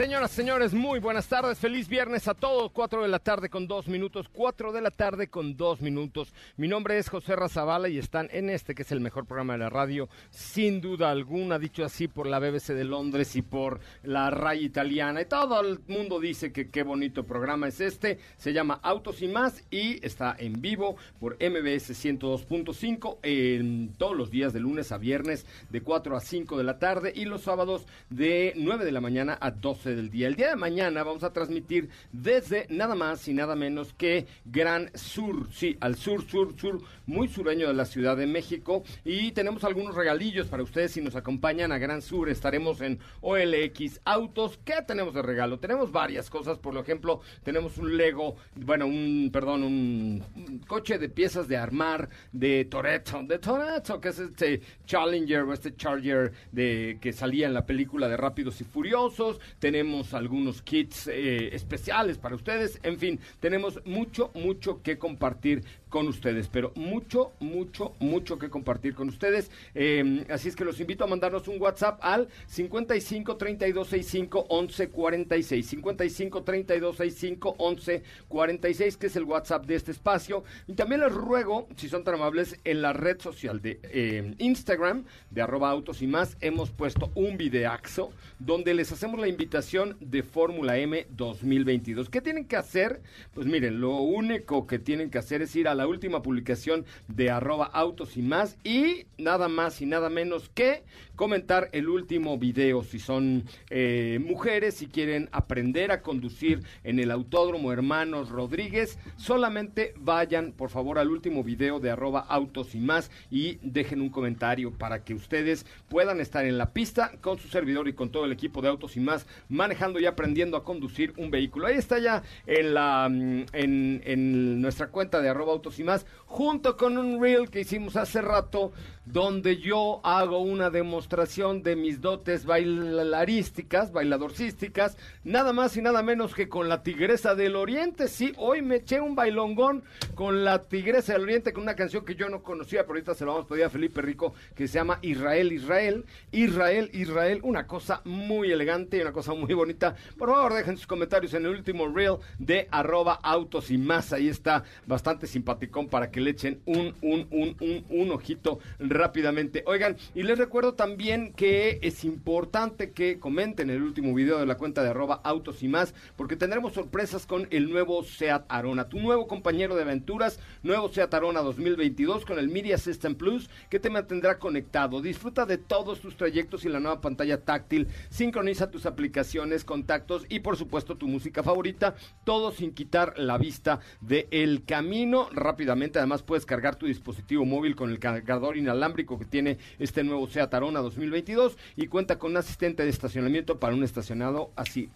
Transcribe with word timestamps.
Señoras, 0.00 0.30
señores, 0.30 0.72
muy 0.72 0.98
buenas 0.98 1.28
tardes. 1.28 1.58
Feliz 1.58 1.86
viernes 1.86 2.26
a 2.26 2.32
todos. 2.32 2.72
Cuatro 2.72 3.02
de 3.02 3.08
la 3.08 3.18
tarde 3.18 3.50
con 3.50 3.68
dos 3.68 3.86
minutos. 3.86 4.30
Cuatro 4.32 4.72
de 4.72 4.80
la 4.80 4.90
tarde 4.90 5.28
con 5.28 5.58
dos 5.58 5.82
minutos. 5.82 6.32
Mi 6.56 6.68
nombre 6.68 6.96
es 6.96 7.10
José 7.10 7.36
Razabala 7.36 7.86
y 7.90 7.98
están 7.98 8.30
en 8.32 8.48
este 8.48 8.74
que 8.74 8.80
es 8.80 8.92
el 8.92 9.00
mejor 9.00 9.26
programa 9.26 9.52
de 9.52 9.58
la 9.58 9.68
radio, 9.68 10.08
sin 10.30 10.80
duda 10.80 11.10
alguna, 11.10 11.58
dicho 11.58 11.84
así 11.84 12.08
por 12.08 12.26
la 12.26 12.38
BBC 12.38 12.68
de 12.68 12.84
Londres 12.84 13.36
y 13.36 13.42
por 13.42 13.80
la 14.02 14.30
RAI 14.30 14.64
italiana. 14.64 15.20
Y 15.20 15.26
todo 15.26 15.60
el 15.60 15.80
mundo 15.86 16.18
dice 16.18 16.50
que 16.50 16.70
qué 16.70 16.82
bonito 16.82 17.26
programa 17.26 17.68
es 17.68 17.82
este. 17.82 18.18
Se 18.38 18.54
llama 18.54 18.80
Autos 18.82 19.20
y 19.20 19.28
más 19.28 19.62
y 19.70 20.02
está 20.02 20.34
en 20.38 20.62
vivo 20.62 20.96
por 21.18 21.34
MBS 21.34 21.90
102.5 21.90 23.18
en 23.22 23.92
todos 23.98 24.16
los 24.16 24.30
días 24.30 24.54
de 24.54 24.60
lunes 24.60 24.92
a 24.92 24.96
viernes 24.96 25.44
de 25.68 25.82
4 25.82 26.16
a 26.16 26.20
5 26.20 26.56
de 26.56 26.64
la 26.64 26.78
tarde 26.78 27.12
y 27.14 27.26
los 27.26 27.42
sábados 27.42 27.84
de 28.08 28.54
9 28.56 28.86
de 28.86 28.92
la 28.92 29.02
mañana 29.02 29.36
a 29.38 29.50
12 29.50 29.89
del 29.94 30.10
día. 30.10 30.28
El 30.28 30.36
día 30.36 30.50
de 30.50 30.56
mañana 30.56 31.02
vamos 31.02 31.22
a 31.22 31.32
transmitir 31.32 31.88
desde 32.12 32.66
nada 32.68 32.94
más 32.94 33.26
y 33.28 33.34
nada 33.34 33.54
menos 33.54 33.92
que 33.94 34.26
Gran 34.44 34.90
Sur, 34.94 35.52
sí, 35.52 35.76
al 35.80 35.96
sur, 35.96 36.28
sur, 36.28 36.58
sur, 36.58 36.80
muy 37.06 37.28
sureño 37.28 37.68
de 37.68 37.74
la 37.74 37.84
Ciudad 37.84 38.16
de 38.16 38.26
México. 38.26 38.82
Y 39.04 39.32
tenemos 39.32 39.64
algunos 39.64 39.94
regalillos 39.94 40.46
para 40.46 40.62
ustedes 40.62 40.92
si 40.92 41.00
nos 41.00 41.16
acompañan 41.16 41.72
a 41.72 41.78
Gran 41.78 42.02
Sur. 42.02 42.28
Estaremos 42.28 42.80
en 42.80 42.98
OLX 43.20 44.00
Autos. 44.04 44.58
¿Qué 44.64 44.74
tenemos 44.86 45.14
de 45.14 45.22
regalo? 45.22 45.58
Tenemos 45.58 45.92
varias 45.92 46.30
cosas, 46.30 46.58
por 46.58 46.76
ejemplo, 46.76 47.20
tenemos 47.42 47.78
un 47.78 47.96
Lego, 47.96 48.36
bueno, 48.54 48.86
un, 48.86 49.30
perdón, 49.32 49.64
un, 49.64 50.60
coche 50.66 50.98
de 50.98 51.08
piezas 51.08 51.48
de 51.48 51.56
armar 51.56 52.08
de 52.32 52.64
Toretto, 52.64 53.22
de 53.22 53.38
Toretto, 53.38 54.00
que 54.00 54.08
es 54.08 54.18
este 54.18 54.60
Challenger 54.86 55.42
o 55.42 55.52
este 55.52 55.74
Charger 55.74 56.32
de 56.52 56.98
que 57.00 57.12
salía 57.12 57.46
en 57.46 57.54
la 57.54 57.66
película 57.66 58.08
de 58.08 58.16
Rápidos 58.16 58.60
y 58.60 58.64
Furiosos. 58.64 59.40
Tenemos 59.58 59.69
tenemos 59.70 60.14
algunos 60.14 60.62
kits 60.62 61.06
eh, 61.06 61.54
especiales 61.54 62.18
para 62.18 62.34
ustedes, 62.34 62.80
en 62.82 62.98
fin, 62.98 63.20
tenemos 63.38 63.80
mucho, 63.84 64.32
mucho 64.34 64.82
que 64.82 64.98
compartir 64.98 65.62
con 65.90 66.08
ustedes, 66.08 66.48
pero 66.48 66.72
mucho, 66.76 67.32
mucho, 67.40 67.94
mucho 67.98 68.38
que 68.38 68.48
compartir 68.48 68.94
con 68.94 69.08
ustedes. 69.08 69.50
Em, 69.74 70.24
así 70.30 70.48
es 70.48 70.56
que 70.56 70.64
los 70.64 70.80
invito 70.80 71.04
a 71.04 71.08
mandarnos 71.08 71.48
un 71.48 71.60
WhatsApp 71.60 71.98
al 72.00 72.28
55 72.46 73.36
32 73.36 73.88
65 73.88 74.46
11 74.48 74.88
46. 74.88 75.66
55 75.66 76.42
32 76.44 76.96
65 76.96 77.54
11 77.58 78.02
46, 78.28 78.96
que 78.96 79.06
es 79.08 79.16
el 79.16 79.24
WhatsApp 79.24 79.66
de 79.66 79.74
este 79.74 79.90
espacio. 79.90 80.44
Y 80.66 80.74
también 80.74 81.00
les 81.00 81.12
ruego, 81.12 81.68
si 81.76 81.88
son 81.88 82.04
tan 82.04 82.14
amables, 82.14 82.58
en 82.64 82.82
la 82.82 82.92
red 82.92 83.20
social 83.20 83.60
de 83.60 83.80
em, 83.92 84.36
Instagram, 84.38 85.04
de 85.30 85.42
arroba 85.42 85.70
autos 85.70 86.02
y 86.02 86.06
más, 86.06 86.36
hemos 86.40 86.70
puesto 86.70 87.10
un 87.14 87.36
videaxo 87.36 88.12
donde 88.38 88.74
les 88.74 88.92
hacemos 88.92 89.20
la 89.20 89.28
invitación 89.28 89.96
de 90.00 90.22
Fórmula 90.22 90.78
M 90.78 91.06
2022. 91.10 92.08
¿Qué 92.08 92.20
tienen 92.20 92.44
que 92.44 92.56
hacer? 92.56 93.02
Pues 93.34 93.46
miren, 93.46 93.80
lo 93.80 93.96
único 93.96 94.66
que 94.66 94.78
tienen 94.78 95.10
que 95.10 95.18
hacer 95.18 95.42
es 95.42 95.54
ir 95.56 95.66
a 95.66 95.74
la 95.80 95.86
última 95.86 96.20
publicación 96.20 96.84
de 97.08 97.30
arroba 97.30 97.64
autos 97.64 98.18
y 98.18 98.22
más 98.22 98.58
y 98.64 99.06
nada 99.16 99.48
más 99.48 99.80
y 99.80 99.86
nada 99.86 100.10
menos 100.10 100.50
que 100.50 100.82
comentar 101.16 101.70
el 101.72 101.88
último 101.88 102.36
video. 102.36 102.82
Si 102.82 102.98
son 102.98 103.44
eh, 103.70 104.18
mujeres 104.22 104.74
si 104.74 104.88
quieren 104.88 105.30
aprender 105.32 105.90
a 105.90 106.02
conducir 106.02 106.62
en 106.84 106.98
el 106.98 107.10
autódromo 107.10 107.72
hermanos 107.72 108.28
Rodríguez 108.28 108.98
solamente 109.16 109.94
vayan 109.96 110.52
por 110.52 110.68
favor 110.68 110.98
al 110.98 111.10
último 111.10 111.42
video 111.42 111.80
de 111.80 111.90
arroba 111.90 112.20
autos 112.20 112.74
y 112.74 112.78
más 112.78 113.10
y 113.30 113.58
dejen 113.62 114.02
un 114.02 114.10
comentario 114.10 114.72
para 114.72 115.02
que 115.02 115.14
ustedes 115.14 115.64
puedan 115.88 116.20
estar 116.20 116.44
en 116.44 116.58
la 116.58 116.74
pista 116.74 117.12
con 117.22 117.38
su 117.38 117.48
servidor 117.48 117.88
y 117.88 117.94
con 117.94 118.10
todo 118.10 118.26
el 118.26 118.32
equipo 118.32 118.60
de 118.60 118.68
autos 118.68 118.98
y 118.98 119.00
más 119.00 119.26
manejando 119.48 119.98
y 119.98 120.04
aprendiendo 120.04 120.58
a 120.58 120.64
conducir 120.64 121.14
un 121.16 121.30
vehículo. 121.30 121.68
Ahí 121.68 121.76
está 121.76 121.98
ya 121.98 122.22
en 122.46 122.74
la 122.74 123.08
mm, 123.08 123.46
en, 123.54 124.02
en 124.04 124.60
nuestra 124.60 124.88
cuenta 124.88 125.22
de 125.22 125.28
arroba 125.28 125.52
autos 125.52 125.69
y 125.78 125.84
más, 125.84 126.06
junto 126.26 126.76
con 126.76 126.98
un 126.98 127.20
reel 127.20 127.50
que 127.50 127.60
hicimos 127.60 127.96
hace 127.96 128.22
rato, 128.22 128.72
donde 129.04 129.56
yo 129.58 130.00
hago 130.04 130.38
una 130.38 130.70
demostración 130.70 131.62
de 131.62 131.74
mis 131.74 132.00
dotes 132.00 132.44
bailarísticas, 132.44 133.92
bailadorcísticas, 133.92 134.96
nada 135.24 135.52
más 135.52 135.76
y 135.76 135.82
nada 135.82 136.02
menos 136.02 136.34
que 136.34 136.48
con 136.48 136.68
la 136.68 136.82
Tigresa 136.82 137.34
del 137.34 137.56
Oriente. 137.56 138.08
Sí, 138.08 138.32
hoy 138.36 138.62
me 138.62 138.76
eché 138.76 139.00
un 139.00 139.14
bailongón 139.14 139.82
con 140.14 140.44
la 140.44 140.64
Tigresa 140.64 141.14
del 141.14 141.22
Oriente, 141.22 141.52
con 141.52 141.64
una 141.64 141.74
canción 141.74 142.04
que 142.04 142.14
yo 142.14 142.28
no 142.28 142.42
conocía, 142.42 142.82
pero 142.82 142.94
ahorita 142.94 143.14
se 143.14 143.24
la 143.24 143.32
vamos 143.32 143.46
a 143.46 143.48
pedir 143.48 143.64
a 143.64 143.70
Felipe 143.70 144.00
Rico, 144.02 144.34
que 144.54 144.68
se 144.68 144.74
llama 144.74 144.98
Israel, 145.02 145.52
Israel, 145.52 146.04
Israel, 146.30 146.90
Israel, 146.92 147.40
una 147.42 147.66
cosa 147.66 148.02
muy 148.04 148.52
elegante 148.52 148.98
y 148.98 149.00
una 149.00 149.12
cosa 149.12 149.34
muy 149.34 149.54
bonita. 149.54 149.96
Por 150.16 150.30
favor, 150.30 150.54
dejen 150.54 150.76
sus 150.76 150.86
comentarios 150.86 151.34
en 151.34 151.46
el 151.46 151.52
último 151.52 151.88
reel 151.88 152.18
de 152.38 152.68
arroba 152.70 153.14
autos 153.14 153.70
y 153.70 153.78
más, 153.78 154.12
ahí 154.12 154.28
está 154.28 154.62
bastante 154.86 155.26
simpático 155.26 155.59
para 155.68 156.10
que 156.10 156.20
le 156.20 156.30
echen 156.30 156.60
un, 156.64 156.94
un, 157.02 157.26
un, 157.30 157.56
un, 157.60 157.84
un 157.88 158.10
ojito 158.10 158.60
rápidamente. 158.78 159.62
Oigan, 159.66 159.96
y 160.14 160.22
les 160.22 160.38
recuerdo 160.38 160.74
también 160.74 161.32
que 161.34 161.78
es 161.82 162.04
importante 162.04 162.92
que 162.92 163.18
comenten 163.18 163.70
el 163.70 163.82
último 163.82 164.14
video 164.14 164.38
de 164.38 164.46
la 164.46 164.56
cuenta 164.56 164.82
de 164.82 164.90
arroba 164.90 165.20
autos 165.24 165.62
y 165.62 165.68
más, 165.68 165.94
porque 166.16 166.36
tendremos 166.36 166.72
sorpresas 166.72 167.26
con 167.26 167.46
el 167.50 167.70
nuevo 167.70 168.02
SEAT 168.04 168.46
Arona, 168.48 168.88
tu 168.88 168.98
nuevo 169.00 169.26
compañero 169.26 169.74
de 169.74 169.82
aventuras, 169.82 170.38
nuevo 170.62 170.88
SEAT 170.88 171.12
Arona 171.14 171.40
2022 171.40 172.24
con 172.24 172.38
el 172.38 172.48
Media 172.48 172.78
System 172.78 173.14
Plus, 173.14 173.50
que 173.68 173.80
te 173.80 173.90
mantendrá 173.90 174.38
conectado. 174.38 175.00
Disfruta 175.02 175.46
de 175.46 175.58
todos 175.58 176.00
tus 176.00 176.16
trayectos 176.16 176.64
y 176.64 176.68
la 176.68 176.80
nueva 176.80 177.00
pantalla 177.00 177.42
táctil, 177.42 177.88
sincroniza 178.08 178.70
tus 178.70 178.86
aplicaciones, 178.86 179.64
contactos 179.64 180.24
y 180.28 180.40
por 180.40 180.56
supuesto 180.56 180.96
tu 180.96 181.08
música 181.08 181.42
favorita, 181.42 181.94
todo 182.24 182.52
sin 182.52 182.72
quitar 182.72 183.18
la 183.18 183.38
vista 183.38 183.80
del 184.00 184.26
el 184.30 184.64
camino 184.64 185.28
rápidamente. 185.50 185.98
Además, 185.98 186.22
puedes 186.22 186.46
cargar 186.46 186.76
tu 186.76 186.86
dispositivo 186.86 187.44
móvil 187.44 187.74
con 187.74 187.90
el 187.90 187.98
cargador 187.98 188.56
inalámbrico 188.56 189.18
que 189.18 189.24
tiene 189.24 189.58
este 189.78 190.04
nuevo 190.04 190.28
Seat 190.28 190.54
Arona 190.54 190.80
2022 190.80 191.58
y 191.76 191.88
cuenta 191.88 192.18
con 192.18 192.32
un 192.32 192.36
asistente 192.36 192.84
de 192.84 192.90
estacionamiento 192.90 193.58
para 193.58 193.74
un 193.74 193.82
estacionado 193.82 194.52
así 194.54 194.90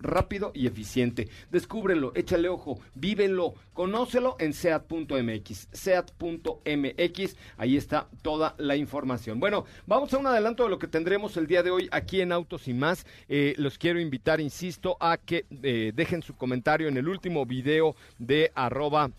rápido 0.00 0.50
y 0.54 0.66
eficiente. 0.66 1.28
Descúbrelo, 1.50 2.12
échale 2.14 2.48
ojo, 2.48 2.80
vívelo, 2.94 3.54
conócelo 3.72 4.36
en 4.38 4.52
seat.mx, 4.52 5.68
seat.mx, 5.72 7.36
ahí 7.56 7.76
está 7.76 8.08
toda 8.22 8.54
la 8.58 8.76
información. 8.76 9.40
Bueno, 9.40 9.64
vamos 9.86 10.12
a 10.14 10.18
un 10.18 10.26
adelanto 10.26 10.64
de 10.64 10.70
lo 10.70 10.78
que 10.78 10.88
tendremos 10.88 11.36
el 11.36 11.46
día 11.46 11.62
de 11.62 11.70
hoy 11.70 11.88
aquí 11.92 12.20
en 12.20 12.32
Autos 12.32 12.68
y 12.68 12.74
más. 12.74 13.06
Eh, 13.28 13.54
los 13.58 13.78
quiero 13.78 14.00
invitar, 14.00 14.40
insisto, 14.40 14.96
a 15.00 15.18
que 15.18 15.44
eh, 15.62 15.92
dejen 15.94 16.22
su 16.22 16.34
comentario 16.34 16.88
en 16.88 16.96
el 16.96 17.08
último 17.08 17.44
video 17.46 17.94
de 18.18 18.50
arroba 18.54 19.10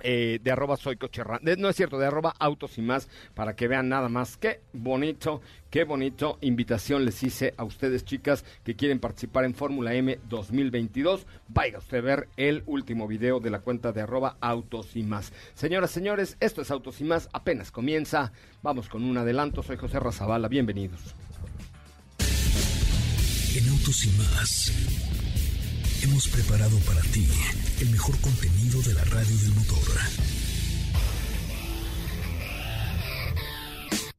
eh, 0.00 0.40
de 0.42 0.50
arroba 0.50 0.76
soy 0.76 0.96
cocherra, 0.96 1.40
no 1.42 1.68
es 1.68 1.76
cierto, 1.76 1.98
de 1.98 2.06
arroba 2.06 2.34
autos 2.38 2.78
y 2.78 2.82
más, 2.82 3.08
para 3.34 3.56
que 3.56 3.68
vean 3.68 3.88
nada 3.88 4.08
más. 4.08 4.36
Qué 4.36 4.60
bonito, 4.72 5.40
qué 5.70 5.84
bonito 5.84 6.38
invitación 6.40 7.04
les 7.04 7.22
hice 7.22 7.54
a 7.56 7.64
ustedes, 7.64 8.04
chicas, 8.04 8.44
que 8.64 8.76
quieren 8.76 9.00
participar 9.00 9.44
en 9.44 9.54
Fórmula 9.54 9.94
M 9.94 10.18
2022. 10.28 11.26
Vaya 11.48 11.78
usted 11.78 11.98
a 11.98 12.02
ver 12.02 12.28
el 12.36 12.62
último 12.66 13.06
video 13.06 13.40
de 13.40 13.50
la 13.50 13.60
cuenta 13.60 13.92
de 13.92 14.02
arroba 14.02 14.36
autos 14.40 14.96
y 14.96 15.02
más. 15.02 15.32
Señoras, 15.54 15.90
señores, 15.90 16.36
esto 16.40 16.62
es 16.62 16.70
Autos 16.70 17.00
y 17.00 17.04
más, 17.04 17.28
apenas 17.32 17.70
comienza. 17.70 18.32
Vamos 18.62 18.88
con 18.88 19.04
un 19.04 19.16
adelanto, 19.16 19.62
soy 19.62 19.76
José 19.76 20.00
Razabala, 20.00 20.48
bienvenidos. 20.48 21.14
En 23.56 23.68
Autos 23.68 24.04
y 24.04 24.10
más 24.18 25.05
hemos 26.02 26.28
preparado 26.28 26.78
para 26.80 27.00
ti 27.02 27.26
el 27.80 27.90
mejor 27.90 28.18
contenido 28.20 28.80
de 28.82 28.94
la 28.94 29.04
radio 29.04 29.36
del 29.38 29.54
motor. 29.54 30.45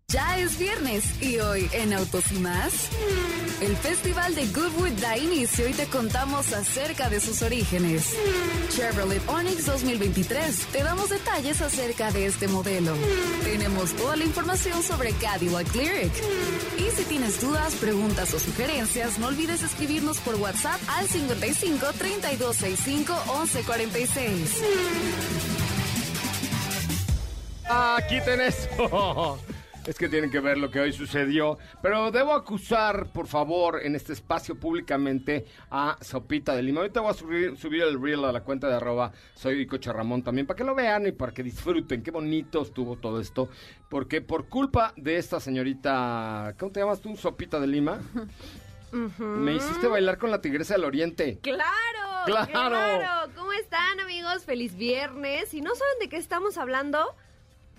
Ya 0.10 0.40
es 0.40 0.58
viernes 0.58 1.22
y 1.22 1.38
hoy 1.40 1.70
en 1.74 1.92
Autos 1.92 2.32
y 2.32 2.40
más, 2.40 2.88
el 3.60 3.76
Festival 3.76 4.34
de 4.36 4.48
Goodwood 4.48 4.94
da 5.02 5.18
inicio 5.18 5.68
y 5.68 5.74
te 5.74 5.86
contamos 5.88 6.54
acerca 6.54 7.10
de 7.10 7.20
sus 7.20 7.42
orígenes. 7.42 8.16
Chevrolet 8.70 9.22
Onix 9.28 9.66
2023, 9.66 10.68
te 10.68 10.82
damos 10.82 11.10
detalles 11.10 11.62
acerca 11.62 12.10
de 12.12 12.26
este 12.26 12.48
modelo. 12.48 12.94
Tenemos 13.44 13.92
toda 13.98 14.16
la 14.16 14.24
información 14.24 14.82
sobre 14.82 15.12
Cadillac 15.12 15.76
Lyric. 15.76 16.14
Y 16.78 16.90
si 16.96 17.04
tienes 17.04 17.42
dudas, 17.42 17.76
preguntas 17.76 18.34
o 18.34 18.40
sugerencias, 18.40 19.20
no 19.20 19.28
olvides 19.28 19.62
escribirnos 19.62 20.20
por 20.20 20.36
WhatsApp 20.36 20.80
al 20.88 21.06
55 21.10 21.86
3265 21.98 23.14
1146. 23.44 24.64
Ah, 27.70 28.00
quiten 28.08 28.40
eso. 28.40 29.38
Es 29.88 29.98
que 29.98 30.10
tienen 30.10 30.30
que 30.30 30.42
ver 30.42 30.58
lo 30.58 30.70
que 30.70 30.82
hoy 30.82 30.92
sucedió. 30.92 31.58
Pero 31.82 32.12
debo 32.12 32.34
acusar, 32.34 33.08
por 33.14 33.26
favor, 33.26 33.80
en 33.82 33.96
este 33.96 34.12
espacio 34.12 34.60
públicamente 34.60 35.46
a 35.72 35.98
Sopita 36.02 36.54
de 36.54 36.62
Lima. 36.62 36.82
Ahorita 36.82 37.00
voy 37.00 37.12
a 37.12 37.14
subir, 37.14 37.58
subir 37.58 37.84
el 37.84 38.00
reel 38.00 38.26
a 38.26 38.34
la 38.34 38.42
cuenta 38.42 38.68
de 38.68 38.76
arroba 38.76 39.14
soy 39.34 39.66
Coche 39.66 39.94
Ramón 39.94 40.24
también 40.24 40.46
para 40.46 40.58
que 40.58 40.66
lo 40.66 40.76
vean 40.76 41.08
y 41.08 41.14
para 41.14 41.32
que 41.32 41.42
disfruten. 41.42 42.04
Qué 42.04 42.12
bonito 42.12 42.64
estuvo 42.64 42.98
todo 42.98 43.22
esto. 43.22 43.48
Porque 43.90 44.20
por 44.20 44.50
culpa 44.50 44.94
de 44.98 45.18
esta 45.18 45.40
señorita, 45.40 46.54
¿cómo 46.60 46.74
te 46.74 46.82
llamas 46.82 47.00
tú? 47.00 47.16
Sopita 47.16 47.58
de 47.58 47.68
Lima. 47.68 48.02
Me 48.92 49.56
hiciste 49.56 49.88
bailar 49.88 50.18
con 50.18 50.32
la 50.32 50.42
tigresa 50.42 50.74
del 50.74 50.84
oriente. 50.84 51.40
¡Claro! 51.42 51.64
¡Claro! 52.26 52.48
¡Claro! 52.52 53.32
¿Cómo 53.38 53.54
están, 53.54 54.02
amigos? 54.02 54.44
Feliz 54.44 54.76
viernes. 54.76 55.48
Si 55.48 55.62
no 55.62 55.74
saben 55.76 56.00
de 56.02 56.10
qué 56.10 56.18
estamos 56.18 56.58
hablando, 56.58 57.16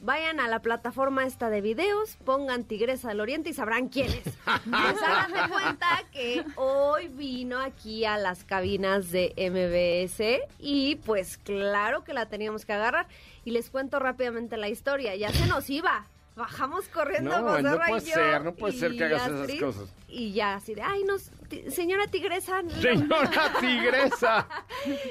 vayan 0.01 0.41
a 0.41 0.49
la 0.49 0.61
plataforma 0.61 1.25
esta 1.27 1.51
de 1.51 1.61
videos, 1.61 2.17
pongan 2.25 2.65
Tigresa 2.65 3.09
del 3.09 3.21
Oriente 3.21 3.51
y 3.51 3.55
sabrán 3.55 3.89
quién 3.89 4.09
es. 4.13 4.23
Pues 4.65 5.03
hagan 5.03 5.33
de 5.33 5.49
cuenta 5.53 6.05
que 6.13 6.45
hoy 6.57 7.09
vino 7.09 7.59
aquí 7.61 8.05
a 8.05 8.17
las 8.19 8.45
cabinas 8.45 9.11
de 9.11 9.33
MBS 9.37 10.49
y 10.59 10.97
pues 10.97 11.39
claro 11.39 12.05
que 12.05 12.13
la 12.13 12.27
teníamos 12.27 12.65
que 12.65 12.73
agarrar. 12.73 13.07
Y 13.45 13.51
les 13.51 13.71
cuento 13.71 13.99
rápidamente 13.99 14.57
la 14.57 14.69
historia. 14.69 15.15
Ya 15.17 15.31
se 15.33 15.47
nos 15.47 15.69
iba. 15.71 16.05
Bajamos 16.37 16.89
corriendo 16.89 17.31
No, 17.37 17.49
José 17.49 17.63
no 17.63 17.79
puede 17.79 18.01
ser, 18.01 18.45
no 18.45 18.55
puede 18.55 18.73
ser 18.75 18.97
que 18.97 19.05
hagas 19.07 19.27
esas 19.29 19.61
cosas. 19.61 19.89
Y 20.07 20.33
ya 20.33 20.55
así 20.55 20.73
de, 20.75 20.83
ay, 20.83 21.03
nos, 21.03 21.33
señora 21.69 22.07
Tigresa, 22.07 22.63
no- 22.63 22.71
Señora 22.81 23.53
tigresa. 23.61 24.47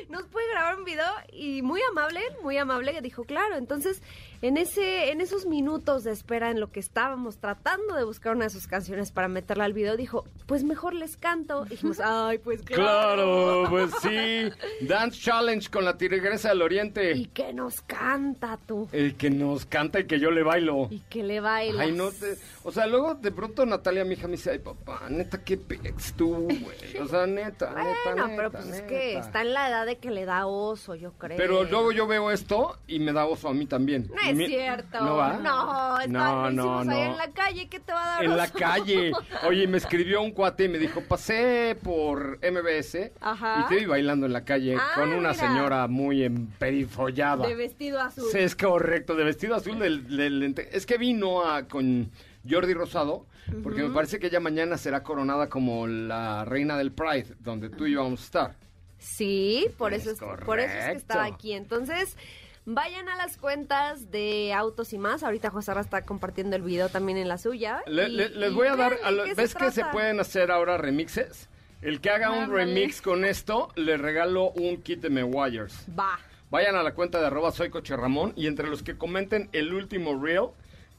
nos 0.07 0.23
puede 0.27 0.49
grabar 0.51 0.77
un 0.77 0.85
video 0.85 1.11
y 1.33 1.61
muy 1.63 1.81
amable, 1.91 2.21
muy 2.41 2.57
amable 2.57 3.01
dijo, 3.01 3.25
claro, 3.25 3.57
entonces 3.57 4.01
en 4.41 4.57
ese 4.57 5.11
en 5.11 5.21
esos 5.21 5.45
minutos 5.45 6.03
de 6.03 6.11
espera 6.11 6.51
en 6.51 6.59
lo 6.59 6.71
que 6.71 6.79
estábamos 6.79 7.37
tratando 7.37 7.95
de 7.95 8.03
buscar 8.03 8.35
una 8.35 8.45
de 8.45 8.49
sus 8.51 8.67
canciones 8.67 9.11
para 9.11 9.27
meterla 9.27 9.65
al 9.65 9.73
video, 9.73 9.97
dijo, 9.97 10.25
pues 10.45 10.63
mejor 10.63 10.93
les 10.93 11.17
canto. 11.17 11.65
Y 11.65 11.69
dijimos, 11.69 11.99
ay, 11.99 12.37
pues 12.39 12.61
Claro, 12.61 13.63
claro. 13.63 13.65
pues 13.69 13.91
sí. 14.01 14.85
Dance 14.85 15.19
Challenge 15.19 15.69
con 15.69 15.85
la 15.85 15.97
tigresa 15.97 16.49
del 16.49 16.61
oriente. 16.61 17.13
Y 17.13 17.25
que 17.27 17.53
nos 17.53 17.81
canta 17.81 18.57
tú. 18.67 18.87
El 18.91 19.15
que 19.15 19.29
nos 19.29 19.65
canta 19.65 19.99
y 19.99 20.05
que 20.07 20.19
yo 20.19 20.31
le 20.31 20.43
bailo. 20.43 20.87
Y 20.89 20.99
que 21.09 21.23
le 21.23 21.39
bailas. 21.39 21.81
Ay, 21.85 21.91
no 21.91 22.11
te... 22.11 22.37
O 22.63 22.71
sea, 22.71 22.85
luego 22.87 23.15
de 23.15 23.31
pronto 23.31 23.65
Natalia, 23.65 24.03
mi 24.03 24.13
hija, 24.13 24.27
me 24.27 24.33
dice, 24.33 24.51
ay, 24.51 24.59
papá, 24.59 25.03
neta, 25.09 25.43
qué 25.43 25.57
pex 25.57 26.13
tú, 26.13 26.33
güey. 26.35 26.97
O 27.01 27.07
sea, 27.07 27.25
neta, 27.25 27.69
neta, 27.75 27.85
Bueno, 28.05 28.27
neta, 28.27 28.35
pero 28.37 28.51
pues 28.51 28.65
es 28.67 28.81
que 28.83 29.13
neta. 29.15 29.19
está 29.25 29.41
en 29.41 29.53
la 29.53 29.69
edad 29.69 29.85
de 29.85 29.97
que 29.97 30.11
le 30.11 30.25
da 30.25 30.45
oso, 30.47 30.95
yo 30.95 31.13
creo. 31.13 31.37
Pero 31.37 31.63
luego 31.63 31.91
yo 31.91 32.07
veo 32.07 32.31
esto 32.31 32.77
y 32.87 32.99
me 32.99 33.13
da 33.13 33.25
oso 33.25 33.47
a 33.47 33.53
mí 33.53 33.65
también. 33.65 34.09
No 34.13 34.26
es 34.29 34.35
mi- 34.35 34.47
cierto. 34.47 34.99
¿No 35.01 35.15
va? 35.17 35.33
No, 35.37 35.99
está, 35.99 36.07
No, 36.07 36.51
no, 36.51 36.81
en 36.91 37.17
la 37.17 37.29
calle, 37.31 37.67
¿qué 37.69 37.79
te 37.79 37.91
va 37.91 38.03
a 38.03 38.07
dar 38.15 38.23
En 38.25 38.37
la 38.37 38.47
calle. 38.49 39.11
Oye, 39.47 39.67
me 39.67 39.77
escribió 39.77 40.21
un 40.21 40.31
cuate 40.31 40.65
y 40.65 40.69
me 40.69 40.77
dijo, 40.77 41.01
pasé 41.01 41.77
por 41.83 42.39
MBS 42.41 43.11
Ajá. 43.21 43.65
y 43.65 43.69
te 43.69 43.75
vi 43.81 43.85
bailando 43.85 44.25
en 44.25 44.33
la 44.33 44.43
calle 44.45 44.75
Ah, 44.79 44.91
con 44.95 45.09
una 45.13 45.31
mira. 45.31 45.33
señora 45.33 45.87
muy 45.87 46.23
emperifollada. 46.23 47.47
De 47.47 47.55
vestido 47.55 47.99
azul. 48.01 48.25
Sí, 48.31 48.39
es 48.39 48.55
correcto, 48.55 49.15
de 49.15 49.23
vestido 49.23 49.55
azul 49.55 49.79
del, 49.79 50.07
del. 50.15 50.55
Es 50.71 50.85
que 50.85 50.97
vino 50.97 51.45
a, 51.45 51.67
con 51.67 52.11
Jordi 52.49 52.73
Rosado, 52.73 53.25
porque 53.63 53.83
me 53.83 53.89
parece 53.93 54.19
que 54.19 54.27
ella 54.27 54.39
mañana 54.39 54.77
será 54.77 55.03
coronada 55.03 55.49
como 55.49 55.87
la 55.87 56.45
reina 56.45 56.77
del 56.77 56.91
Pride, 56.91 57.35
donde 57.39 57.69
tú 57.69 57.85
y 57.85 57.93
yo 57.93 58.03
vamos 58.03 58.21
a 58.21 58.23
estar. 58.25 58.55
Sí, 58.99 59.67
por 59.77 59.93
Es 59.93 60.07
eso 60.07 60.11
es, 60.11 60.43
por 60.43 60.59
eso 60.59 60.73
es 60.73 60.85
que 60.85 60.91
estaba 60.93 61.25
aquí. 61.25 61.53
Entonces, 61.53 62.17
vayan 62.67 63.07
a 63.07 63.15
las 63.15 63.37
cuentas 63.37 64.11
de 64.11 64.53
Autos 64.53 64.91
y 64.93 64.97
más. 64.97 65.23
Ahorita 65.23 65.49
José 65.49 65.73
Ra 65.73 65.81
está 65.81 66.01
compartiendo 66.03 66.55
el 66.57 66.61
video 66.61 66.89
también 66.89 67.17
en 67.17 67.27
la 67.29 67.37
suya. 67.37 67.81
Le- 67.87 68.07
Y- 68.09 68.11
le- 68.11 68.29
les 68.29 68.51
y 68.51 68.53
voy 68.55 68.67
a 68.67 68.75
dar, 68.75 68.97
a 69.03 69.09
lo- 69.11 69.23
¿ves 69.35 69.55
que 69.55 69.71
se 69.71 69.85
pueden 69.85 70.19
hacer 70.19 70.51
ahora 70.51 70.77
remixes? 70.77 71.47
El 71.81 72.01
que 72.01 72.09
haga 72.09 72.31
un 72.31 72.51
remix 72.51 73.01
con 73.01 73.23
esto, 73.23 73.69
le 73.75 73.97
regalo 73.97 74.49
un 74.51 74.81
kit 74.81 74.99
de 74.99 75.09
Meguiars. 75.09 75.85
Va. 75.97 76.19
Vayan 76.49 76.75
a 76.75 76.83
la 76.83 76.93
cuenta 76.93 77.19
de 77.21 77.27
arroba 77.27 77.51
soy 77.51 77.69
Coche 77.69 77.95
Ramón 77.95 78.33
y 78.35 78.47
entre 78.47 78.67
los 78.67 78.83
que 78.83 78.97
comenten 78.97 79.49
el 79.53 79.73
último 79.73 80.21
reel, 80.21 80.47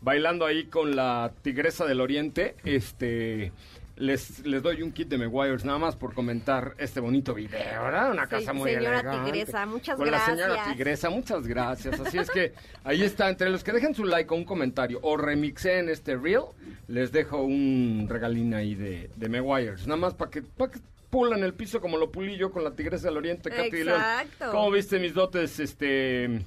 bailando 0.01 0.47
ahí 0.47 0.67
con 0.67 0.95
la 0.97 1.33
tigresa 1.43 1.85
del 1.85 2.01
oriente, 2.01 2.55
este 2.65 3.53
les, 3.99 4.45
les 4.47 4.63
doy 4.63 4.83
un 4.83 4.93
kit 4.93 5.09
de 5.09 5.19
Meguiars 5.19 5.65
nada 5.65 5.79
más 5.79 5.97
por 5.97 6.15
comentar 6.15 6.75
este 6.79 7.01
bonito 7.01 7.35
video, 7.35 7.83
¿verdad? 7.85 8.11
Una 8.13 8.25
Sí, 8.25 8.31
casa 8.31 8.53
muy 8.53 8.71
señora 8.73 9.01
elegante. 9.01 9.25
tigresa, 9.33 9.67
muchas 9.67 9.97
con 9.97 10.11
la 10.11 10.25
señora 10.25 10.47
gracias. 10.55 10.77
tigresa, 10.77 11.11
muchas 11.11 11.47
gracias. 11.47 12.01
Así 12.01 12.19
es 12.19 12.31
que 12.31 12.53
ahí 12.85 13.03
está, 13.03 13.29
entre 13.29 13.51
los 13.51 13.63
que 13.65 13.73
dejen 13.73 13.95
su 13.95 14.05
like 14.05 14.33
o 14.33 14.37
un 14.37 14.45
comentario 14.45 14.99
o 15.03 15.17
remixen 15.17 15.89
este 15.89 16.17
reel, 16.17 16.43
les 16.87 17.13
dejo 17.13 17.43
un 17.43 18.07
regalín 18.09 18.55
ahí 18.55 18.75
de, 18.75 19.11
de 19.17 19.29
Meguiars. 19.29 19.87
Nada 19.87 20.01
más 20.01 20.15
para 20.15 20.31
que, 20.31 20.43
para 20.43 20.71
que 20.73 20.79
pulan 21.11 21.43
el 21.43 21.55
piso 21.55 21.81
como 21.81 21.97
lo 21.97 22.11
pulí 22.13 22.37
yo 22.37 22.51
con 22.53 22.63
la 22.65 22.73
tigresa 22.73 23.09
del 23.09 23.17
oriente, 23.17 23.51
Katy 23.51 23.85
León. 23.85 23.97
Exacto. 24.01 24.51
¿Cómo 24.53 24.71
viste 24.71 24.99
mis 24.99 25.15
dotes, 25.15 25.59
este... 25.59 26.43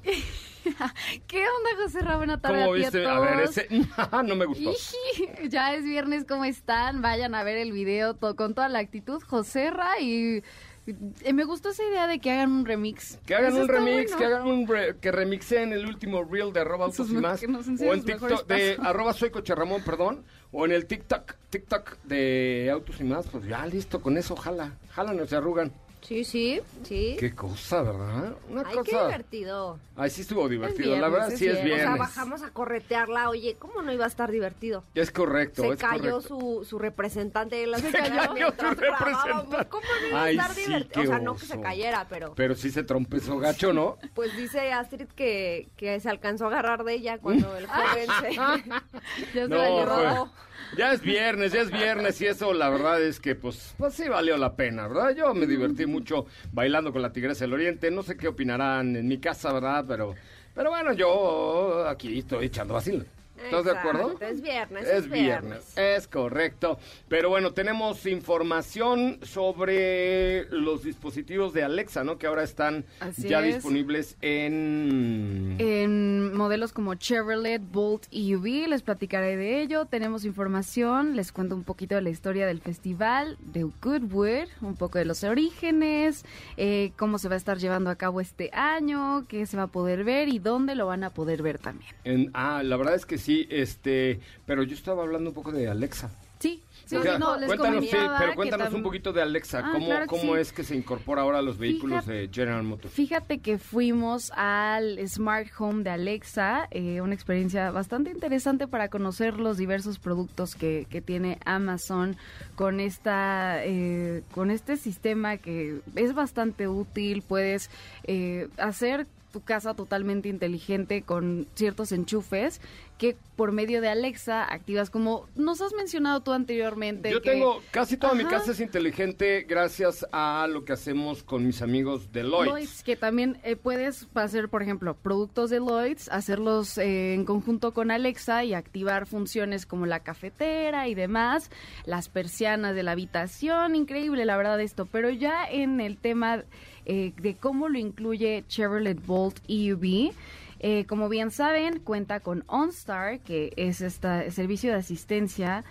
¿Qué 1.28 1.40
onda, 1.40 1.84
José 1.84 2.02
Ra? 2.02 2.18
Buena 2.18 2.40
tarde 2.40 2.60
¿Cómo 2.62 2.74
a 2.74 2.76
ti 2.76 2.82
viste? 2.82 3.06
a 3.06 3.18
A 3.18 3.20
ver, 3.20 3.40
ese... 3.42 3.68
no 4.26 4.36
me 4.36 4.46
gustó. 4.46 4.72
Iji, 4.72 5.50
Ya 5.50 5.74
es 5.74 5.84
viernes, 5.84 6.26
¿cómo 6.28 6.46
están? 6.46 7.02
Vayan 7.02 7.36
a 7.36 7.44
ver 7.44 7.58
el 7.58 7.72
video 7.72 8.18
con 8.18 8.54
toda 8.54 8.70
la 8.70 8.80
actitud, 8.80 9.22
José 9.24 9.72
Ra, 9.72 10.00
y 10.00 10.44
eh, 10.88 11.34
me 11.34 11.44
gustó 11.44 11.70
esa 11.70 11.84
idea 11.84 12.08
de 12.08 12.20
que 12.20 12.32
hagan 12.32 12.52
un 12.52 12.66
remix. 12.66 13.20
Que 13.26 13.36
hagan 13.36 13.52
Eso 13.54 13.62
un 13.62 13.68
remix, 13.68 14.12
bueno. 14.12 14.18
que 14.18 14.26
hagan 14.26 14.48
un 14.48 14.68
re- 14.68 14.96
que 15.00 15.12
remixen 15.12 15.74
el 15.74 15.86
último 15.86 16.24
reel 16.24 16.52
de 16.52 16.62
arroba 16.62 16.86
autos 16.86 17.10
y 17.10 17.14
más. 17.14 17.42
O 17.44 17.94
en 17.94 18.04
TikTok 18.04 18.48
de 18.48 18.78
arroba 18.82 19.14
soy 19.14 19.30
coche 19.30 19.54
Ramón, 19.54 19.84
perdón. 19.84 20.24
O 20.52 20.66
en 20.66 20.72
el 20.72 20.86
TikTok, 20.88 21.34
TikTok 21.50 21.98
de 22.04 22.70
autos 22.74 23.00
y 23.00 23.04
más. 23.04 23.28
Pues 23.28 23.46
ya 23.46 23.66
listo, 23.68 24.02
con 24.02 24.18
eso 24.18 24.36
jala. 24.36 24.74
Jala, 24.92 25.14
no 25.14 25.26
se 25.26 25.36
arrugan. 25.36 25.72
Sí, 26.02 26.24
sí, 26.26 26.60
sí. 26.84 27.16
Qué 27.20 27.34
cosa, 27.36 27.84
¿verdad? 27.84 28.34
Una 28.50 28.62
Ay, 28.66 28.76
qué 28.84 28.92
cosa. 28.92 29.06
divertido. 29.06 29.80
Ay, 29.96 30.10
sí 30.10 30.22
estuvo 30.22 30.50
divertido. 30.50 30.96
la 30.98 31.10
verdad, 31.10 31.30
sí 31.30 31.48
es 31.48 31.64
viernes. 31.64 31.86
O 31.86 31.90
sea, 31.90 31.96
bajamos 31.96 32.42
a 32.42 32.50
corretearla. 32.50 33.30
Oye, 33.30 33.56
¿cómo 33.60 33.82
no 33.84 33.94
iba 33.94 34.06
a 34.06 34.08
estar 34.08 34.32
divertido? 34.32 34.84
Es 34.96 35.12
correcto, 35.12 35.62
Se 35.62 35.70
es 35.70 35.80
cayó 35.80 36.16
correcto. 36.16 36.22
su, 36.22 36.66
su 36.66 36.80
representante 36.80 37.66
la 37.68 37.78
Se 37.78 37.92
cayó 37.92 38.48
su 38.48 38.66
representante. 38.76 39.68
¿Cómo 39.70 39.84
no 40.02 40.08
iba 40.10 40.24
Ay, 40.24 40.38
a 40.38 40.42
estar 40.42 40.56
sí, 40.56 40.62
divertido? 40.66 40.94
qué 40.94 41.00
O 41.02 41.06
sea, 41.12 41.20
no 41.20 41.36
que 41.36 41.46
se 41.46 41.62
cayera, 41.62 42.08
pero... 42.10 42.34
Pero 42.36 42.56
sí 42.56 42.72
se 42.72 42.84
trompezó 42.84 43.38
gacho, 43.38 43.72
¿no? 43.72 43.98
Pues 44.16 44.36
dice 44.36 44.72
Astrid 44.74 45.08
que, 45.16 45.70
que 45.78 46.00
se 46.00 46.10
alcanzó 46.10 46.46
a 46.46 46.48
agarrar 46.48 46.84
de 46.84 46.94
ella 46.96 47.20
cuando 47.20 47.56
el 47.56 47.68
joven 47.68 48.08
se... 48.22 48.36
Ya 49.36 49.44
se 49.44 49.48
No, 49.48 49.56
la 49.58 49.70
llevó. 49.70 50.26
fue- 50.26 50.32
Ya 50.78 50.94
es 50.94 51.02
viernes, 51.02 51.52
ya 51.52 51.62
es 51.62 51.72
viernes 51.72 52.22
y 52.22 52.28
eso 52.28 52.54
la 52.54 52.70
verdad 52.70 53.02
es 53.02 53.20
que 53.20 53.36
pues, 53.36 53.74
pues 53.78 53.94
sí 53.94 54.08
valió 54.08 54.38
la 54.38 54.56
pena, 54.56 54.88
¿verdad? 54.88 55.14
Yo 55.16 55.34
me 55.34 55.46
divertí 55.46 55.86
mucho 55.86 56.26
bailando 56.54 56.94
con 56.94 57.02
la 57.02 57.12
Tigresa 57.12 57.44
del 57.44 57.54
Oriente, 57.54 57.92
no 57.92 58.04
sé 58.04 58.16
qué 58.16 58.30
opinarán 58.30 58.96
en 58.96 59.08
mi 59.08 59.18
casa, 59.18 59.52
¿verdad? 59.52 59.84
Pero, 59.86 60.16
pero 60.56 60.70
bueno, 60.70 60.94
yo 60.94 61.86
aquí 61.88 62.20
estoy 62.20 62.46
echando 62.46 62.74
vacilo. 62.74 63.04
¿Estás 63.46 63.66
de 63.66 63.72
acuerdo? 63.72 64.16
Es 64.20 64.42
viernes. 64.42 64.88
Es 64.88 65.10
viernes, 65.10 65.78
es 65.78 66.08
correcto. 66.08 66.78
Pero 67.08 67.30
bueno, 67.30 67.52
tenemos 67.54 68.06
información 68.06 69.20
sobre 69.22 70.46
los 70.52 70.84
dispositivos 70.84 71.54
de 71.54 71.64
Alexa, 71.64 72.04
¿no? 72.04 72.18
Que 72.18 72.28
ahora 72.28 72.44
están 72.44 72.86
Así 73.00 73.28
ya 73.28 73.40
es. 73.46 73.56
disponibles 73.56 74.18
en... 74.22 75.56
En 75.60 76.34
modelos 76.36 76.74
como 76.74 76.96
Chevrolet, 76.96 77.62
Bolt 77.72 78.06
y 78.12 78.36
UV, 78.36 78.68
les 78.70 78.82
platicaré 78.84 79.38
de 79.38 79.62
ello. 79.62 79.86
Tenemos 79.86 80.26
información, 80.26 81.16
les 81.16 81.32
cuento 81.32 81.56
un 81.56 81.64
poquito 81.64 81.96
de 81.96 82.02
la 82.02 82.10
historia 82.10 82.46
del 82.48 82.62
festival 82.62 83.38
de 83.42 83.64
Goodwood, 83.82 84.48
un 84.62 84.76
poco 84.76 84.98
de 84.98 85.06
los 85.06 85.24
orígenes, 85.24 86.26
eh, 86.58 86.92
cómo 86.98 87.18
se 87.18 87.28
va 87.28 87.36
a 87.36 87.38
estar 87.38 87.58
llevando 87.58 87.90
a 87.90 87.96
cabo 87.96 88.22
este 88.22 88.50
año, 88.54 89.26
qué 89.28 89.46
se 89.46 89.58
va 89.58 89.64
a 89.64 89.68
poder 89.68 90.04
ver 90.04 90.30
y 90.30 90.40
dónde 90.40 90.76
lo 90.76 90.86
van 90.88 91.04
a 91.04 91.10
poder 91.12 91.42
ver 91.42 91.60
también. 91.60 91.92
en- 92.04 92.32
ah, 92.34 92.62
la 92.64 92.78
verdad 92.78 92.96
es 92.96 93.06
que 93.06 93.18
sí, 93.18 93.31
este... 93.50 94.20
Pero 94.46 94.64
yo 94.64 94.76
estaba 94.76 95.04
hablando 95.04 95.30
un 95.30 95.34
poco 95.36 95.52
de 95.52 95.68
Alexa. 95.68 96.10
Sí, 96.40 96.60
sí, 96.88 96.96
O 96.96 97.04
sea, 97.04 97.14
sí, 97.14 97.20
no, 97.20 97.38
les 97.38 97.46
cuéntanos, 97.48 97.86
sí, 97.86 97.92
pero 98.18 98.34
cuéntanos 98.34 98.70
tam- 98.70 98.76
un 98.78 98.82
poquito 98.82 99.14
de 99.14 99.22
Alexa. 99.22 99.60
Ah, 99.64 99.70
¿Cómo, 99.74 99.86
claro 99.86 100.08
cómo 100.08 100.34
sí. 100.34 100.42
es 100.42 100.52
que 100.52 100.64
se 100.64 100.76
incorpora 100.76 101.22
ahora 101.22 101.38
a 101.38 101.42
los 101.44 101.60
vehículos 101.60 102.04
Fíjate- 102.04 102.14
de 102.18 102.30
General 102.34 102.64
Motors? 102.64 102.92
Fíjate 102.96 103.38
que 103.42 103.60
fuimos 103.60 104.32
al 104.36 104.98
Smart 105.08 105.48
Home 105.60 105.84
de 105.84 105.92
Alexa, 105.92 106.68
eh, 106.72 107.00
una 107.02 107.14
experiencia 107.14 107.70
bastante 107.70 108.10
interesante 108.10 108.68
para 108.68 108.90
conocer 108.90 109.40
los 109.40 109.58
diversos 109.58 110.00
productos 110.00 110.56
que, 110.56 110.88
que 110.90 111.00
tiene 111.00 111.38
Amazon 111.46 112.18
con 112.56 112.80
esta 112.80 113.64
eh, 113.64 114.24
con 114.34 114.50
este 114.50 114.78
sistema 114.78 115.38
que 115.38 115.82
es 115.96 116.16
bastante 116.16 116.68
útil. 116.68 117.22
Puedes 117.22 117.70
eh, 118.06 118.48
hacer 118.58 119.06
tu 119.32 119.42
casa 119.42 119.74
totalmente 119.74 120.30
inteligente 120.30 121.02
con 121.02 121.48
ciertos 121.56 121.92
enchufes 121.92 122.62
que 122.98 123.18
por 123.36 123.52
medio 123.52 123.82
de 123.82 123.90
Alexa 123.90 124.44
activas 124.44 124.92
como 124.92 125.28
nos 125.36 125.60
has 125.62 125.74
mencionado 125.74 126.20
tú 126.22 126.34
anteriormente. 126.34 127.10
Yo 127.10 127.22
que- 127.22 127.32
tengo, 127.32 127.60
casi 127.72 127.98
toda 127.98 128.14
mi 128.14 128.26
casa 128.26 128.52
es 128.52 128.60
inteligente 128.60 129.46
gracias 129.50 130.06
a 130.12 130.48
lo 130.48 130.66
que 130.66 130.74
hacemos 130.74 131.24
con 131.24 131.46
mis 131.48 131.64
amigos 131.64 132.12
de 132.12 132.22
Lloyds. 132.24 132.50
Lloyds, 132.52 132.84
que 132.84 132.96
también 132.96 133.40
eh, 133.44 133.56
puedes 133.56 134.08
hacer, 134.14 134.50
por 134.50 134.62
ejemplo, 134.62 134.94
productos 134.96 135.50
de 135.50 135.58
Lloyds, 135.60 136.10
hacerlos 136.10 136.78
eh, 136.78 137.16
en 137.16 137.26
conjunto 137.26 137.74
con 137.74 137.90
Alexa 137.90 138.44
y 138.44 138.54
activar 138.54 139.08
funciones 139.08 139.66
como 139.66 139.88
la 139.88 140.02
cafetera 140.02 140.88
y 140.88 140.94
demás, 140.94 141.50
las 141.86 142.08
persianas 142.10 142.76
de 142.76 142.84
la 142.84 142.92
habitación, 142.92 143.76
increíble 143.76 144.26
la 144.26 144.38
verdad 144.38 144.62
esto, 144.62 144.86
pero 144.86 145.10
ya 145.10 145.46
en 145.50 145.82
el 145.82 145.98
tema 145.98 146.44
eh, 146.86 147.14
de 147.18 147.36
cómo 147.36 147.70
lo 147.70 147.78
incluye 147.78 148.44
Chevrolet 148.48 149.06
Bolt 149.06 149.40
EUV, 149.48 150.14
eh, 150.60 150.86
como 150.86 151.10
bien 151.10 151.32
saben, 151.32 151.80
cuenta 151.80 152.20
con 152.20 152.44
OnStar, 152.48 153.20
que 153.20 153.54
es 153.56 153.82
este 153.82 154.30
servicio 154.32 154.72
de 154.72 154.78
asistencia 154.78 155.64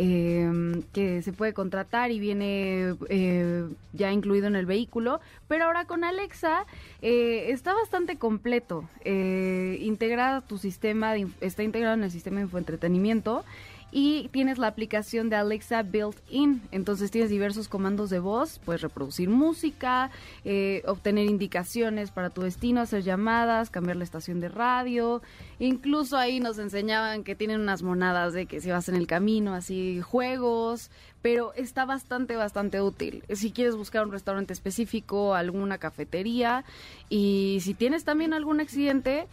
eh, 0.00 0.80
que 0.92 1.22
se 1.22 1.32
puede 1.32 1.52
contratar 1.52 2.12
y 2.12 2.20
viene 2.20 2.94
eh, 3.08 3.64
ya 3.92 4.12
incluido 4.12 4.46
en 4.46 4.54
el 4.54 4.64
vehículo. 4.64 5.20
Pero 5.48 5.64
ahora 5.64 5.86
con 5.86 6.04
Alexa 6.04 6.66
está 7.02 7.74
bastante 7.74 8.16
completo. 8.16 8.88
Eh, 9.04 9.78
integra 9.82 10.40
tu 10.42 10.56
sistema, 10.56 11.14
de 11.14 11.26
está 11.40 11.64
integrado 11.64 11.94
en 11.94 12.04
el 12.04 12.12
sistema 12.12 12.36
de 12.36 12.42
infoentretenimiento 12.42 13.44
y 13.90 14.28
tienes 14.28 14.58
la 14.58 14.66
aplicación 14.66 15.30
de 15.30 15.36
Alexa 15.36 15.82
Built-in. 15.82 16.62
Entonces 16.72 17.10
tienes 17.10 17.30
diversos 17.30 17.68
comandos 17.68 18.10
de 18.10 18.18
voz, 18.18 18.60
puedes 18.64 18.82
reproducir 18.82 19.28
música, 19.28 20.10
eh, 20.44 20.82
obtener 20.86 21.26
indicaciones 21.26 22.10
para 22.10 22.30
tu 22.30 22.42
destino, 22.42 22.80
hacer 22.80 23.02
llamadas, 23.02 23.70
cambiar 23.70 23.96
la 23.96 24.04
estación 24.04 24.40
de 24.40 24.48
radio. 24.48 25.22
Incluso 25.58 26.16
ahí 26.16 26.40
nos 26.40 26.58
enseñaban 26.58 27.24
que 27.24 27.34
tienen 27.34 27.60
unas 27.60 27.82
monadas 27.82 28.32
de 28.32 28.46
que 28.46 28.60
si 28.60 28.70
vas 28.70 28.88
en 28.88 28.96
el 28.96 29.06
camino, 29.06 29.54
así 29.54 30.00
juegos, 30.02 30.90
pero 31.22 31.52
está 31.54 31.84
bastante, 31.84 32.36
bastante 32.36 32.80
útil. 32.80 33.24
Si 33.30 33.50
quieres 33.50 33.74
buscar 33.74 34.04
un 34.04 34.12
restaurante 34.12 34.52
específico, 34.52 35.34
alguna 35.34 35.78
cafetería 35.78 36.64
y 37.08 37.58
si 37.62 37.74
tienes 37.74 38.04
también 38.04 38.32
algún 38.34 38.60
accidente, 38.60 39.26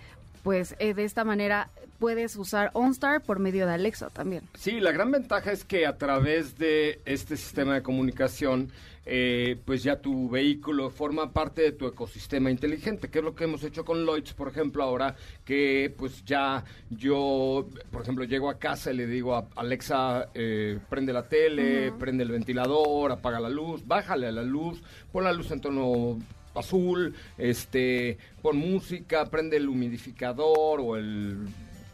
pues 0.45 0.75
eh, 0.77 0.93
de 0.93 1.05
esta 1.05 1.23
manera 1.23 1.69
puedes 1.97 2.35
usar 2.35 2.69
OnStar 2.73 3.23
por 3.23 3.39
medio 3.39 3.65
de 3.65 3.73
Alexa 3.73 4.11
también. 4.11 4.43
Sí, 4.53 4.79
la 4.79 4.91
gran 4.91 5.09
ventaja 5.09 5.51
es 5.51 5.65
que 5.65 5.87
a 5.87 5.97
través 5.97 6.55
de 6.59 7.01
este 7.03 7.35
sistema 7.35 7.73
de 7.73 7.81
comunicación, 7.81 8.69
eh, 9.07 9.57
pues 9.65 9.81
ya 9.81 10.01
tu 10.01 10.29
vehículo 10.29 10.91
forma 10.91 11.33
parte 11.33 11.63
de 11.63 11.71
tu 11.71 11.87
ecosistema 11.87 12.51
inteligente, 12.51 13.09
que 13.09 13.19
es 13.19 13.25
lo 13.25 13.33
que 13.33 13.45
hemos 13.45 13.63
hecho 13.63 13.83
con 13.83 14.05
Lloyds, 14.05 14.35
por 14.35 14.47
ejemplo, 14.49 14.83
ahora 14.83 15.15
que 15.43 15.91
pues 15.97 16.23
ya 16.23 16.63
yo, 16.91 17.67
por 17.89 18.03
ejemplo, 18.03 18.23
llego 18.23 18.51
a 18.51 18.59
casa 18.59 18.91
y 18.91 18.97
le 18.97 19.07
digo 19.07 19.33
a 19.35 19.47
Alexa, 19.55 20.29
eh, 20.35 20.77
prende 20.87 21.11
la 21.11 21.23
tele, 21.23 21.91
prende 21.93 22.23
el 22.23 22.29
ventilador, 22.29 23.11
apaga 23.11 23.39
la 23.39 23.49
luz, 23.49 23.81
bájale 23.87 24.27
a 24.27 24.31
la 24.31 24.43
luz, 24.43 24.79
pon 25.11 25.23
la 25.23 25.33
luz 25.33 25.49
en 25.49 25.61
tono 25.61 26.19
azul, 26.55 27.13
este, 27.37 28.17
pon 28.41 28.57
música, 28.57 29.29
prende 29.29 29.57
el 29.57 29.69
humidificador 29.69 30.79
o 30.81 30.95
el 30.95 31.47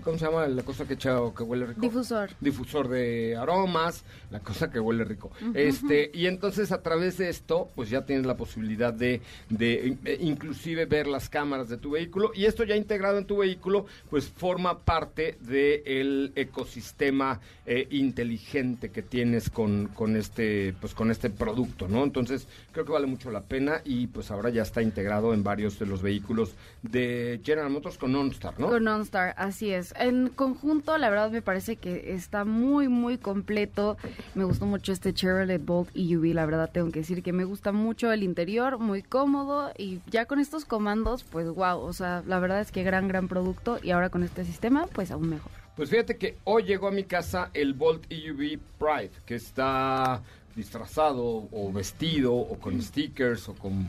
¿cómo 0.04 0.18
se 0.18 0.26
llama 0.26 0.48
la 0.48 0.64
cosa 0.64 0.88
que 0.88 0.96
echa 0.96 1.22
o 1.22 1.34
que 1.34 1.44
huele 1.44 1.66
rico? 1.66 1.82
Difusor. 1.82 2.30
Difusor 2.40 2.88
de 2.88 3.36
aromas, 3.38 4.04
la 4.30 4.40
cosa 4.40 4.70
que 4.72 4.80
huele 4.80 5.04
rico. 5.04 5.32
Este, 5.54 6.12
y 6.14 6.28
entonces 6.28 6.72
a 6.72 6.82
través 6.82 7.18
de 7.18 7.30
esto, 7.30 7.70
pues 7.76 7.90
ya 7.90 8.06
tienes 8.06 8.26
la 8.26 8.38
posibilidad 8.38 8.94
de, 8.94 9.22
de 9.50 9.98
eh, 10.06 10.18
inclusive 10.22 10.86
ver 10.86 11.08
las 11.08 11.30
cámaras 11.30 11.70
de 11.70 11.78
tu 11.78 11.92
vehículo 11.92 12.32
y 12.34 12.46
esto 12.46 12.64
ya 12.64 12.76
integrado 12.76 13.18
en 13.18 13.26
tu 13.26 13.38
vehículo, 13.38 13.86
pues 14.10 14.30
forma 14.30 14.80
parte 14.80 15.38
del 15.42 16.32
ecosistema 16.36 17.40
eh, 17.66 17.88
inteligente 17.92 18.90
que 18.90 19.02
tienes 19.02 19.50
con, 19.50 19.88
con 19.88 20.16
este, 20.16 20.74
pues 20.80 20.94
con 20.94 21.12
este 21.12 21.30
producto, 21.30 21.88
¿no? 21.88 22.04
Entonces 22.04 22.48
creo 22.72 22.86
que 22.86 22.92
vale 22.92 23.08
mucho 23.08 23.32
la 23.32 23.42
pena 23.42 23.82
y 23.86 24.08
pues 24.08 24.32
ahora 24.32 24.50
ya 24.50 24.64
está 24.64 24.82
integrado 24.82 25.34
en 25.34 25.44
varios 25.44 25.80
de 25.80 25.86
los 25.86 26.02
vehículos 26.02 26.56
de 26.82 27.40
General 27.44 27.70
Motors 27.70 27.98
con 27.98 28.16
OnStar, 28.16 28.60
¿no? 28.60 28.70
Con 28.70 28.88
OnStar, 28.88 29.34
así 29.38 29.72
es. 29.72 29.91
En 29.98 30.30
conjunto, 30.30 30.98
la 30.98 31.10
verdad 31.10 31.32
me 31.32 31.42
parece 31.42 31.76
que 31.76 32.14
está 32.14 32.46
muy, 32.46 32.88
muy 32.88 33.18
completo. 33.18 33.98
Me 34.36 34.44
gustó 34.44 34.66
mucho 34.66 34.92
este 34.92 35.14
Chevrolet 35.14 35.64
Bolt 35.64 35.90
EUV, 35.96 36.34
la 36.34 36.46
verdad 36.46 36.70
tengo 36.72 36.92
que 36.92 37.00
decir 37.00 37.24
que 37.24 37.34
me 37.34 37.44
gusta 37.44 37.72
mucho 37.72 38.12
el 38.12 38.24
interior, 38.24 38.80
muy 38.80 39.04
cómodo 39.04 39.72
y 39.78 40.00
ya 40.08 40.26
con 40.26 40.40
estos 40.40 40.66
comandos, 40.66 41.24
pues 41.24 41.48
wow, 41.48 41.80
o 41.80 41.94
sea, 41.94 42.24
la 42.28 42.40
verdad 42.40 42.62
es 42.62 42.72
que 42.72 42.84
gran, 42.84 43.08
gran 43.08 43.28
producto 43.28 43.80
y 43.82 43.92
ahora 43.92 44.10
con 44.10 44.24
este 44.24 44.46
sistema, 44.46 44.88
pues 44.88 45.12
aún 45.12 45.30
mejor. 45.30 45.52
Pues 45.76 45.90
fíjate 45.90 46.18
que 46.18 46.38
hoy 46.44 46.64
llegó 46.64 46.88
a 46.88 46.92
mi 46.92 47.04
casa 47.04 47.50
el 47.54 47.74
Bolt 47.74 48.06
EUV 48.10 48.60
Pride, 48.78 49.12
que 49.26 49.36
está 49.36 50.22
disfrazado 50.56 51.48
o 51.52 51.72
vestido 51.72 52.34
o 52.34 52.60
con 52.60 52.82
stickers 52.82 53.48
o 53.50 53.54
con 53.54 53.86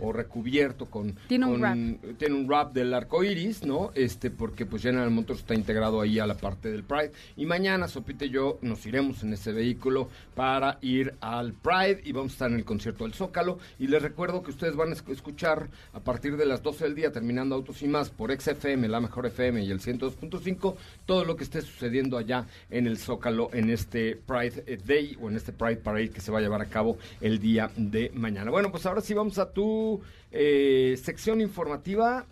o 0.00 0.12
recubierto 0.12 0.86
con 0.86 1.14
Tiene 1.28 1.46
un 1.46 1.60
con- 1.60 1.98
tiene 2.18 2.34
un 2.34 2.46
wrap 2.46 2.72
del 2.72 2.92
arco 2.94 3.22
iris, 3.24 3.64
¿no? 3.64 3.90
Este 3.94 4.30
porque 4.30 4.66
pues 4.66 4.82
General 4.82 5.10
Motors 5.10 5.40
está 5.40 5.54
integrado 5.54 6.00
ahí 6.00 6.18
a 6.18 6.26
la 6.26 6.34
parte 6.36 6.70
del 6.70 6.82
Pride 6.84 7.12
y 7.36 7.46
mañana 7.46 7.88
Sopita 7.88 8.24
y 8.24 8.30
yo 8.30 8.58
nos 8.62 8.84
iremos 8.86 9.22
en 9.22 9.32
ese 9.32 9.52
vehículo 9.52 10.08
para 10.34 10.78
ir 10.82 11.14
al 11.20 11.52
Pride 11.52 12.00
y 12.04 12.12
vamos 12.12 12.32
a 12.32 12.34
estar 12.34 12.50
en 12.50 12.56
el 12.58 12.64
concierto 12.64 13.04
del 13.04 13.12
Zócalo 13.14 13.58
y 13.78 13.86
les 13.86 14.02
recuerdo 14.02 14.42
que 14.42 14.50
ustedes 14.50 14.76
van 14.76 14.90
a 14.90 14.94
esc- 14.94 15.10
escuchar 15.12 15.68
a 15.92 16.00
partir 16.00 16.36
de 16.36 16.46
las 16.46 16.62
12 16.62 16.84
del 16.84 16.94
día 16.94 17.12
terminando 17.12 17.54
Autos 17.54 17.82
y 17.82 17.88
más 17.88 18.10
por 18.10 18.30
XFM, 18.32 18.88
la 18.88 19.00
mejor 19.00 19.26
FM 19.26 19.62
y 19.64 19.70
el 19.70 19.80
102.5 19.80 20.74
todo 21.06 21.24
lo 21.24 21.36
que 21.36 21.44
esté 21.44 21.60
sucediendo 21.62 22.16
allá 22.16 22.46
en 22.70 22.86
el 22.86 22.98
Zócalo 22.98 23.50
en 23.52 23.70
este 23.70 24.16
Pride 24.16 24.64
eh, 24.66 24.78
Day 24.84 25.16
o 25.20 25.28
en 25.28 25.36
este 25.36 25.52
Pride 25.52 25.76
Parade 25.76 26.10
que 26.10 26.20
se 26.20 26.30
va 26.32 26.38
a 26.38 26.42
llevar 26.42 26.60
a 26.62 26.66
cabo 26.66 26.96
el 27.20 27.38
día 27.38 27.70
de 27.76 28.10
mañana. 28.14 28.50
Bueno, 28.50 28.70
pues 28.70 28.86
ahora 28.86 29.00
sí 29.00 29.14
vamos 29.14 29.38
a 29.38 29.50
tu 29.50 29.91
eh, 30.30 30.98
sección 31.02 31.40
informativa. 31.40 32.26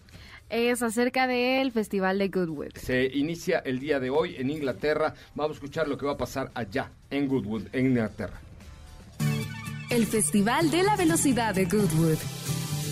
Es 0.49 0.83
acerca 0.83 1.27
del 1.27 1.71
Festival 1.71 2.19
de 2.19 2.29
Goodwood. 2.29 2.75
Se 2.75 3.05
inicia 3.05 3.61
el 3.61 3.79
día 3.79 4.01
de 4.01 4.11
hoy 4.11 4.35
en 4.37 4.51
Inglaterra. 4.51 5.15
Vamos 5.35 5.53
a 5.53 5.55
escuchar 5.55 5.87
lo 5.87 5.97
que 5.97 6.07
va 6.07 6.13
a 6.13 6.19
pasar 6.19 6.51
allá 6.55 6.91
en 7.11 7.29
Goodwood, 7.29 7.67
en 7.73 7.87
Inglaterra. 7.87 8.41
El 9.91 10.07
Festival 10.07 10.71
de 10.71 10.83
la 10.83 10.97
Velocidad 10.97 11.55
de 11.55 11.67
Goodwood. 11.67 12.19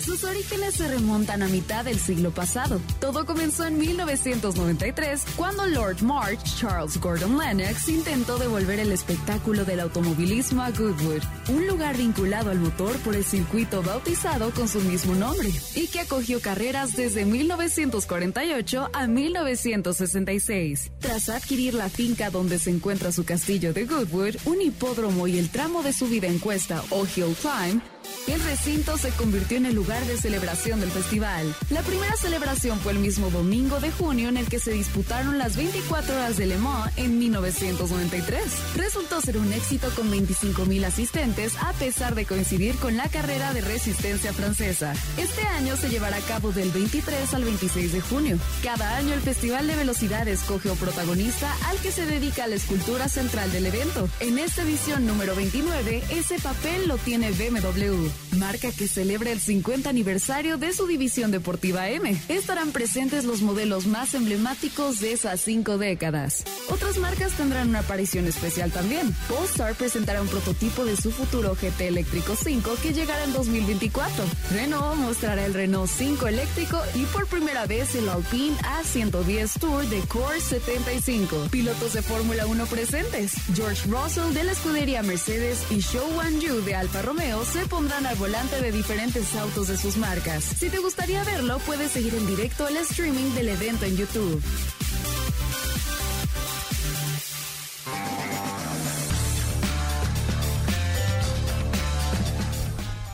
Sus 0.09 0.23
orígenes 0.23 0.73
se 0.73 0.87
remontan 0.87 1.43
a 1.43 1.47
mitad 1.49 1.85
del 1.85 1.99
siglo 1.99 2.31
pasado. 2.31 2.81
Todo 2.99 3.27
comenzó 3.27 3.67
en 3.67 3.77
1993, 3.77 5.23
cuando 5.35 5.67
Lord 5.67 6.01
March 6.01 6.39
Charles 6.57 6.99
Gordon 6.99 7.37
Lennox 7.37 7.87
intentó 7.89 8.39
devolver 8.39 8.79
el 8.79 8.91
espectáculo 8.91 9.65
del 9.65 9.81
automovilismo 9.81 10.63
a 10.63 10.71
Goodwood, 10.71 11.21
un 11.49 11.67
lugar 11.67 11.95
vinculado 11.95 12.49
al 12.49 12.57
motor 12.57 12.97
por 13.03 13.15
el 13.15 13.23
circuito 13.23 13.83
bautizado 13.83 14.49
con 14.49 14.67
su 14.67 14.81
mismo 14.81 15.13
nombre, 15.13 15.51
y 15.75 15.85
que 15.89 15.99
acogió 15.99 16.41
carreras 16.41 16.95
desde 16.95 17.23
1948 17.25 18.89
a 18.91 19.05
1966. 19.05 20.91
Tras 20.97 21.29
adquirir 21.29 21.75
la 21.75 21.87
finca 21.87 22.31
donde 22.31 22.57
se 22.57 22.71
encuentra 22.71 23.11
su 23.11 23.25
castillo 23.25 23.73
de 23.73 23.85
Goodwood, 23.85 24.37
un 24.45 24.59
hipódromo 24.59 25.27
y 25.27 25.37
el 25.37 25.51
tramo 25.51 25.83
de 25.83 25.93
subida 25.93 26.25
en 26.25 26.39
cuesta 26.39 26.83
o 26.89 27.05
hill 27.05 27.35
climb, 27.39 27.79
el 28.27 28.43
recinto 28.43 28.97
se 28.97 29.09
convirtió 29.11 29.57
en 29.57 29.65
el 29.65 29.75
lugar 29.75 30.05
de 30.05 30.17
celebración 30.17 30.79
del 30.79 30.91
festival. 30.91 31.55
La 31.69 31.81
primera 31.81 32.15
celebración 32.15 32.79
fue 32.79 32.91
el 32.91 32.99
mismo 32.99 33.29
domingo 33.29 33.79
de 33.79 33.91
junio 33.91 34.29
en 34.29 34.37
el 34.37 34.47
que 34.47 34.59
se 34.59 34.71
disputaron 34.71 35.37
las 35.37 35.55
24 35.55 36.15
horas 36.15 36.37
de 36.37 36.45
Le 36.45 36.57
Mans 36.57 36.91
en 36.97 37.17
1993. 37.17 38.43
Resultó 38.75 39.21
ser 39.21 39.37
un 39.37 39.51
éxito 39.51 39.89
con 39.95 40.11
25 40.11 40.65
mil 40.65 40.83
asistentes 40.85 41.53
a 41.59 41.73
pesar 41.73 42.13
de 42.13 42.25
coincidir 42.25 42.75
con 42.75 42.97
la 42.97 43.09
carrera 43.09 43.53
de 43.53 43.61
resistencia 43.61 44.31
francesa. 44.31 44.93
Este 45.17 45.41
año 45.41 45.75
se 45.75 45.89
llevará 45.89 46.17
a 46.17 46.21
cabo 46.21 46.51
del 46.51 46.69
23 46.71 47.33
al 47.33 47.43
26 47.43 47.93
de 47.93 48.01
junio. 48.01 48.37
Cada 48.63 48.95
año 48.97 49.13
el 49.13 49.21
Festival 49.21 49.65
de 49.65 49.75
Velocidad 49.75 50.27
escoge 50.27 50.69
un 50.69 50.77
protagonista 50.77 51.51
al 51.67 51.77
que 51.77 51.91
se 51.91 52.05
dedica 52.05 52.47
la 52.47 52.55
escultura 52.55 53.09
central 53.09 53.51
del 53.51 53.65
evento. 53.65 54.07
En 54.19 54.37
esta 54.37 54.61
edición 54.61 55.07
número 55.07 55.35
29, 55.35 56.03
ese 56.11 56.39
papel 56.39 56.87
lo 56.87 56.97
tiene 56.97 57.31
BMW, 57.31 57.88
marca 58.37 58.71
que 58.71 58.87
celebra 58.87 59.31
el 59.31 59.39
50 59.39 59.89
aniversario 59.89 60.57
de 60.57 60.73
su 60.73 60.87
división 60.87 61.31
deportiva 61.31 61.89
M. 61.89 62.15
Estarán 62.27 62.71
presentes 62.71 63.25
los 63.25 63.41
modelos 63.41 63.87
más 63.87 64.13
emblemáticos 64.13 64.99
de 64.99 65.13
esas 65.13 65.41
cinco 65.41 65.77
décadas. 65.77 66.43
Otras 66.69 66.97
marcas 66.97 67.33
tendrán 67.33 67.69
una 67.69 67.79
aparición 67.79 68.27
especial 68.27 68.71
también. 68.71 69.15
Polestar 69.27 69.75
presentará 69.75 70.21
un 70.21 70.27
prototipo 70.27 70.85
de 70.85 70.95
su 70.95 71.11
futuro 71.11 71.55
GT 71.55 71.87
eléctrico 71.87 72.35
5 72.35 72.75
que 72.81 72.93
llegará 72.93 73.23
en 73.23 73.33
2024. 73.33 74.23
Renault 74.51 74.97
mostrará 74.97 75.45
el 75.45 75.53
Renault 75.53 75.89
5 75.89 76.27
eléctrico 76.27 76.81
y 76.95 77.05
por 77.05 77.27
primera 77.27 77.65
vez 77.65 77.95
el 77.95 78.09
Alpine 78.09 78.55
A110 78.57 79.59
Tour 79.59 79.85
de 79.87 79.99
Core 80.01 80.39
75. 80.39 81.47
Pilotos 81.51 81.93
de 81.93 82.01
Fórmula 82.01 82.45
1 82.45 82.65
presentes. 82.65 83.33
George 83.53 83.89
Russell 83.89 84.33
de 84.33 84.43
la 84.43 84.51
escudería 84.51 85.03
Mercedes 85.03 85.59
y 85.69 85.81
Zhou 85.81 86.09
Yu 86.39 86.61
de 86.63 86.75
Alfa 86.75 87.01
Romeo 87.01 87.45
se 87.45 87.65
pondrán 87.79 88.05
al 88.07 88.17
volante 88.17 88.61
de 88.61 88.73
diferentes 88.73 89.33
autos 89.35 89.69
de 89.69 89.77
sus 89.77 89.95
marcas. 89.95 90.43
Si 90.43 90.69
te 90.69 90.79
gustaría 90.79 91.23
verlo, 91.23 91.59
puedes 91.59 91.91
seguir 91.91 92.13
en 92.13 92.27
directo 92.27 92.67
el 92.67 92.75
streaming 92.75 93.33
del 93.35 93.47
evento 93.47 93.85
en 93.85 93.95
YouTube. 93.95 94.43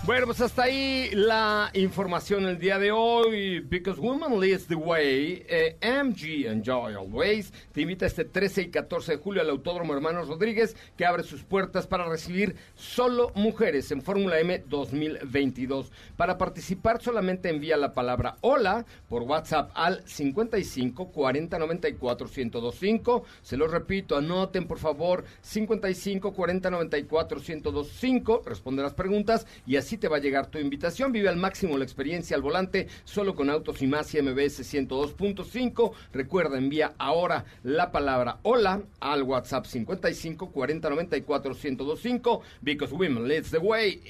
Bueno, 0.06 0.28
pues 0.28 0.40
hasta 0.40 0.66
ahí 0.66 1.10
la 1.14 1.72
información 1.74 2.46
el 2.46 2.60
día 2.60 2.78
de 2.78 2.92
hoy. 2.92 3.62
Because 3.62 4.00
Woman 4.00 4.40
Leads 4.40 4.68
the 4.68 4.76
Way, 4.76 5.48
eh, 5.50 5.78
MG 5.82 6.46
Enjoy 6.46 6.94
Always 6.94 7.52
te 7.72 7.82
invita 7.82 8.06
este 8.06 8.24
13 8.24 8.62
y 8.62 8.70
14 8.70 9.14
de 9.14 9.18
julio 9.18 9.42
al 9.42 9.50
Autódromo 9.50 9.96
Hermanos 9.96 10.28
Rodríguez, 10.28 10.76
que 10.96 11.08
abre 11.08 11.24
sus 11.24 11.42
puertas 11.42 11.88
para 11.88 12.08
recibir 12.08 12.56
solo 12.76 13.32
mujeres 13.34 13.90
en 13.90 14.04
Fórmula 14.04 14.40
M 14.40 14.64
2022. 14.68 15.92
Para 16.16 16.38
participar, 16.38 17.02
solamente 17.02 17.50
envía 17.50 17.76
la 17.76 17.96
palabra 17.96 18.38
hola 18.42 18.86
por 19.10 19.24
WhatsApp 19.24 19.72
al 19.74 20.08
55 20.08 21.12
40 21.12 21.58
94 21.58 22.28
1025. 22.28 23.24
Se 23.42 23.58
lo 23.58 23.68
repito, 23.68 24.18
anoten 24.18 24.68
por 24.68 24.78
favor 24.78 25.26
55 25.42 26.32
40 26.32 26.70
94 26.70 27.40
1025. 27.40 28.44
Responde 28.46 28.84
las 28.84 28.94
preguntas 28.94 29.48
y 29.66 29.78
así 29.78 29.95
te 29.98 30.08
va 30.08 30.18
a 30.18 30.20
llegar 30.20 30.48
tu 30.48 30.58
invitación. 30.58 31.12
Vive 31.12 31.30
al 31.30 31.38
máximo 31.38 31.78
la 31.78 31.84
experiencia 31.84 32.36
al 32.36 32.42
volante, 32.42 32.88
solo 33.04 33.36
con 33.36 33.50
Autos 33.50 33.82
y 33.82 33.88
Más 33.88 34.14
y 34.14 34.22
MBS 34.22 34.62
102.5. 34.74 35.92
Recuerda, 36.14 36.58
envía 36.58 36.94
ahora 36.98 37.46
la 37.64 37.92
palabra 37.92 38.40
hola 38.44 38.82
al 39.00 39.24
WhatsApp 39.24 39.66
55 39.66 40.52
40 40.52 40.90
94 40.90 41.54
1025. 41.54 42.42
Because 42.62 42.94
women 42.94 43.28
leads 43.28 43.52
the 43.52 43.58
way. 43.58 44.02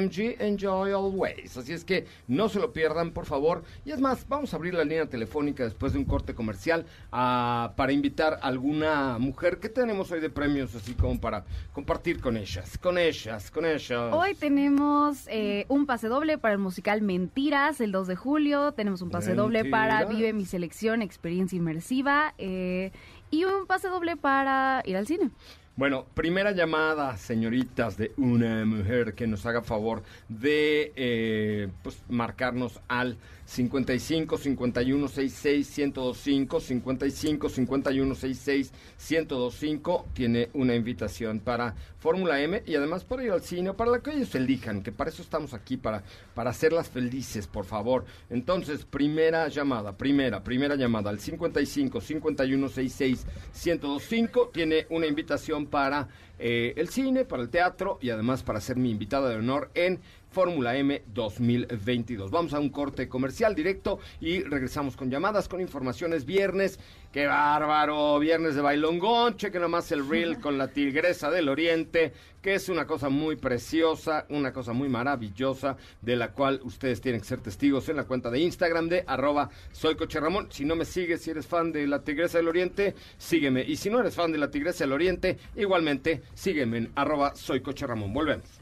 MG 0.00 0.36
enjoy 0.40 0.92
always. 0.92 1.56
Así 1.56 1.72
es 1.72 1.84
que 1.84 2.06
no 2.28 2.48
se 2.48 2.58
lo 2.58 2.72
pierdan, 2.72 3.10
por 3.12 3.26
favor. 3.26 3.64
Y 3.84 3.92
es 3.92 4.00
más, 4.00 4.26
vamos 4.28 4.52
a 4.52 4.56
abrir 4.56 4.74
la 4.74 4.84
línea 4.84 5.06
telefónica 5.06 5.64
después 5.64 5.92
de 5.92 5.98
un 5.98 6.04
corte 6.04 6.34
comercial 6.34 6.86
ah, 7.10 7.72
para 7.76 7.92
invitar 7.92 8.34
a 8.42 8.48
alguna 8.48 9.18
mujer. 9.18 9.58
que 9.58 9.68
tenemos 9.68 10.10
hoy 10.10 10.20
de 10.20 10.30
premios 10.30 10.74
así 10.74 10.94
como 10.94 11.20
para 11.20 11.44
compartir 11.72 12.20
con 12.20 12.36
ellas? 12.36 12.78
Con 12.78 12.98
ellas, 12.98 13.50
con 13.50 13.64
ellas. 13.64 14.12
Hoy 14.12 14.34
tenemos 14.34 15.26
eh, 15.32 15.64
un 15.68 15.86
pase 15.86 16.08
doble 16.08 16.38
para 16.38 16.54
el 16.54 16.60
musical 16.60 17.02
Mentiras 17.02 17.80
el 17.80 17.90
2 17.90 18.06
de 18.06 18.16
julio. 18.16 18.72
Tenemos 18.72 19.02
un 19.02 19.10
pase 19.10 19.34
doble 19.34 19.64
para. 19.64 20.04
Vive 20.04 20.32
mi 20.32 20.44
selección, 20.44 21.02
experiencia 21.02 21.56
inmersiva. 21.56 22.34
eh, 22.38 22.92
y 23.30 23.44
un 23.44 23.66
pase 23.66 23.88
doble 23.88 24.16
para 24.16 24.82
ir 24.84 24.96
al 24.96 25.06
cine. 25.06 25.30
Bueno, 25.74 26.04
primera 26.12 26.52
llamada, 26.52 27.16
señoritas, 27.16 27.96
de 27.96 28.12
una 28.18 28.66
mujer 28.66 29.14
que 29.14 29.26
nos 29.26 29.46
haga 29.46 29.62
favor 29.62 30.02
de 30.28 30.92
eh, 30.96 31.70
pues, 31.82 32.02
marcarnos 32.10 32.80
al 32.88 33.16
55 33.52 34.38
51 34.38 35.08
66 35.08 35.78
1025 35.78 36.60
55 36.60 37.48
51 37.50 38.14
66 38.14 38.72
1025 39.10 40.06
tiene 40.14 40.48
una 40.54 40.74
invitación 40.74 41.38
para 41.40 41.74
Fórmula 41.98 42.40
M 42.40 42.62
y 42.64 42.74
además 42.76 43.04
para 43.04 43.24
ir 43.24 43.30
al 43.30 43.42
cine 43.42 43.74
para 43.74 43.90
la 43.90 44.00
que 44.00 44.12
ellos 44.12 44.34
elijan, 44.34 44.82
que 44.82 44.90
para 44.90 45.10
eso 45.10 45.20
estamos 45.20 45.52
aquí, 45.52 45.76
para, 45.76 46.02
para 46.34 46.50
hacerlas 46.50 46.88
felices, 46.88 47.46
por 47.46 47.66
favor. 47.66 48.06
Entonces, 48.30 48.86
primera 48.86 49.46
llamada, 49.48 49.98
primera, 49.98 50.42
primera 50.42 50.74
llamada 50.74 51.10
al 51.10 51.20
55 51.20 52.00
51 52.00 52.68
66 52.68 53.26
1025 53.52 54.50
tiene 54.52 54.86
una 54.88 55.06
invitación 55.06 55.66
para 55.66 56.08
eh, 56.38 56.72
el 56.76 56.88
cine, 56.88 57.24
para 57.26 57.42
el 57.42 57.50
teatro 57.50 57.98
y 58.00 58.10
además 58.10 58.42
para 58.42 58.60
ser 58.60 58.76
mi 58.76 58.90
invitada 58.90 59.28
de 59.28 59.36
honor 59.36 59.70
en 59.74 60.00
Fórmula 60.32 60.76
M 60.76 61.02
2022. 61.06 62.30
Vamos 62.30 62.54
a 62.54 62.58
un 62.58 62.70
corte 62.70 63.08
comercial 63.08 63.54
directo 63.54 63.98
y 64.20 64.42
regresamos 64.42 64.96
con 64.96 65.10
llamadas, 65.10 65.46
con 65.46 65.60
informaciones 65.60 66.24
viernes. 66.24 66.78
¡Qué 67.12 67.26
bárbaro! 67.26 68.18
Viernes 68.18 68.54
de 68.54 68.62
bailongón. 68.62 69.36
Chequen 69.36 69.60
nomás 69.60 69.92
el 69.92 70.08
reel 70.08 70.40
con 70.40 70.56
la 70.56 70.68
tigresa 70.68 71.30
del 71.30 71.50
oriente, 71.50 72.14
que 72.40 72.54
es 72.54 72.70
una 72.70 72.86
cosa 72.86 73.10
muy 73.10 73.36
preciosa, 73.36 74.24
una 74.30 74.54
cosa 74.54 74.72
muy 74.72 74.88
maravillosa, 74.88 75.76
de 76.00 76.16
la 76.16 76.32
cual 76.32 76.60
ustedes 76.64 77.02
tienen 77.02 77.20
que 77.20 77.26
ser 77.26 77.42
testigos 77.42 77.90
en 77.90 77.96
la 77.96 78.04
cuenta 78.04 78.30
de 78.30 78.40
Instagram 78.40 78.88
de 78.88 79.04
arroba 79.06 79.50
soy 79.72 79.94
Coche 79.96 80.18
Ramón. 80.20 80.48
Si 80.50 80.64
no 80.64 80.74
me 80.74 80.86
sigues, 80.86 81.20
si 81.20 81.30
eres 81.30 81.46
fan 81.46 81.72
de 81.72 81.86
la 81.86 82.02
tigresa 82.02 82.38
del 82.38 82.48
oriente, 82.48 82.94
sígueme. 83.18 83.62
Y 83.62 83.76
si 83.76 83.90
no 83.90 84.00
eres 84.00 84.14
fan 84.14 84.32
de 84.32 84.38
la 84.38 84.50
tigresa 84.50 84.84
del 84.84 84.92
oriente, 84.92 85.36
igualmente 85.56 86.22
sígueme 86.32 86.78
en 86.78 86.92
arroba 86.94 87.34
soy 87.34 87.60
Coche 87.60 87.86
Ramón. 87.86 88.14
Volvemos. 88.14 88.61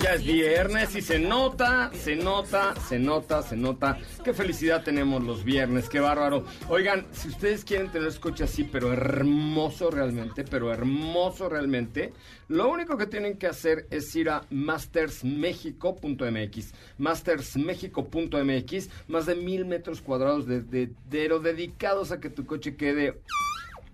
Ya 0.00 0.14
es 0.14 0.24
viernes 0.24 0.96
y 0.96 1.02
se 1.02 1.18
nota, 1.20 1.90
se 1.94 2.16
nota, 2.16 2.74
se 2.88 2.98
nota, 2.98 3.42
se 3.42 3.56
nota. 3.56 3.98
Qué 4.24 4.34
felicidad 4.34 4.82
tenemos 4.82 5.22
los 5.22 5.44
viernes, 5.44 5.88
qué 5.88 6.00
bárbaro. 6.00 6.44
Oigan, 6.68 7.06
si 7.12 7.28
ustedes 7.28 7.64
quieren 7.64 7.90
tener 7.92 8.08
este 8.08 8.20
coche 8.20 8.42
así, 8.44 8.64
pero 8.64 8.92
hermoso 8.92 9.88
realmente, 9.90 10.42
pero 10.44 10.72
hermoso 10.72 11.48
realmente, 11.48 12.12
lo 12.48 12.68
único 12.68 12.96
que 12.98 13.06
tienen 13.06 13.38
que 13.38 13.46
hacer 13.46 13.86
es 13.90 14.14
ir 14.16 14.28
a 14.30 14.42
mastersmexico.mx. 14.50 16.72
Mastersmexico.mx, 16.98 18.88
más 19.06 19.26
de 19.26 19.34
mil 19.36 19.64
metros 19.66 20.02
cuadrados 20.02 20.46
de, 20.46 20.62
de, 20.62 20.90
de- 21.10 21.38
dedicados 21.40 22.10
a 22.10 22.18
que 22.20 22.28
tu 22.30 22.44
coche 22.44 22.74
quede 22.76 23.20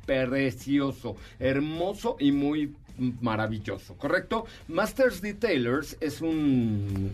precioso, 0.07 1.17
hermoso 1.39 2.17
y 2.19 2.33
muy 2.33 2.75
maravilloso, 3.21 3.95
¿correcto? 3.95 4.47
Masters 4.69 5.21
Detailers 5.21 5.97
es 6.01 6.21
un 6.21 7.11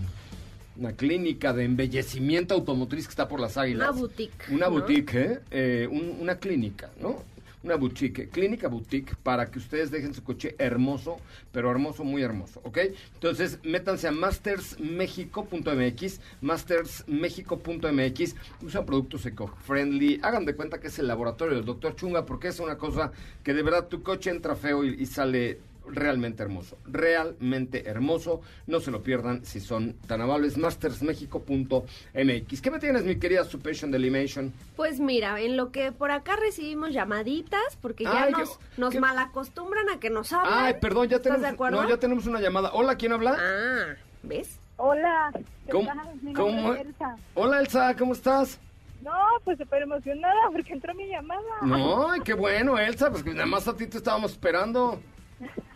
una 0.79 0.93
clínica 0.93 1.53
de 1.53 1.65
embellecimiento 1.65 2.55
automotriz 2.55 3.07
que 3.07 3.11
está 3.11 3.27
por 3.27 3.41
las 3.41 3.57
águilas. 3.57 3.89
Una 3.91 3.99
boutique, 4.01 4.45
Una 4.53 4.67
¿no? 4.67 4.73
boutique, 4.73 5.15
¿eh? 5.21 5.41
Eh, 5.51 5.89
un- 5.91 6.19
una 6.21 6.39
clínica, 6.39 6.91
¿no? 7.01 7.25
Una 7.65 7.75
boutique, 7.75 8.29
clínica 8.29 8.69
boutique, 8.69 9.17
para 9.25 9.51
que 9.51 9.59
ustedes 9.59 9.91
dejen 9.91 10.15
su 10.15 10.23
coche 10.23 10.55
hermoso, 10.59 11.17
pero 11.51 11.69
hermoso, 11.73 12.05
muy 12.05 12.23
hermoso, 12.23 12.61
¿ok? 12.63 12.79
Entonces, 13.15 13.59
métanse 13.65 14.07
a 14.07 14.13
mastersmexico.mx, 14.13 16.21
mastersmexico.mx, 16.41 18.35
usan 18.63 18.87
productos 18.87 19.27
eco-friendly, 19.27 20.21
hagan 20.23 20.45
de 20.45 20.55
cuenta 20.55 20.79
que 20.81 20.87
es 20.87 20.97
el 21.01 21.09
laboratorio 21.09 21.57
del 21.57 21.65
doctor 21.65 21.97
Chunga, 21.97 22.25
porque 22.25 22.47
es 22.49 22.61
una 22.61 22.79
cosa 22.79 23.11
que 23.43 23.53
de 23.55 23.63
verdad 23.63 23.89
tu 23.89 24.05
coche 24.05 24.31
entra 24.31 24.55
feo 24.55 24.85
y, 24.85 24.91
y 24.95 25.07
sale 25.07 25.59
realmente 25.91 26.43
hermoso. 26.43 26.79
Realmente 26.87 27.89
hermoso. 27.89 28.41
No 28.67 28.81
se 28.81 28.91
lo 28.91 29.03
pierdan 29.03 29.45
si 29.45 29.61
son 29.61 29.95
tan 30.07 30.21
amables. 30.21 30.57
Mastersmexico.mx. 30.59 32.63
¿Qué 32.63 32.71
me 32.71 32.79
tienes, 32.79 33.05
mi 33.05 33.19
querida 33.19 33.45
Supation 33.45 33.91
Delimation? 33.91 34.53
Pues 34.77 35.01
mira, 35.01 35.41
en 35.41 35.57
lo 35.57 35.71
que 35.73 35.93
por 35.93 36.11
acá 36.11 36.37
recibimos 36.37 36.91
llamaditas, 36.93 37.77
porque 37.81 38.05
ya 38.05 38.25
Ay, 38.25 38.33
nos, 38.33 38.59
qué- 38.59 38.65
nos 38.81 38.93
qué- 38.93 39.01
malacostumbran 39.01 39.89
a 39.91 40.01
que 40.01 40.11
nos 40.11 40.33
hablen. 40.33 40.53
Ay, 40.55 40.75
perdón, 40.81 41.09
ya 41.09 41.17
¿Estás 41.17 41.33
tenemos, 41.33 41.43
de 41.43 41.49
acuerdo? 41.55 41.83
no, 41.83 41.89
ya 41.89 41.97
tenemos 41.99 42.27
una 42.27 42.41
llamada. 42.41 42.71
Hola, 42.73 42.97
¿quién 42.97 43.13
habla? 43.13 43.37
Ah, 43.39 43.95
¿ves? 44.23 44.59
Hola, 44.77 45.31
¿qué 45.67 45.73
¿Cómo- 45.73 45.87
tal? 45.87 46.15
Mi 46.23 46.33
cómo- 46.33 46.53
nombre 46.63 46.81
es 46.83 46.87
Elsa. 46.87 47.17
Hola, 47.35 47.61
Elsa, 47.61 47.97
¿cómo 47.97 48.13
estás? 48.13 48.61
No, 49.03 49.13
pues 49.45 49.59
súper 49.59 49.83
emocionada 49.83 50.35
porque 50.53 50.73
entró 50.73 50.95
mi 50.95 51.07
llamada. 51.07 51.41
No, 51.63 52.11
ay, 52.11 52.21
qué 52.25 52.35
bueno, 52.35 52.79
Elsa, 52.79 53.11
pues 53.11 53.23
que 53.23 53.33
nada 53.33 53.47
más 53.47 53.67
a 53.69 53.77
ti 53.77 53.87
te 53.87 53.99
estábamos 53.99 54.33
esperando. 54.33 55.01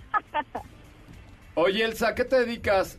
Oye, 1.55 1.85
Elsa, 1.85 2.15
¿qué 2.15 2.25
te 2.25 2.41
dedicas? 2.45 2.99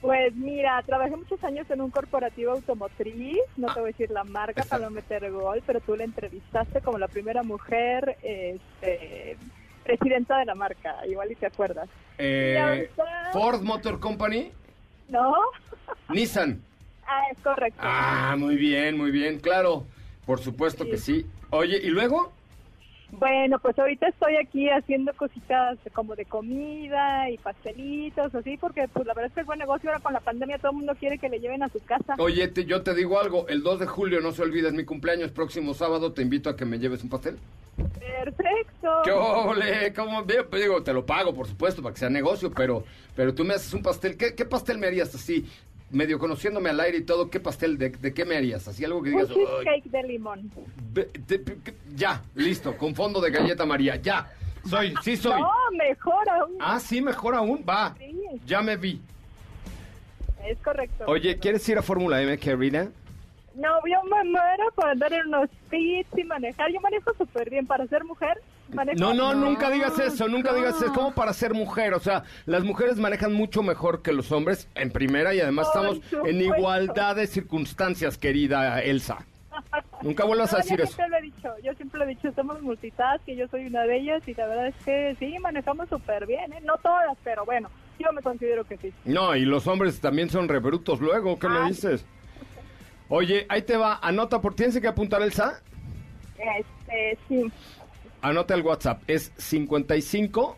Pues 0.00 0.34
mira, 0.34 0.82
trabajé 0.86 1.14
muchos 1.16 1.42
años 1.44 1.70
en 1.70 1.80
un 1.82 1.90
corporativo 1.90 2.52
automotriz, 2.52 3.38
no 3.56 3.72
te 3.72 3.80
voy 3.80 3.90
a 3.90 3.92
decir 3.92 4.10
la 4.10 4.24
marca 4.24 4.62
para 4.64 4.84
no 4.84 4.90
meter 4.90 5.30
gol, 5.30 5.62
pero 5.66 5.80
tú 5.80 5.94
la 5.94 6.04
entrevistaste 6.04 6.80
como 6.80 6.96
la 6.98 7.08
primera 7.08 7.42
mujer 7.42 8.16
este, 8.22 9.36
presidenta 9.84 10.38
de 10.38 10.46
la 10.46 10.54
marca, 10.54 10.96
igual 11.06 11.30
y 11.32 11.34
te 11.34 11.46
acuerdas. 11.46 11.88
Eh, 12.16 12.54
Y 12.56 12.58
ahorita- 12.58 13.30
Ford 13.32 13.62
Motor 13.62 14.00
Company, 14.00 14.52
¿No? 15.08 15.34
Nissan. 16.08 16.62
Ah, 17.12 17.22
es 17.32 17.40
correcto. 17.40 17.80
Ah, 17.82 18.36
muy 18.38 18.54
bien, 18.54 18.96
muy 18.96 19.10
bien, 19.10 19.40
claro. 19.40 19.84
Por 20.26 20.38
supuesto 20.38 20.84
que 20.84 20.96
sí. 20.96 21.26
Oye, 21.50 21.76
¿y 21.82 21.88
luego? 21.88 22.32
Bueno, 23.12 23.58
pues 23.58 23.78
ahorita 23.78 24.08
estoy 24.08 24.36
aquí 24.36 24.68
haciendo 24.70 25.12
cositas 25.14 25.78
como 25.92 26.14
de 26.14 26.24
comida 26.24 27.28
y 27.28 27.36
pastelitos, 27.38 28.34
así, 28.34 28.56
porque 28.56 28.86
pues 28.88 29.06
la 29.06 29.14
verdad 29.14 29.28
es 29.28 29.34
que 29.34 29.40
es 29.40 29.46
buen 29.46 29.58
negocio 29.58 29.90
ahora 29.90 30.02
con 30.02 30.12
la 30.12 30.20
pandemia, 30.20 30.58
todo 30.58 30.70
el 30.70 30.76
mundo 30.78 30.94
quiere 30.98 31.18
que 31.18 31.28
le 31.28 31.40
lleven 31.40 31.62
a 31.62 31.68
su 31.68 31.80
casa. 31.84 32.14
Oye, 32.18 32.48
te- 32.48 32.64
yo 32.64 32.82
te 32.82 32.94
digo 32.94 33.20
algo, 33.20 33.46
el 33.48 33.62
2 33.62 33.80
de 33.80 33.86
julio, 33.86 34.20
no 34.20 34.32
se 34.32 34.42
olvides, 34.42 34.72
mi 34.72 34.84
cumpleaños, 34.84 35.32
próximo 35.32 35.74
sábado, 35.74 36.12
te 36.12 36.22
invito 36.22 36.48
a 36.50 36.56
que 36.56 36.64
me 36.64 36.78
lleves 36.78 37.02
un 37.02 37.10
pastel. 37.10 37.36
Perfecto. 37.98 38.88
¡Qué 39.04 39.10
ole! 39.12 39.92
¿Cómo? 39.94 40.22
Digo, 40.22 40.44
pues, 40.48 40.62
digo, 40.62 40.82
te 40.82 40.92
lo 40.92 41.04
pago, 41.06 41.34
por 41.34 41.46
supuesto, 41.46 41.82
para 41.82 41.92
que 41.94 42.00
sea 42.00 42.10
negocio, 42.10 42.50
pero, 42.50 42.84
pero 43.16 43.34
tú 43.34 43.44
me 43.44 43.54
haces 43.54 43.72
un 43.74 43.82
pastel. 43.82 44.16
¿Qué, 44.16 44.34
qué 44.34 44.44
pastel 44.44 44.78
me 44.78 44.86
harías 44.86 45.14
así? 45.14 45.46
Medio 45.90 46.18
conociéndome 46.18 46.70
al 46.70 46.78
aire 46.80 46.98
y 46.98 47.02
todo, 47.02 47.30
¿qué 47.30 47.40
pastel? 47.40 47.76
¿De, 47.76 47.90
de 47.90 48.14
qué 48.14 48.24
me 48.24 48.36
harías? 48.36 48.66
Así 48.68 48.84
algo 48.84 49.02
que 49.02 49.10
Un 49.10 49.16
digas... 49.16 49.30
"Ay, 49.30 49.36
cheesecake 49.74 49.90
de 49.90 50.02
limón. 50.04 50.50
te- 50.94 51.38
te- 51.38 51.74
ya, 51.96 52.22
listo, 52.34 52.76
con 52.76 52.94
fondo 52.94 53.20
de 53.20 53.30
galleta 53.30 53.66
María, 53.66 53.96
ya. 53.96 54.30
Soy, 54.68 54.94
sí 55.02 55.16
soy. 55.16 55.40
No, 55.40 55.50
mejor 55.76 56.28
aún. 56.28 56.52
Ah, 56.60 56.78
sí, 56.78 57.00
mejor 57.00 57.34
aún, 57.34 57.64
va. 57.68 57.94
Sí, 57.98 58.14
Ya 58.46 58.60
me 58.62 58.76
vi. 58.76 59.00
es 60.46 60.58
correcto. 60.58 61.04
Oye, 61.06 61.38
¿quieres 61.38 61.68
ir 61.68 61.78
a 61.78 61.82
Fórmula 61.82 62.20
M, 62.22 62.38
querida? 62.38 62.88
No, 63.56 63.68
yo 63.86 64.02
me 64.04 64.22
muero 64.30 64.70
por 64.76 64.86
andar 64.88 65.12
en 65.12 65.26
unos 65.26 65.50
pits 65.70 66.08
y 66.16 66.24
manejar. 66.24 66.70
Yo 66.72 66.80
manejo 66.80 67.12
súper 67.18 67.50
bien 67.50 67.66
para 67.66 67.86
ser 67.88 68.04
mujer. 68.04 68.40
No, 68.96 69.14
no, 69.14 69.34
nunca 69.34 69.70
digas 69.70 69.98
eso, 69.98 70.28
nunca 70.28 70.52
digas 70.52 70.76
eso. 70.76 70.86
Es 70.86 70.92
como 70.92 71.12
para 71.12 71.32
ser 71.32 71.54
mujer, 71.54 71.94
o 71.94 72.00
sea, 72.00 72.24
las 72.46 72.62
mujeres 72.64 72.96
manejan 72.96 73.32
mucho 73.32 73.62
mejor 73.62 74.02
que 74.02 74.12
los 74.12 74.30
hombres 74.32 74.68
en 74.74 74.90
primera 74.90 75.34
y 75.34 75.40
además 75.40 75.68
estamos 75.68 76.00
en 76.26 76.40
igualdad 76.40 77.16
de 77.16 77.26
circunstancias, 77.26 78.18
querida 78.18 78.80
Elsa. 78.82 79.24
Nunca 80.02 80.24
vuelvas 80.24 80.52
No, 80.52 80.58
a 80.58 80.60
yo 80.60 80.64
decir 80.64 80.80
eso. 80.80 80.92
siempre 80.94 81.08
lo 81.10 81.16
he 81.18 81.22
dicho, 81.22 81.48
yo 81.62 81.74
siempre 81.74 81.98
lo 81.98 82.04
he 82.04 82.08
dicho, 82.08 82.32
somos 82.34 82.62
multitask 82.62 83.28
y 83.28 83.36
yo 83.36 83.46
soy 83.48 83.66
una 83.66 83.82
de 83.82 83.96
ellas 83.98 84.22
y 84.26 84.34
la 84.34 84.46
verdad 84.46 84.66
es 84.68 84.74
que 84.84 85.16
sí, 85.18 85.36
manejamos 85.40 85.88
súper 85.88 86.26
bien, 86.26 86.52
¿eh? 86.52 86.60
No 86.64 86.76
todas, 86.78 87.16
pero 87.24 87.44
bueno, 87.44 87.68
yo 87.98 88.10
me 88.12 88.22
considero 88.22 88.64
que 88.64 88.78
sí. 88.78 88.92
No, 89.04 89.36
y 89.36 89.44
los 89.44 89.66
hombres 89.66 90.00
también 90.00 90.30
son 90.30 90.48
rebrutos 90.48 91.00
luego, 91.00 91.38
¿qué 91.38 91.48
me 91.48 91.58
Ay. 91.58 91.68
dices? 91.72 92.04
Oye, 93.08 93.44
ahí 93.48 93.62
te 93.62 93.76
va, 93.76 93.98
anota, 94.02 94.40
por 94.40 94.54
tienes 94.54 94.80
que 94.80 94.86
apuntar 94.88 95.20
Elsa. 95.20 95.60
Este, 96.38 97.18
sí. 97.28 97.52
Anota 98.22 98.54
el 98.54 98.62
WhatsApp, 98.62 99.02
es 99.06 99.32
55 99.36 100.56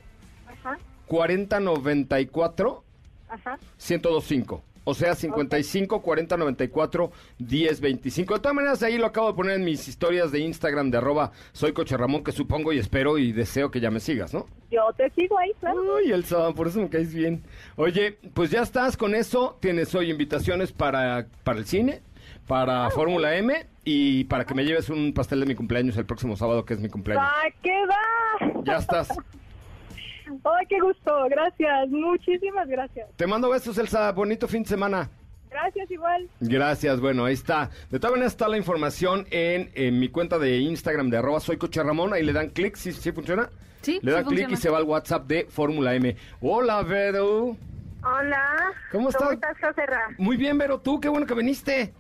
Ajá, 0.48 0.78
40 1.06 1.60
94 1.60 2.84
ajá. 3.28 3.58
1025. 3.78 4.62
O 4.84 4.94
sea, 4.94 5.14
55 5.14 6.02
40 6.02 6.36
94 6.36 7.12
10 7.38 7.80
25. 7.80 8.34
De 8.34 8.40
todas 8.40 8.54
maneras, 8.54 8.82
ahí 8.82 8.98
lo 8.98 9.06
acabo 9.06 9.28
de 9.28 9.34
poner 9.34 9.56
en 9.56 9.64
mis 9.64 9.86
historias 9.86 10.32
de 10.32 10.40
Instagram 10.40 10.90
de 10.90 10.98
arroba 10.98 11.30
soy 11.52 11.72
Coche 11.72 11.96
Ramón, 11.96 12.24
que 12.24 12.32
supongo 12.32 12.72
y 12.72 12.78
espero 12.78 13.16
y 13.16 13.30
deseo 13.32 13.70
que 13.70 13.78
ya 13.78 13.92
me 13.92 14.00
sigas, 14.00 14.34
¿no? 14.34 14.46
Yo 14.72 14.80
te 14.96 15.08
sigo 15.10 15.38
ahí, 15.38 15.52
claro. 15.60 15.80
Uy, 15.98 16.10
Elsa, 16.10 16.52
por 16.52 16.66
eso 16.66 16.80
me 16.80 16.88
caes 16.88 17.14
bien. 17.14 17.44
Oye, 17.76 18.18
pues 18.34 18.50
ya 18.50 18.62
estás 18.62 18.96
con 18.96 19.14
eso. 19.14 19.56
Tienes 19.60 19.94
hoy 19.94 20.10
invitaciones 20.10 20.72
para, 20.72 21.26
para 21.44 21.60
el 21.60 21.66
cine, 21.66 22.02
para 22.46 22.90
Fórmula 22.90 23.36
M 23.36 23.66
y 23.84 24.24
para 24.24 24.44
que 24.44 24.54
me 24.54 24.64
lleves 24.64 24.88
un 24.90 25.12
pastel 25.12 25.40
de 25.40 25.46
mi 25.46 25.54
cumpleaños 25.54 25.96
el 25.96 26.06
próximo 26.06 26.36
sábado, 26.36 26.64
que 26.64 26.74
es 26.74 26.80
mi 26.80 26.88
cumpleaños. 26.88 27.26
¡Ah, 27.26 27.48
qué 27.62 27.74
va! 27.86 28.62
Ya 28.64 28.76
estás. 28.76 29.08
¡Ay, 30.26 30.66
qué 30.68 30.80
gusto! 30.80 31.26
Gracias, 31.28 31.88
muchísimas 31.88 32.68
gracias. 32.68 33.08
Te 33.16 33.26
mando 33.26 33.50
besos, 33.50 33.76
Elsa. 33.78 34.12
Bonito 34.12 34.48
fin 34.48 34.62
de 34.62 34.68
semana. 34.68 35.10
Gracias 35.50 35.90
igual. 35.90 36.28
Gracias, 36.40 37.00
bueno, 37.00 37.26
ahí 37.26 37.34
está. 37.34 37.68
De 37.90 37.98
todas 37.98 38.12
maneras 38.12 38.32
está 38.32 38.48
la 38.48 38.56
información 38.56 39.26
en, 39.30 39.70
en 39.74 40.00
mi 40.00 40.08
cuenta 40.08 40.38
de 40.38 40.56
Instagram 40.58 41.10
de 41.10 41.18
arroba 41.18 41.40
soy 41.40 41.58
Coche 41.58 41.82
Ramón. 41.82 42.14
Ahí 42.14 42.22
le 42.22 42.32
dan 42.32 42.48
clic, 42.48 42.76
¿sí, 42.76 42.92
sí 42.92 43.12
funciona? 43.12 43.50
Sí, 43.82 43.98
Le 44.02 44.12
sí 44.12 44.16
dan 44.16 44.24
clic 44.24 44.50
y 44.50 44.56
se 44.56 44.70
va 44.70 44.78
al 44.78 44.84
WhatsApp 44.84 45.26
de 45.26 45.46
Fórmula 45.50 45.94
M. 45.94 46.16
Hola, 46.40 46.82
Vero. 46.82 47.56
Hola. 48.02 48.72
¿Cómo 48.90 49.10
estás? 49.10 49.22
¿Cómo 49.22 49.32
estás, 49.34 49.56
José 49.60 49.86
Ra? 49.86 50.08
Muy 50.16 50.36
bien, 50.36 50.56
Vero, 50.56 50.80
tú, 50.80 51.00
qué 51.00 51.08
bueno 51.08 51.26
que 51.26 51.34
viniste. 51.34 51.92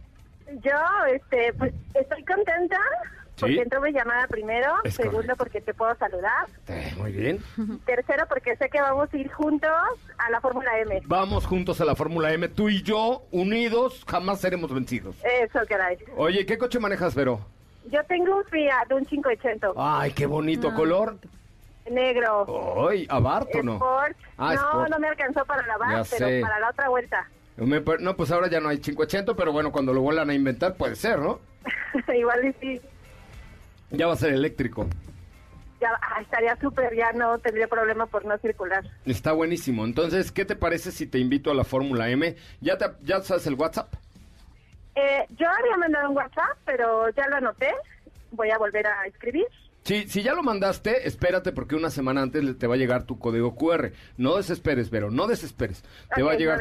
Yo, 0.62 1.06
este, 1.12 1.52
pues, 1.54 1.72
estoy 1.94 2.24
contenta 2.24 2.78
porque 3.38 3.54
Sí. 3.54 3.60
entró 3.60 3.80
mi 3.80 3.92
llamada 3.92 4.26
primero. 4.28 4.72
Es 4.84 4.94
Segundo, 4.94 5.16
correcto. 5.18 5.36
porque 5.36 5.60
te 5.60 5.74
puedo 5.74 5.94
saludar. 5.96 6.46
Eh, 6.68 6.92
muy 6.96 7.12
bien. 7.12 7.42
Tercero, 7.86 8.26
porque 8.28 8.56
sé 8.56 8.68
que 8.68 8.80
vamos 8.80 9.08
a 9.12 9.16
ir 9.16 9.30
juntos 9.32 9.70
a 10.18 10.30
la 10.30 10.40
Fórmula 10.40 10.78
M. 10.80 11.00
Vamos 11.06 11.46
juntos 11.46 11.80
a 11.80 11.84
la 11.84 11.96
Fórmula 11.96 12.32
M, 12.32 12.48
tú 12.48 12.68
y 12.68 12.82
yo, 12.82 13.22
unidos, 13.32 14.04
jamás 14.08 14.40
seremos 14.40 14.72
vencidos. 14.72 15.16
Eso, 15.24 15.60
caray. 15.68 15.98
Oye, 16.16 16.44
¿qué 16.46 16.58
coche 16.58 16.78
manejas, 16.78 17.14
Vero? 17.14 17.40
Yo 17.90 18.04
tengo 18.04 18.36
un 18.36 18.44
Fiat, 18.44 18.92
un 18.92 19.04
580 19.04 19.72
Ay, 19.76 20.12
qué 20.12 20.26
bonito 20.26 20.68
Ah. 20.68 20.74
color. 20.74 21.16
negro. 21.90 22.88
Ay, 22.88 23.06
¿Abarth 23.10 23.54
o 23.56 23.62
no? 23.62 23.72
Sport. 23.74 24.16
Ah, 24.38 24.54
no, 24.54 24.60
Sport. 24.60 24.90
no 24.90 24.98
me 25.00 25.08
alcanzó 25.08 25.44
para 25.44 25.66
la 25.66 26.04
pero 26.08 26.40
para 26.46 26.60
la 26.60 26.68
otra 26.70 26.88
vuelta. 26.88 27.28
No, 27.56 28.16
pues 28.16 28.30
ahora 28.30 28.48
ya 28.48 28.60
no 28.60 28.68
hay 28.68 28.78
580, 28.78 29.34
pero 29.34 29.52
bueno, 29.52 29.72
cuando 29.72 29.92
lo 29.92 30.00
vuelvan 30.00 30.30
a 30.30 30.34
inventar 30.34 30.74
puede 30.74 30.96
ser, 30.96 31.18
¿no? 31.18 31.40
Igual 32.14 32.46
y 32.46 32.52
sí. 32.54 32.80
Ya 33.90 34.06
va 34.06 34.14
a 34.14 34.16
ser 34.16 34.32
eléctrico. 34.32 34.86
Ya, 35.80 35.90
ah, 36.00 36.20
estaría 36.20 36.56
súper, 36.56 36.94
ya 36.94 37.12
no 37.12 37.38
tendría 37.38 37.66
problema 37.66 38.06
por 38.06 38.24
no 38.24 38.38
circular. 38.38 38.84
Está 39.04 39.32
buenísimo. 39.32 39.84
Entonces, 39.84 40.30
¿qué 40.32 40.44
te 40.44 40.56
parece 40.56 40.92
si 40.92 41.06
te 41.06 41.18
invito 41.18 41.50
a 41.50 41.54
la 41.54 41.64
Fórmula 41.64 42.08
M? 42.08 42.36
¿Ya, 42.60 42.78
te, 42.78 42.86
¿Ya 43.02 43.20
sabes 43.20 43.46
el 43.46 43.54
WhatsApp? 43.54 43.92
Eh, 44.94 45.26
yo 45.36 45.48
había 45.48 45.76
mandado 45.76 46.10
un 46.10 46.16
WhatsApp, 46.16 46.56
pero 46.64 47.10
ya 47.10 47.26
lo 47.28 47.36
anoté. 47.36 47.70
Voy 48.30 48.50
a 48.50 48.58
volver 48.58 48.86
a 48.86 49.06
escribir. 49.06 49.46
Sí, 49.84 50.04
si 50.06 50.22
ya 50.22 50.34
lo 50.34 50.44
mandaste, 50.44 51.08
espérate 51.08 51.50
porque 51.50 51.74
una 51.74 51.90
semana 51.90 52.22
antes 52.22 52.56
te 52.56 52.66
va 52.68 52.74
a 52.74 52.78
llegar 52.78 53.02
tu 53.02 53.18
código 53.18 53.56
QR. 53.56 53.90
No 54.16 54.36
desesperes, 54.36 54.90
Vero, 54.90 55.10
no 55.10 55.26
desesperes. 55.26 55.82
Te 56.14 56.22
va 56.22 56.30
a 56.30 56.34
no 56.34 56.38
llegar 56.38 56.60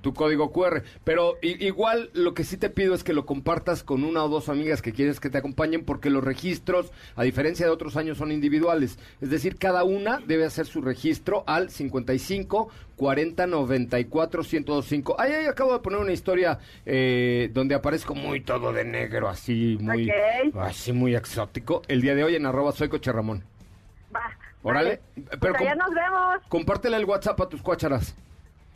tu, 0.00 0.14
código 0.14 0.52
QR. 0.52 0.84
Pero 1.02 1.34
i- 1.42 1.66
igual 1.66 2.10
lo 2.12 2.32
que 2.32 2.44
sí 2.44 2.56
te 2.56 2.70
pido 2.70 2.94
es 2.94 3.02
que 3.02 3.12
lo 3.12 3.26
compartas 3.26 3.82
con 3.82 4.04
una 4.04 4.22
o 4.24 4.28
dos 4.28 4.48
amigas 4.48 4.82
que 4.82 4.92
quieres 4.92 5.18
que 5.18 5.30
te 5.30 5.38
acompañen 5.38 5.84
porque 5.84 6.10
los 6.10 6.22
registros, 6.22 6.92
a 7.16 7.24
diferencia 7.24 7.66
de 7.66 7.72
otros 7.72 7.96
años, 7.96 8.18
son 8.18 8.30
individuales. 8.30 9.00
Es 9.20 9.30
decir, 9.30 9.56
cada 9.56 9.82
una 9.82 10.20
debe 10.24 10.44
hacer 10.44 10.66
su 10.66 10.80
registro 10.80 11.42
al 11.48 11.70
55 11.70 12.68
40 13.00 13.46
94 13.46 14.42
1025. 14.42 15.16
Ahí, 15.18 15.32
ahí 15.32 15.46
acabo 15.46 15.72
de 15.72 15.78
poner 15.78 16.00
una 16.00 16.12
historia 16.12 16.58
eh, 16.84 17.48
donde 17.50 17.74
aparezco 17.74 18.14
muy 18.14 18.42
todo 18.42 18.74
de 18.74 18.84
negro, 18.84 19.26
así 19.30 19.78
muy, 19.80 20.10
Ok. 20.10 20.56
así 20.60 20.92
muy 20.92 21.14
exótico. 21.16 21.80
El 21.88 22.02
día 22.02 22.14
de 22.14 22.24
hoy 22.24 22.36
en 22.36 22.44
arroba 22.44 22.72
soy 22.72 22.90
Coche 22.90 23.10
Ramón. 23.10 23.42
Va. 24.14 24.20
Órale. 24.62 25.00
vale. 25.16 25.28
Pero 25.40 25.54
Pues 25.54 25.62
allá 25.62 25.74
nos 25.76 25.94
vemos. 25.94 26.42
compártele 26.50 26.98
el 26.98 27.06
WhatsApp 27.06 27.40
a 27.40 27.48
tus 27.48 27.62
cuácharas. 27.62 28.14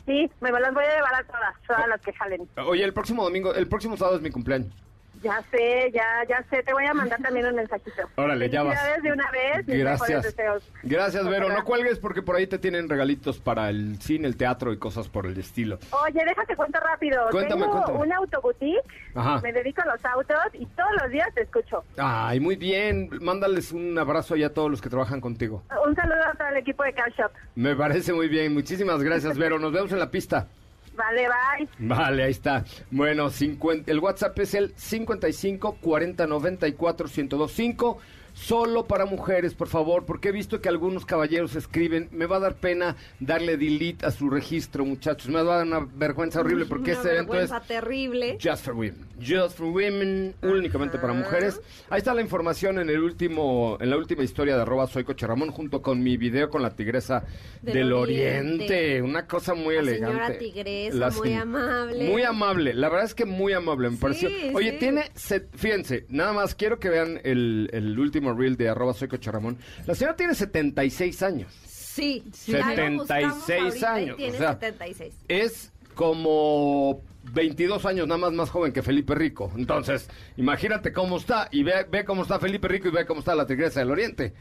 Sí, 0.07 0.27
me 0.41 0.51
las 0.51 0.73
voy 0.73 0.83
a 0.85 0.95
llevar 0.95 1.15
a 1.15 1.23
todas, 1.23 1.55
todas 1.67 1.87
las 1.87 2.01
que 2.01 2.11
salen. 2.13 2.49
Oye, 2.65 2.83
el 2.83 2.93
próximo 2.93 3.23
domingo, 3.23 3.53
el 3.53 3.67
próximo 3.67 3.95
sábado 3.95 4.17
es 4.17 4.23
mi 4.23 4.31
cumpleaños. 4.31 4.73
Ya 5.23 5.41
sé, 5.51 5.91
ya, 5.93 6.03
ya 6.29 6.43
sé. 6.49 6.61
Te 6.63 6.73
voy 6.73 6.85
a 6.85 6.93
mandar 6.93 7.21
también 7.21 7.45
un 7.47 7.55
mensajito. 7.55 8.03
Órale, 8.15 8.49
ya 8.49 8.63
vas. 8.63 8.79
De 9.01 9.11
una 9.11 9.29
vez. 9.31 9.65
Gracias. 9.65 10.23
deseos. 10.23 10.63
Gracias, 10.83 11.27
Vero. 11.27 11.49
No 11.49 11.63
cuelgues 11.63 11.99
porque 11.99 12.21
por 12.21 12.35
ahí 12.35 12.47
te 12.47 12.59
tienen 12.59 12.87
regalitos 12.89 13.39
para 13.39 13.69
el 13.69 13.99
cine, 14.01 14.27
el 14.27 14.37
teatro 14.37 14.71
y 14.73 14.77
cosas 14.77 15.07
por 15.07 15.25
el 15.25 15.37
estilo. 15.37 15.79
Oye, 16.03 16.23
déjate 16.25 16.55
cuento 16.55 16.79
rápido. 16.79 17.27
Cuéntame, 17.31 17.61
Tengo 17.63 17.73
cuéntame. 17.81 17.99
un 17.99 18.13
autoboutique. 18.13 18.81
Ajá. 19.15 19.41
Me 19.41 19.51
dedico 19.53 19.81
a 19.81 19.85
los 19.85 20.05
autos 20.05 20.37
y 20.53 20.65
todos 20.67 20.91
los 21.01 21.11
días 21.11 21.27
te 21.33 21.41
escucho. 21.43 21.83
Ay, 21.97 22.39
muy 22.39 22.55
bien. 22.55 23.09
Mándales 23.21 23.71
un 23.71 23.97
abrazo 23.97 24.33
allá 24.35 24.47
a 24.47 24.53
todos 24.53 24.69
los 24.69 24.81
que 24.81 24.89
trabajan 24.89 25.21
contigo. 25.21 25.63
Un 25.85 25.95
saludo 25.95 26.23
a 26.23 26.33
todo 26.33 26.47
el 26.49 26.57
equipo 26.57 26.83
de 26.83 26.93
Car 26.93 27.11
Shop. 27.13 27.31
Me 27.55 27.75
parece 27.75 28.13
muy 28.13 28.27
bien. 28.27 28.53
Muchísimas 28.53 29.01
gracias, 29.01 29.37
Vero. 29.37 29.59
Nos 29.59 29.71
vemos 29.71 29.91
en 29.91 29.99
la 29.99 30.11
pista. 30.11 30.47
Vale, 30.95 31.27
bye. 31.27 31.67
Vale, 31.79 32.23
ahí 32.23 32.31
está. 32.31 32.63
Bueno, 32.91 33.29
50, 33.29 33.91
el 33.91 33.99
WhatsApp 33.99 34.37
es 34.39 34.53
el 34.53 34.73
55 34.75 35.77
40 35.81 36.27
94 36.27 37.07
1025. 37.07 37.99
Solo 38.35 38.85
para 38.85 39.05
mujeres, 39.05 39.53
por 39.53 39.69
favor, 39.69 40.05
porque 40.05 40.27
he 40.27 40.31
visto 40.33 40.59
que 40.59 40.67
algunos 40.67 41.05
caballeros 41.05 41.55
escriben. 41.55 42.09
Me 42.11 42.25
va 42.25 42.35
a 42.35 42.39
dar 42.41 42.55
pena 42.55 42.97
darle 43.21 43.55
delete 43.55 44.05
a 44.05 44.11
su 44.11 44.29
registro, 44.29 44.83
muchachos. 44.83 45.29
Me 45.29 45.41
va 45.41 45.53
a 45.53 45.57
dar 45.59 45.65
una 45.67 45.87
vergüenza 45.95 46.41
horrible 46.41 46.65
porque 46.65 46.91
Una 46.91 46.99
este 46.99 47.11
evento 47.13 47.33
es 47.35 47.49
vergüenza 47.49 47.65
terrible. 47.65 48.37
Just 48.43 48.65
for 48.65 48.73
Women. 48.73 49.07
Just 49.25 49.57
for 49.57 49.67
Women, 49.67 50.35
únicamente 50.41 50.97
para 50.99 51.13
mujeres. 51.13 51.61
Ahí 51.89 51.99
está 51.99 52.13
la 52.13 52.21
información 52.21 52.77
en 52.79 52.89
el 52.89 52.99
último, 52.99 53.77
en 53.79 53.89
la 53.89 53.95
última 53.95 54.23
historia 54.23 54.57
de 54.57 54.63
arroba 54.63 54.87
soy 54.87 55.05
Coche 55.05 55.25
Ramón, 55.25 55.51
junto 55.51 55.81
con 55.81 56.03
mi 56.03 56.17
video 56.17 56.49
con 56.49 56.61
la 56.61 56.71
tigresa 56.75 57.23
del, 57.61 57.73
Del 57.73 57.93
Oriente. 57.93 58.65
Oriente. 58.65 59.01
Una 59.01 59.27
cosa 59.27 59.53
muy 59.53 59.75
La 59.75 59.79
elegante. 59.81 60.11
señora 60.17 60.37
tigresa, 60.37 61.09
muy 61.11 61.33
amable. 61.33 62.09
Muy 62.09 62.23
amable. 62.23 62.73
La 62.73 62.89
verdad 62.89 63.05
es 63.05 63.15
que 63.15 63.23
muy 63.23 63.53
amable, 63.53 63.89
me 63.91 63.95
Sí, 63.95 64.01
pareció. 64.01 64.29
Oye, 64.53 64.71
sí. 64.71 64.77
tiene, 64.79 65.03
set- 65.15 65.47
fíjense, 65.55 66.05
nada 66.09 66.33
más 66.33 66.53
quiero 66.53 66.79
que 66.79 66.89
vean 66.89 67.21
el, 67.23 67.69
el 67.71 67.97
último 67.97 68.24
reel 68.33 68.57
de 68.57 68.69
arroba 68.69 68.93
soy 68.93 69.07
Ramón. 69.07 69.57
La 69.85 69.95
señora 69.95 70.15
tiene 70.15 70.33
76 70.35 71.21
años. 71.23 71.51
Sí, 71.65 72.23
Sí. 72.33 72.51
ya 72.51 72.73
lo 72.73 72.97
buscamos 72.99 73.07
76 73.07 73.61
ahorita 73.83 73.99
y 73.99 74.03
años, 74.03 74.17
Tiene 74.17 74.35
o 74.35 74.37
sea, 74.39 74.53
76. 74.53 75.13
es 75.27 75.71
como 75.93 77.01
22 77.33 77.85
años 77.85 78.07
nada 78.07 78.17
más 78.19 78.33
más 78.33 78.49
joven 78.49 78.73
que 78.73 78.81
Felipe 78.83 79.15
Rico. 79.15 79.51
Entonces, 79.55 80.09
imagínate 80.37 80.91
cómo 80.93 81.17
está 81.17 81.47
y 81.51 81.63
ve, 81.63 81.85
ve 81.89 82.03
cómo 82.05 82.23
está 82.23 82.39
Felipe 82.39 82.67
Rico 82.67 82.87
y 82.89 82.91
ve 82.91 83.05
cómo 83.05 83.19
está 83.19 83.33
la 83.35 83.45
tigresa 83.47 83.79
del 83.79 83.91
Oriente. 83.91 84.33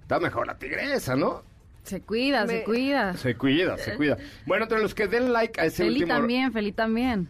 Está 0.00 0.18
mejor 0.20 0.46
la 0.46 0.56
tigresa, 0.58 1.16
¿no? 1.16 1.42
Se 1.82 2.00
cuida, 2.00 2.44
Me- 2.46 2.58
se 2.58 2.64
cuida. 2.64 3.16
Se 3.16 3.34
cuida, 3.34 3.76
se 3.76 3.96
cuida. 3.96 4.16
Bueno, 4.46 4.64
entre 4.64 4.80
los 4.80 4.94
que 4.94 5.08
den 5.08 5.32
like 5.32 5.60
a 5.60 5.64
ese 5.64 5.78
Feli 5.84 6.02
último... 6.02 6.14
también, 6.14 6.52
Feli 6.52 6.70
también. 6.72 7.28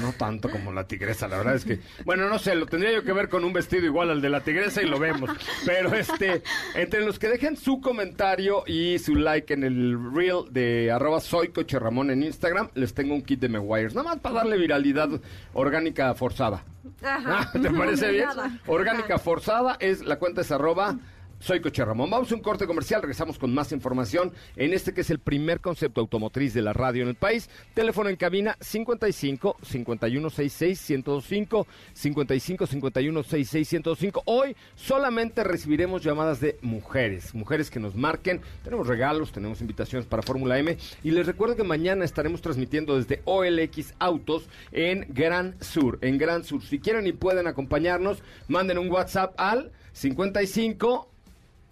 No 0.00 0.12
tanto 0.12 0.48
como 0.48 0.72
la 0.72 0.86
tigresa, 0.86 1.26
la 1.26 1.38
verdad 1.38 1.56
es 1.56 1.64
que... 1.64 1.80
Bueno, 2.04 2.28
no 2.28 2.38
sé, 2.38 2.54
lo 2.54 2.66
tendría 2.66 2.92
yo 2.92 3.02
que 3.02 3.12
ver 3.12 3.28
con 3.28 3.44
un 3.44 3.52
vestido 3.52 3.84
igual 3.84 4.10
al 4.10 4.22
de 4.22 4.30
la 4.30 4.40
tigresa 4.40 4.80
y 4.80 4.86
lo 4.86 4.98
vemos. 4.98 5.30
Pero 5.66 5.92
este, 5.94 6.42
entre 6.74 7.04
los 7.04 7.18
que 7.18 7.28
dejen 7.28 7.56
su 7.56 7.80
comentario 7.80 8.62
y 8.66 8.98
su 9.00 9.16
like 9.16 9.52
en 9.52 9.64
el 9.64 9.98
reel 10.14 10.44
de 10.50 10.92
arroba 10.92 11.20
soy 11.20 11.48
Coche 11.48 11.78
Ramón 11.78 12.10
en 12.10 12.22
Instagram, 12.22 12.70
les 12.74 12.94
tengo 12.94 13.14
un 13.14 13.22
kit 13.22 13.40
de 13.40 13.48
Meguiars. 13.48 13.94
Nada 13.94 14.10
más 14.10 14.20
para 14.20 14.36
darle 14.36 14.56
viralidad 14.56 15.08
orgánica 15.52 16.14
forzada. 16.14 16.64
Ajá. 17.02 17.50
Ah, 17.52 17.52
¿Te 17.52 17.70
parece 17.70 18.10
bien? 18.12 18.28
Orgánica 18.66 19.18
forzada 19.18 19.76
es 19.80 20.04
la 20.04 20.18
cuenta 20.18 20.42
es 20.42 20.52
arroba 20.52 20.96
soy 21.42 21.60
Coche 21.60 21.84
Ramón. 21.84 22.08
Vamos 22.08 22.30
a 22.30 22.36
un 22.36 22.40
corte 22.40 22.68
comercial, 22.68 23.02
regresamos 23.02 23.36
con 23.36 23.52
más 23.52 23.72
información 23.72 24.32
en 24.54 24.72
este 24.72 24.94
que 24.94 25.00
es 25.00 25.10
el 25.10 25.18
primer 25.18 25.60
concepto 25.60 26.00
automotriz 26.00 26.54
de 26.54 26.62
la 26.62 26.72
radio 26.72 27.02
en 27.02 27.08
el 27.08 27.16
país. 27.16 27.50
Teléfono 27.74 28.08
en 28.08 28.16
cabina 28.16 28.56
55 28.60 29.56
5166 29.60 30.90
1025 30.90 31.66
55 31.94 32.66
5166 32.66 33.72
1025. 33.72 34.22
Hoy 34.26 34.56
solamente 34.76 35.42
recibiremos 35.42 36.04
llamadas 36.04 36.40
de 36.40 36.58
mujeres, 36.62 37.34
mujeres 37.34 37.70
que 37.70 37.80
nos 37.80 37.96
marquen. 37.96 38.40
Tenemos 38.62 38.86
regalos, 38.86 39.32
tenemos 39.32 39.60
invitaciones 39.60 40.06
para 40.06 40.22
Fórmula 40.22 40.60
M 40.60 40.78
y 41.02 41.10
les 41.10 41.26
recuerdo 41.26 41.56
que 41.56 41.64
mañana 41.64 42.04
estaremos 42.04 42.40
transmitiendo 42.40 42.96
desde 42.96 43.20
OLX 43.24 43.94
Autos 43.98 44.48
en 44.70 45.06
Gran 45.08 45.56
Sur, 45.60 45.98
en 46.02 46.18
Gran 46.18 46.44
Sur. 46.44 46.62
Si 46.62 46.78
quieren 46.78 47.08
y 47.08 47.12
pueden 47.12 47.48
acompañarnos, 47.48 48.22
manden 48.46 48.78
un 48.78 48.90
WhatsApp 48.90 49.34
al 49.38 49.72
55 49.92 51.11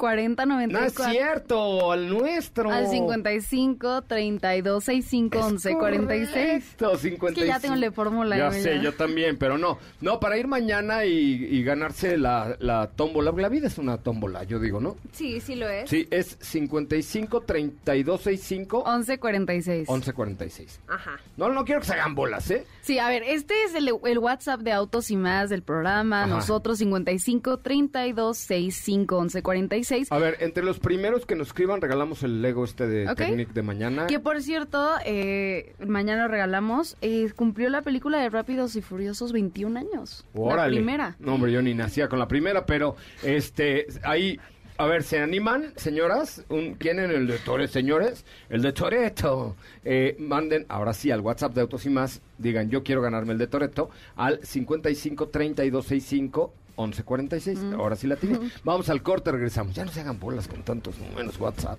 no 0.00 0.78
es 0.78 0.94
4094. 0.94 1.10
cierto, 1.10 1.92
al 1.92 2.08
nuestro. 2.08 2.70
Al 2.70 2.88
55 2.88 4.02
32 4.02 4.84
65 4.84 5.38
11 5.38 5.74
46. 5.74 6.64
Correcto, 6.78 6.98
55. 6.98 7.26
Es 7.28 7.34
que 7.34 7.46
ya 7.46 7.60
tengo 7.60 7.76
la 7.76 7.92
fórmula. 7.92 8.36
Ya 8.36 8.50
sé, 8.52 8.80
yo 8.80 8.94
también, 8.94 9.36
pero 9.36 9.58
no. 9.58 9.78
No, 10.00 10.20
para 10.20 10.38
ir 10.38 10.46
mañana 10.46 11.04
y, 11.04 11.12
y 11.44 11.62
ganarse 11.62 12.16
la, 12.16 12.56
la 12.60 12.88
tómbola. 12.88 13.32
La 13.32 13.48
vida 13.48 13.66
es 13.66 13.78
una 13.78 13.98
tómbola, 13.98 14.44
yo 14.44 14.58
digo, 14.58 14.80
¿no? 14.80 14.96
Sí, 15.12 15.40
sí 15.40 15.54
lo 15.54 15.68
es. 15.68 15.90
Sí, 15.90 16.06
es 16.10 16.36
55 16.40 17.42
32 17.42 18.20
65 18.20 18.78
11 18.86 19.18
46. 19.18 19.88
11 19.88 20.12
46. 20.12 20.80
Ajá. 20.88 21.18
No, 21.36 21.48
no 21.50 21.64
quiero 21.64 21.80
que 21.80 21.86
se 21.88 21.94
hagan 21.94 22.14
bolas, 22.14 22.50
¿eh? 22.50 22.64
Sí, 22.82 22.98
a 22.98 23.08
ver, 23.08 23.22
este 23.22 23.54
es 23.64 23.74
el, 23.74 23.90
el 24.04 24.18
WhatsApp 24.18 24.60
de 24.60 24.72
Autos 24.72 25.10
y 25.10 25.16
Más 25.16 25.50
del 25.50 25.62
programa. 25.62 26.24
Ajá. 26.24 26.34
Nosotros 26.34 26.78
55 26.78 27.58
32 27.58 28.36
65 28.36 29.16
11 29.16 29.42
46. 29.42 29.89
A 30.10 30.18
ver, 30.18 30.36
entre 30.40 30.62
los 30.62 30.78
primeros 30.78 31.26
que 31.26 31.34
nos 31.34 31.48
escriban, 31.48 31.80
regalamos 31.80 32.22
el 32.22 32.42
Lego 32.42 32.64
este 32.64 32.86
de. 32.86 33.14
Technic 33.14 33.52
de 33.52 33.62
mañana. 33.62 34.06
Que 34.06 34.20
por 34.20 34.40
cierto, 34.42 34.90
eh, 35.04 35.74
mañana 35.86 36.28
regalamos. 36.28 36.96
eh, 37.00 37.30
cumplió 37.34 37.68
la 37.70 37.82
película 37.82 38.18
de 38.20 38.28
Rápidos 38.28 38.76
y 38.76 38.82
Furiosos 38.82 39.32
21 39.32 39.78
años. 39.78 40.26
La 40.34 40.66
primera. 40.66 41.16
No, 41.18 41.34
hombre, 41.34 41.52
yo 41.52 41.62
ni 41.62 41.74
nacía 41.74 42.08
con 42.08 42.18
la 42.18 42.28
primera, 42.28 42.66
pero 42.66 42.96
este, 43.22 43.86
ahí, 44.02 44.38
a 44.78 44.86
ver, 44.86 45.02
¿se 45.02 45.18
animan, 45.18 45.72
señoras? 45.76 46.44
Un, 46.48 46.74
¿Quieren 46.74 47.10
el 47.10 47.26
de 47.26 47.38
Toreto, 47.38 47.72
señores? 47.72 48.24
El 48.48 48.62
de 48.62 48.72
Toreto. 48.72 49.56
Eh, 49.84 50.16
manden, 50.18 50.66
ahora 50.68 50.92
sí, 50.92 51.10
al 51.10 51.20
WhatsApp 51.20 51.54
de 51.54 51.60
Autos 51.62 51.84
y 51.86 51.90
Más, 51.90 52.22
digan, 52.38 52.70
yo 52.70 52.82
quiero 52.82 53.02
ganarme 53.02 53.32
el 53.32 53.38
de 53.38 53.46
Toreto, 53.46 53.90
al 54.16 54.40
55 54.44 55.28
32 55.28 55.84
65 55.86 56.54
11 56.80 57.02
46. 57.04 57.58
Ahora 57.74 57.96
sí 57.96 58.06
la 58.06 58.16
tiene. 58.16 58.38
Vamos 58.64 58.88
al 58.88 59.02
corte, 59.02 59.30
regresamos. 59.30 59.74
Ya 59.74 59.84
no 59.84 59.92
se 59.92 60.00
hagan 60.00 60.18
bolas 60.18 60.48
con 60.48 60.62
tantos 60.62 60.98
números 60.98 61.38
WhatsApp. 61.38 61.78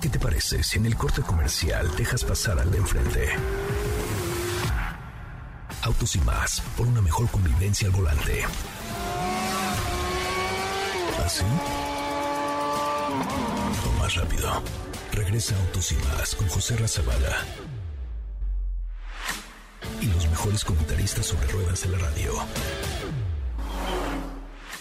¿Qué 0.00 0.08
te 0.08 0.18
parece 0.18 0.62
si 0.62 0.78
en 0.78 0.86
el 0.86 0.96
corte 0.96 1.22
comercial 1.22 1.88
dejas 1.96 2.24
pasar 2.24 2.58
al 2.60 2.70
de 2.70 2.78
enfrente? 2.78 3.28
Autos 5.82 6.14
y 6.16 6.20
más, 6.20 6.60
por 6.76 6.86
una 6.86 7.02
mejor 7.02 7.28
convivencia 7.28 7.88
al 7.88 7.94
volante. 7.94 8.44
¿Así? 11.24 11.44
O 13.86 14.00
más 14.00 14.14
rápido. 14.14 14.62
Regresa 15.12 15.56
Autos 15.66 15.90
y 15.92 15.96
más 15.96 16.34
con 16.36 16.48
José 16.48 16.76
Razabala. 16.76 17.44
Y 20.00 20.06
los 20.06 20.28
mejores 20.28 20.64
comentaristas 20.64 21.26
sobre 21.26 21.48
ruedas 21.48 21.82
de 21.82 21.88
la 21.88 21.98
radio. 21.98 22.32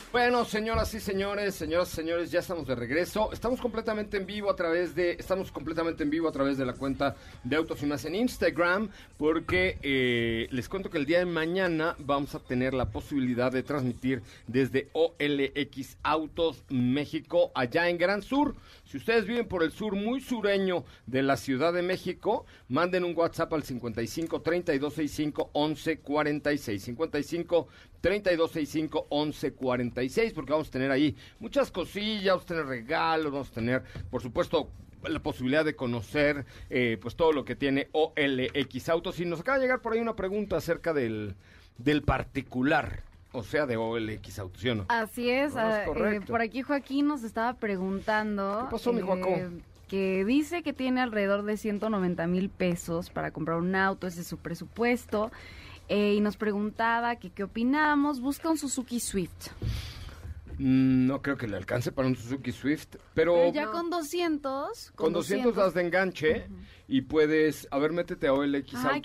Bueno, 0.10 0.46
señoras 0.46 0.94
y 0.94 1.02
señores, 1.02 1.54
señoras 1.54 1.92
y 1.92 1.96
señores, 1.98 2.32
ya 2.32 2.40
estamos 2.40 2.66
de 2.66 2.76
regreso. 2.76 3.30
Estamos 3.34 3.60
completamente 3.60 4.16
en 4.16 4.26
vivo 4.26 4.50
a 4.50 4.56
través 4.56 4.96
de, 4.96 5.12
estamos 5.12 5.52
completamente 5.52 6.04
en 6.04 6.10
vivo 6.10 6.30
a 6.30 6.32
través 6.32 6.58
de 6.58 6.66
la 6.66 6.72
cuenta 6.72 7.18
de 7.44 7.58
Autos 7.58 7.84
y 7.84 7.88
Más 7.88 8.06
en 8.06 8.16
Instagram, 8.16 8.90
porque 9.18 9.78
eh, 9.82 10.48
les 10.52 10.70
cuento 10.70 10.90
que 10.90 10.98
el 10.98 11.06
día 11.06 11.20
de 11.20 11.26
mañana 11.26 11.98
vamos 12.00 12.36
a 12.36 12.40
tener 12.40 12.74
la 12.74 12.90
posibilidad 12.90 13.52
de 13.52 13.64
transmitir 13.64 14.24
desde 14.48 14.88
OLX 14.94 15.98
Autos 16.04 16.64
México 16.70 17.52
allá 17.54 17.90
en 17.90 17.98
Gran 17.98 18.22
Sur. 18.22 18.56
Si 18.86 18.96
ustedes 18.96 19.26
viven 19.26 19.50
por 19.50 19.62
el 19.62 19.74
sur, 19.74 19.94
muy 19.94 20.22
sureño 20.22 20.86
de 21.06 21.22
la 21.22 21.36
Ciudad 21.36 21.74
de 21.74 21.82
México, 21.82 22.46
manden 22.70 23.04
un 23.04 23.14
WhatsApp 23.14 23.52
al 23.52 23.64
55 23.64 24.42
3265 24.42 25.52
1146. 25.54 26.82
55 26.82 27.68
3265 28.02 29.08
1146, 29.12 30.34
porque 30.34 30.52
vamos 30.52 30.68
a 30.68 30.72
tener 30.72 30.92
ahí 30.92 31.16
muchas 31.40 31.72
cosillas, 31.72 32.36
vamos 32.36 32.44
a 32.44 32.48
tener 32.48 32.66
regalos, 32.66 33.32
vamos 33.32 33.50
a 33.50 33.54
tener, 33.54 33.84
por 34.10 34.22
supuesto, 34.22 34.70
la 35.04 35.20
posibilidad 35.20 35.64
de 35.64 35.76
conocer 35.76 36.46
eh, 36.70 36.98
pues 37.02 37.16
todo 37.16 37.32
lo 37.32 37.46
que 37.46 37.56
tiene 37.56 37.90
OLX 37.92 38.90
Autos. 38.90 39.20
Y 39.20 39.26
nos 39.26 39.40
acaba 39.40 39.58
de 39.58 39.66
llegar 39.66 39.82
por 39.82 39.94
ahí 39.94 40.00
una 40.00 40.16
pregunta 40.16 40.58
acerca 40.58 40.94
del, 40.94 41.36
del 41.78 42.02
particular, 42.04 43.04
o 43.32 43.44
sea, 43.44 43.66
de 43.66 43.78
OLX 43.78 44.40
Autos, 44.40 44.62
¿sí 44.62 44.70
o 44.70 44.76
no? 44.76 44.86
Así 44.90 45.30
es. 45.30 45.54
No, 45.54 45.60
es 45.62 45.88
ah, 45.88 46.14
eh, 46.14 46.22
por 46.22 46.42
aquí 46.42 46.62
Joaquín 46.62 47.08
nos 47.08 47.24
estaba 47.24 47.54
preguntando. 47.54 48.66
¿Qué 48.66 48.72
pasó, 48.72 48.94
mi 48.94 49.02
Joaco? 49.02 49.36
Que 49.88 50.26
dice 50.26 50.64
que 50.64 50.74
tiene 50.74 51.00
alrededor 51.00 51.44
de 51.44 51.56
190 51.56 52.28
mil 52.28 52.50
pesos 52.50 53.10
para 53.10 53.32
comprar 53.32 53.58
un 53.58 53.74
auto, 53.74 54.06
ese 54.06 54.22
es 54.22 54.28
su 54.28 54.38
presupuesto. 54.38 55.32
Eh, 55.90 56.14
y 56.16 56.22
nos 56.22 56.38
preguntaba 56.38 57.16
que 57.18 57.30
qué 57.32 57.44
opinábamos. 57.44 58.20
Busca 58.22 58.50
un 58.50 58.58
Suzuki 58.58 59.00
Swift. 59.00 59.50
Mm, 60.60 61.06
No 61.06 61.22
creo 61.22 61.38
que 61.38 61.48
le 61.48 61.56
alcance 61.56 61.92
para 61.92 62.08
un 62.08 62.16
Suzuki 62.16 62.52
Swift, 62.52 62.96
pero... 63.14 63.36
Pero 63.36 63.54
ya 63.54 63.68
con 63.72 63.90
200. 63.92 64.92
Con 64.96 65.14
200 65.14 65.56
das 65.56 65.74
de 65.76 65.82
enganche 65.82 66.48
y 66.88 67.02
puedes, 67.02 67.68
a 67.70 67.78
ver, 67.78 67.92
métete 67.92 68.28
a 68.28 68.32
Ah, 68.32 69.00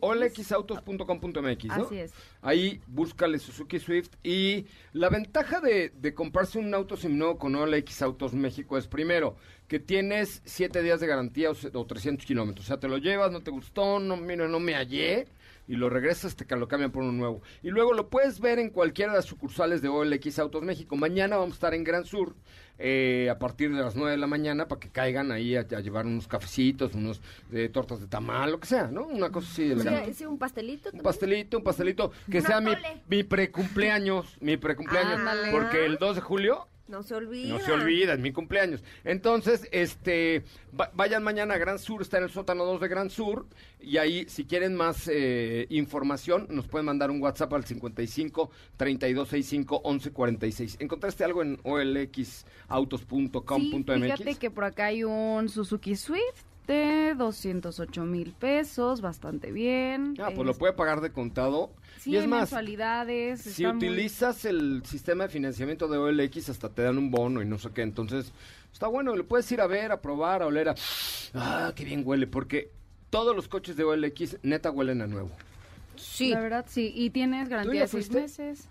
olxautos.com.mx, 0.00 1.64
¿no? 1.66 1.86
Así 1.86 1.98
es. 1.98 2.12
Ahí 2.42 2.80
búscale 2.86 3.38
Suzuki 3.38 3.78
Swift 3.78 4.10
y 4.22 4.66
la 4.92 5.08
ventaja 5.08 5.60
de, 5.60 5.90
de 5.90 6.14
comprarse 6.14 6.58
un 6.58 6.74
auto 6.74 6.96
seminuevo 6.96 7.38
con 7.38 7.54
OLX 7.54 8.02
Autos 8.02 8.34
México 8.34 8.76
es 8.76 8.86
primero 8.88 9.36
que 9.68 9.80
tienes 9.80 10.42
siete 10.44 10.82
días 10.82 11.00
de 11.00 11.06
garantía 11.06 11.50
o, 11.50 11.54
o 11.72 11.86
300 11.86 12.26
kilómetros. 12.26 12.66
O 12.66 12.68
sea, 12.68 12.78
te 12.78 12.88
lo 12.88 12.98
llevas, 12.98 13.32
no 13.32 13.40
te 13.42 13.50
gustó, 13.50 13.98
no, 14.00 14.16
mira, 14.16 14.46
no 14.48 14.60
me 14.60 14.74
hallé 14.74 15.26
y 15.68 15.76
lo 15.76 15.88
regresas, 15.90 16.36
te 16.36 16.44
ca- 16.46 16.56
lo 16.56 16.68
cambian 16.68 16.92
por 16.92 17.02
uno 17.02 17.12
nuevo. 17.12 17.42
Y 17.62 17.70
luego 17.70 17.92
lo 17.92 18.08
puedes 18.08 18.40
ver 18.40 18.58
en 18.58 18.70
cualquiera 18.70 19.12
de 19.12 19.18
las 19.18 19.24
sucursales 19.26 19.82
de 19.82 19.88
OLX 19.88 20.38
Autos 20.38 20.62
México. 20.62 20.96
Mañana 20.96 21.36
vamos 21.36 21.52
a 21.52 21.54
estar 21.56 21.74
en 21.74 21.84
Gran 21.84 22.04
Sur 22.04 22.34
eh, 22.78 23.28
a 23.30 23.38
partir 23.38 23.74
de 23.74 23.82
las 23.82 23.96
9 23.96 24.10
de 24.12 24.16
la 24.18 24.26
mañana 24.26 24.68
para 24.68 24.78
que 24.80 24.90
caigan 24.90 25.32
ahí 25.32 25.56
a, 25.56 25.60
a 25.60 25.80
llevar 25.80 26.04
unos 26.06 26.28
cafecitos, 26.28 26.94
unos 26.94 27.20
eh, 27.52 27.68
tortas 27.72 28.00
de 28.00 28.06
tamal, 28.06 28.52
lo 28.52 28.60
que 28.60 28.66
sea, 28.66 28.88
¿no? 28.88 29.06
Una 29.06 29.30
cosa 29.30 29.48
así. 29.50 29.70
elegante. 29.72 30.06
Sí, 30.06 30.14
sí, 30.14 30.26
un 30.26 30.38
pastelito. 30.38 30.90
Un 30.92 31.00
pastelito, 31.00 31.56
un 31.58 31.64
pastelito, 31.64 32.12
que 32.30 32.38
Un 32.38 32.44
sea 32.44 32.60
mi, 32.60 32.72
mi 33.08 33.22
precumpleaños, 33.24 34.36
mi 34.40 34.56
precumpleaños, 34.56 35.20
porque 35.50 35.86
el 35.86 35.96
2 35.96 36.16
de 36.16 36.20
julio 36.22 36.68
No 36.88 37.02
se 37.02 37.14
olvida. 37.16 37.52
no 37.54 37.58
se 37.60 37.72
olvida, 37.72 38.12
es 38.14 38.20
mi 38.20 38.32
cumpleaños. 38.32 38.82
Entonces, 39.04 39.68
este, 39.72 40.44
va- 40.78 40.90
vayan 40.94 41.22
mañana 41.22 41.54
a 41.54 41.58
Gran 41.58 41.78
Sur, 41.80 42.00
está 42.02 42.18
en 42.18 42.24
el 42.24 42.30
sótano 42.30 42.64
2 42.64 42.80
de 42.80 42.88
Gran 42.88 43.10
Sur, 43.10 43.46
y 43.80 43.96
ahí, 43.98 44.24
si 44.28 44.44
quieren 44.44 44.74
más 44.76 45.08
eh, 45.12 45.66
información, 45.70 46.46
nos 46.48 46.68
pueden 46.68 46.86
mandar 46.86 47.10
un 47.10 47.20
WhatsApp 47.20 47.52
al 47.54 47.64
55 47.64 48.50
3265 48.76 49.82
1146. 49.84 50.76
¿Encontraste 50.80 51.24
algo 51.24 51.42
en 51.42 51.58
olxautos.com.mx? 51.64 53.56
Sí, 53.56 53.82
fíjate 54.02 54.34
que 54.36 54.50
por 54.50 54.64
acá 54.64 54.86
hay 54.86 55.02
un 55.04 55.48
Suzuki 55.48 55.96
Swift 55.96 56.44
de 56.66 57.14
208 57.16 58.04
mil 58.04 58.32
pesos, 58.32 59.00
bastante 59.00 59.52
bien. 59.52 60.14
Ah, 60.20 60.30
pues 60.34 60.46
lo 60.46 60.54
puede 60.54 60.72
pagar 60.72 61.00
de 61.00 61.10
contado. 61.10 61.70
Sí, 61.98 62.10
y 62.12 62.16
es 62.16 62.26
más, 62.26 62.40
mensualidades. 62.40 63.40
Si 63.40 63.64
muy- 63.66 63.76
utilizas 63.76 64.44
el 64.44 64.82
sistema 64.84 65.24
de 65.24 65.30
financiamiento 65.30 65.88
de 65.88 65.98
OLX, 65.98 66.48
hasta 66.50 66.68
te 66.68 66.82
dan 66.82 66.98
un 66.98 67.10
bono 67.10 67.42
y 67.42 67.46
no 67.46 67.58
sé 67.58 67.70
qué. 67.70 67.82
Entonces, 67.82 68.32
está 68.72 68.86
bueno, 68.88 69.14
le 69.16 69.24
puedes 69.24 69.50
ir 69.52 69.60
a 69.60 69.66
ver, 69.66 69.92
a 69.92 70.00
probar, 70.00 70.42
a 70.42 70.46
oler 70.46 70.68
a... 70.70 70.74
Ah, 71.34 71.72
qué 71.74 71.84
bien 71.84 72.02
huele, 72.04 72.26
porque 72.26 72.70
todos 73.10 73.34
los 73.34 73.48
coches 73.48 73.76
de 73.76 73.84
OLX 73.84 74.38
neta 74.42 74.70
huelen 74.70 75.00
a 75.02 75.06
nuevo. 75.06 75.30
Sí. 75.96 76.30
La 76.30 76.40
verdad, 76.40 76.66
sí. 76.68 76.92
Y 76.94 77.10
tienes 77.10 77.48
garantía 77.48 77.82
de 77.82 77.88
seis 77.88 78.10
meses. 78.10 78.68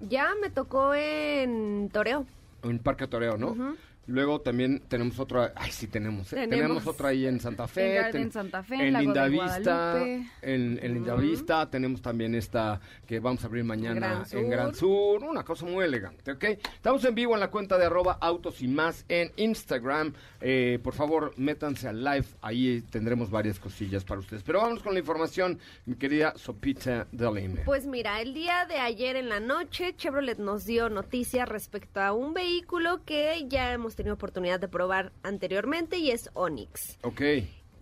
Ya 0.00 0.30
me 0.40 0.50
tocó 0.50 0.94
en 0.94 1.90
Toreo. 1.92 2.24
En 2.62 2.78
Parque 2.78 3.06
Toreo, 3.06 3.36
¿no? 3.36 3.76
Luego 4.06 4.40
también 4.40 4.80
tenemos 4.88 5.18
otra, 5.20 5.52
ay 5.54 5.70
sí 5.70 5.86
tenemos, 5.86 6.32
¿eh? 6.32 6.36
tenemos. 6.36 6.58
Tenemos. 6.58 6.86
otra 6.86 7.08
ahí 7.10 7.26
en 7.26 7.38
Santa 7.38 7.68
Fe, 7.68 7.98
En 8.16 8.32
Santa 8.32 8.62
Fe, 8.62 8.88
en 8.88 8.94
Lindavista, 8.98 10.02
en, 10.42 10.80
en 10.82 10.94
Lindavista 10.94 11.70
tenemos 11.70 12.02
también 12.02 12.34
esta 12.34 12.80
que 13.06 13.20
vamos 13.20 13.44
a 13.44 13.46
abrir 13.46 13.64
mañana 13.64 14.00
Gran 14.00 14.18
en 14.20 14.26
Sur. 14.26 14.50
Gran 14.50 14.74
Sur, 14.74 15.24
una 15.24 15.44
cosa 15.44 15.66
muy 15.66 15.84
elegante, 15.84 16.32
¿ok? 16.32 16.44
Estamos 16.74 17.04
en 17.04 17.14
vivo 17.14 17.34
en 17.34 17.40
la 17.40 17.50
cuenta 17.50 17.78
de 17.78 17.86
arroba 17.86 18.18
autos 18.20 18.60
y 18.62 18.68
más 18.68 19.04
en 19.08 19.30
Instagram, 19.36 20.12
Eh, 20.44 20.80
por 20.82 20.94
favor 20.94 21.32
métanse 21.36 21.86
al 21.86 22.02
live, 22.02 22.26
ahí 22.40 22.82
tendremos 22.90 23.30
varias 23.30 23.60
cosillas 23.60 24.02
para 24.04 24.18
ustedes, 24.18 24.42
pero 24.42 24.60
vamos 24.60 24.82
con 24.82 24.92
la 24.92 24.98
información, 24.98 25.60
mi 25.86 25.94
querida 25.94 26.34
Sopita 26.36 27.06
de 27.12 27.32
Lime. 27.32 27.60
Pues 27.64 27.86
mira, 27.86 28.20
el 28.20 28.34
día 28.34 28.66
de 28.66 28.78
ayer 28.78 29.14
en 29.14 29.28
la 29.28 29.38
noche 29.38 29.94
Chevrolet 29.96 30.38
nos 30.38 30.64
dio 30.66 30.88
noticias 30.88 31.48
respecto 31.48 32.00
a 32.00 32.12
un 32.12 32.34
vehículo 32.34 33.04
que 33.04 33.46
ya 33.48 33.72
hemos 33.72 33.91
tenido 33.96 34.14
oportunidad 34.14 34.60
de 34.60 34.68
probar 34.68 35.12
anteriormente 35.22 35.98
y 35.98 36.10
es 36.10 36.30
Onix, 36.34 36.98
Ok, 37.02 37.20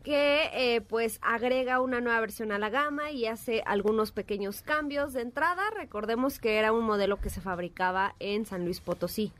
que 0.03 0.49
eh, 0.55 0.81
pues 0.81 1.19
agrega 1.23 1.81
una 1.81 2.01
nueva 2.01 2.21
versión 2.21 2.53
a 2.53 2.59
la 2.59 2.71
gama 2.71 3.11
y 3.11 3.27
hace 3.27 3.63
algunos 3.67 4.13
pequeños 4.13 4.63
cambios 4.63 5.13
de 5.13 5.21
entrada. 5.23 5.63
Recordemos 5.77 6.39
que 6.39 6.57
era 6.57 6.73
un 6.73 6.85
modelo 6.85 7.21
que 7.21 7.29
se 7.31 7.41
fabricaba 7.43 8.15
en 8.19 8.47
San 8.47 8.65
Luis 8.65 8.81
Potosí. 8.81 9.33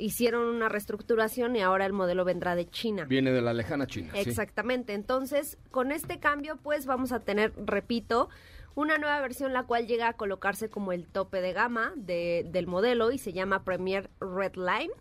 Hicieron 0.00 0.44
una 0.46 0.68
reestructuración 0.68 1.56
y 1.56 1.60
ahora 1.60 1.84
el 1.84 1.92
modelo 1.92 2.24
vendrá 2.24 2.54
de 2.54 2.68
China. 2.70 3.04
viene 3.04 3.32
de 3.32 3.42
la 3.42 3.52
lejana 3.52 3.86
China. 3.88 4.12
sí. 4.14 4.28
Exactamente. 4.30 4.94
Entonces, 4.94 5.58
con 5.72 5.90
este 5.90 6.20
cambio, 6.20 6.56
pues 6.56 6.86
vamos 6.86 7.10
a 7.10 7.18
tener, 7.18 7.52
repito, 7.56 8.28
una 8.76 8.96
nueva 8.98 9.20
versión 9.20 9.52
la 9.52 9.64
cual 9.64 9.88
llega 9.88 10.06
a 10.06 10.12
colocarse 10.12 10.70
como 10.70 10.92
el 10.92 11.08
tope 11.08 11.40
de 11.40 11.52
gama 11.52 11.92
de- 11.96 12.46
del 12.48 12.68
modelo 12.68 13.10
y 13.10 13.18
se 13.18 13.32
llama 13.32 13.64
Premier 13.64 14.08
Red 14.20 14.54
Line, 14.54 14.92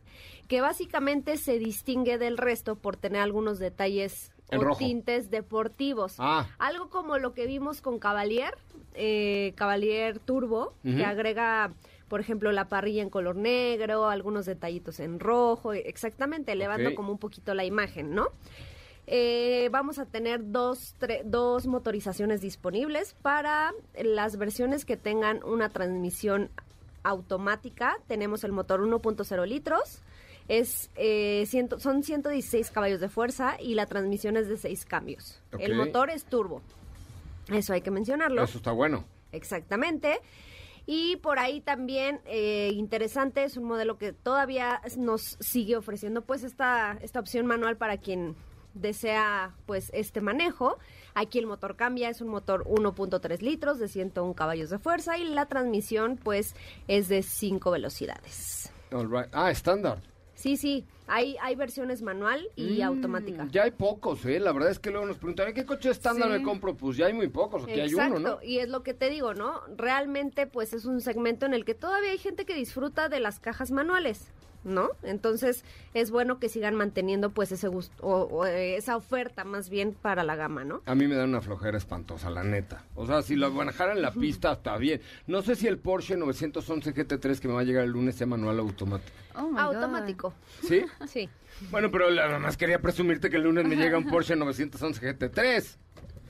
que 0.47 0.61
básicamente 0.61 1.37
se 1.37 1.59
distingue 1.59 2.17
del 2.17 2.37
resto 2.37 2.75
por 2.75 2.95
tener 2.97 3.21
algunos 3.21 3.59
detalles 3.59 4.31
En 4.49 4.59
o 4.59 4.63
rojo. 4.63 4.79
tintes 4.79 5.29
deportivos. 5.29 6.15
Ah. 6.19 6.47
Algo 6.57 6.89
como 6.89 7.17
lo 7.17 7.33
que 7.33 7.45
vimos 7.47 7.81
con 7.81 7.99
Cavalier, 7.99 8.55
eh, 8.93 9.53
Cavalier 9.55 10.19
Turbo, 10.19 10.73
que 10.83 11.03
agrega, 11.03 11.71
por 12.07 12.19
ejemplo, 12.21 12.51
la 12.53 12.69
parrilla 12.69 13.01
en 13.03 13.09
color 13.09 13.35
negro, 13.35 14.07
algunos 14.07 14.45
detallitos 14.45 14.99
en 15.01 15.19
rojo, 15.19 15.73
exactamente, 15.73 16.53
elevando 16.53 16.95
como 16.95 17.11
un 17.11 17.17
poquito 17.17 17.53
la 17.53 17.65
imagen, 17.65 18.15
¿no? 18.15 18.27
Eh, 19.09 19.69
vamos 19.71 19.99
a 19.99 20.05
tener 20.05 20.51
dos, 20.51 20.95
tre- 20.99 21.23
dos 21.23 21.65
motorizaciones 21.67 22.41
disponibles 22.41 23.13
para 23.21 23.73
las 24.01 24.37
versiones 24.37 24.83
que 24.83 24.97
tengan 24.97 25.41
una 25.45 25.69
transmisión 25.69 26.49
automática. 27.03 27.97
Tenemos 28.07 28.43
el 28.43 28.51
motor 28.51 28.81
1.0 28.81 29.45
litros, 29.47 30.01
es, 30.47 30.89
eh, 30.95 31.45
ciento- 31.47 31.79
son 31.79 32.03
116 32.03 32.71
caballos 32.71 32.99
de 32.99 33.09
fuerza 33.09 33.57
y 33.59 33.75
la 33.75 33.85
transmisión 33.85 34.37
es 34.37 34.47
de 34.47 34.57
6 34.57 34.85
cambios. 34.85 35.41
El 35.59 35.75
motor 35.75 36.09
es 36.09 36.25
turbo. 36.25 36.61
Eso 37.51 37.73
hay 37.73 37.81
que 37.81 37.91
mencionarlo. 37.91 38.43
Eso 38.43 38.57
está 38.57 38.71
bueno. 38.71 39.05
Exactamente. 39.31 40.19
Y 40.85 41.17
por 41.17 41.37
ahí 41.37 41.59
también 41.59 42.21
eh, 42.25 42.71
interesante 42.73 43.43
es 43.43 43.57
un 43.57 43.65
modelo 43.65 43.97
que 43.97 44.13
todavía 44.13 44.81
nos 44.97 45.35
sigue 45.41 45.75
ofreciendo 45.75 46.21
pues 46.21 46.43
esta, 46.43 46.97
esta 47.01 47.19
opción 47.19 47.45
manual 47.45 47.75
para 47.75 47.97
quien 47.97 48.35
desea 48.73 49.53
pues 49.65 49.89
este 49.93 50.21
manejo. 50.21 50.77
Aquí 51.13 51.39
el 51.39 51.47
motor 51.47 51.75
cambia, 51.75 52.09
es 52.09 52.21
un 52.21 52.29
motor 52.29 52.63
1.3 52.67 53.41
litros 53.41 53.79
de 53.79 53.87
101 53.89 54.33
caballos 54.33 54.69
de 54.69 54.79
fuerza 54.79 55.17
y 55.17 55.25
la 55.25 55.45
transmisión 55.47 56.17
pues 56.23 56.55
es 56.87 57.09
de 57.09 57.21
5 57.23 57.71
velocidades. 57.71 58.71
All 58.93 59.09
right. 59.11 59.27
Ah, 59.33 59.51
estándar. 59.51 60.01
Sí, 60.37 60.55
sí, 60.55 60.85
hay, 61.07 61.35
hay 61.41 61.55
versiones 61.55 62.03
manual 62.03 62.47
y 62.55 62.83
automática. 62.83 63.45
Mm, 63.45 63.49
Ya 63.49 63.63
hay 63.63 63.71
pocos, 63.71 64.23
¿eh? 64.27 64.39
La 64.39 64.51
verdad 64.51 64.69
es 64.69 64.77
que 64.77 64.91
luego 64.91 65.07
nos 65.07 65.17
preguntan, 65.17 65.51
¿qué 65.51 65.65
coche 65.65 65.89
estándar 65.89 66.29
Sí. 66.31 66.37
me 66.37 66.43
compro? 66.43 66.75
Pues 66.77 66.95
ya 66.95 67.07
hay 67.07 67.13
muy 67.13 67.27
pocos, 67.27 67.63
aquí 67.63 67.79
hay 67.79 67.91
uno, 67.95 68.19
¿no? 68.19 68.37
y 68.43 68.59
es 68.59 68.69
lo 68.69 68.83
que 68.83 68.93
te 68.93 69.09
digo, 69.09 69.33
¿no? 69.33 69.61
Realmente, 69.75 70.45
pues 70.45 70.73
es 70.73 70.85
un 70.85 71.01
segmento 71.01 71.47
en 71.47 71.55
el 71.55 71.65
que 71.65 71.73
todavía 71.73 72.11
hay 72.11 72.19
gente 72.19 72.45
que 72.45 72.53
disfruta 72.53 73.09
de 73.09 73.19
las 73.19 73.39
cajas 73.39 73.71
manuales, 73.71 74.31
¿no? 74.67 74.89
Entonces, 75.03 75.63
es 75.93 76.11
bueno 76.11 76.39
que 76.39 76.49
sigan 76.49 76.75
manteniendo, 76.75 77.31
pues, 77.31 77.51
ese 77.51 77.67
gusto, 77.67 77.93
o, 78.05 78.23
o, 78.23 78.45
esa 78.45 78.95
oferta 78.95 79.43
más 79.43 79.69
bien 79.69 79.93
para 79.93 80.23
la 80.23 80.35
gama, 80.35 80.63
¿no? 80.63 80.81
A 80.85 80.93
mí 80.95 81.07
me 81.07 81.15
da 81.15 81.23
una 81.23 81.41
flojera 81.41 81.77
espantosa, 81.77 82.29
la 82.29 82.43
neta. 82.43 82.83
O 82.95 83.07
sea, 83.07 83.21
si 83.21 83.35
lo 83.35 83.49
manejara 83.51 83.93
en 83.93 84.01
la 84.01 84.11
pista, 84.11 84.51
está 84.53 84.77
bien. 84.77 85.01
No 85.25 85.41
sé 85.41 85.55
si 85.55 85.67
el 85.67 85.77
Porsche 85.79 86.17
911 86.17 86.93
GT3 86.93 87.39
que 87.39 87.47
me 87.47 87.53
va 87.55 87.61
a 87.61 87.63
llegar 87.63 87.83
el 87.83 87.91
lunes 87.91 88.15
sea 88.15 88.27
manual 88.27 88.59
o 88.59 88.63
automático. 88.63 89.11
Oh. 89.35 89.57
Automático, 89.57 90.33
¿Sí? 90.63 90.83
sí. 91.07 91.29
bueno, 91.71 91.91
pero 91.91 92.09
la- 92.09 92.27
nada 92.27 92.39
más 92.39 92.57
quería 92.57 92.79
presumirte 92.81 93.29
que 93.29 93.37
el 93.37 93.43
lunes 93.43 93.65
me 93.65 93.75
llega 93.75 93.97
un 93.97 94.05
Porsche 94.07 94.35
911 94.35 95.01
GT3. 95.17 95.77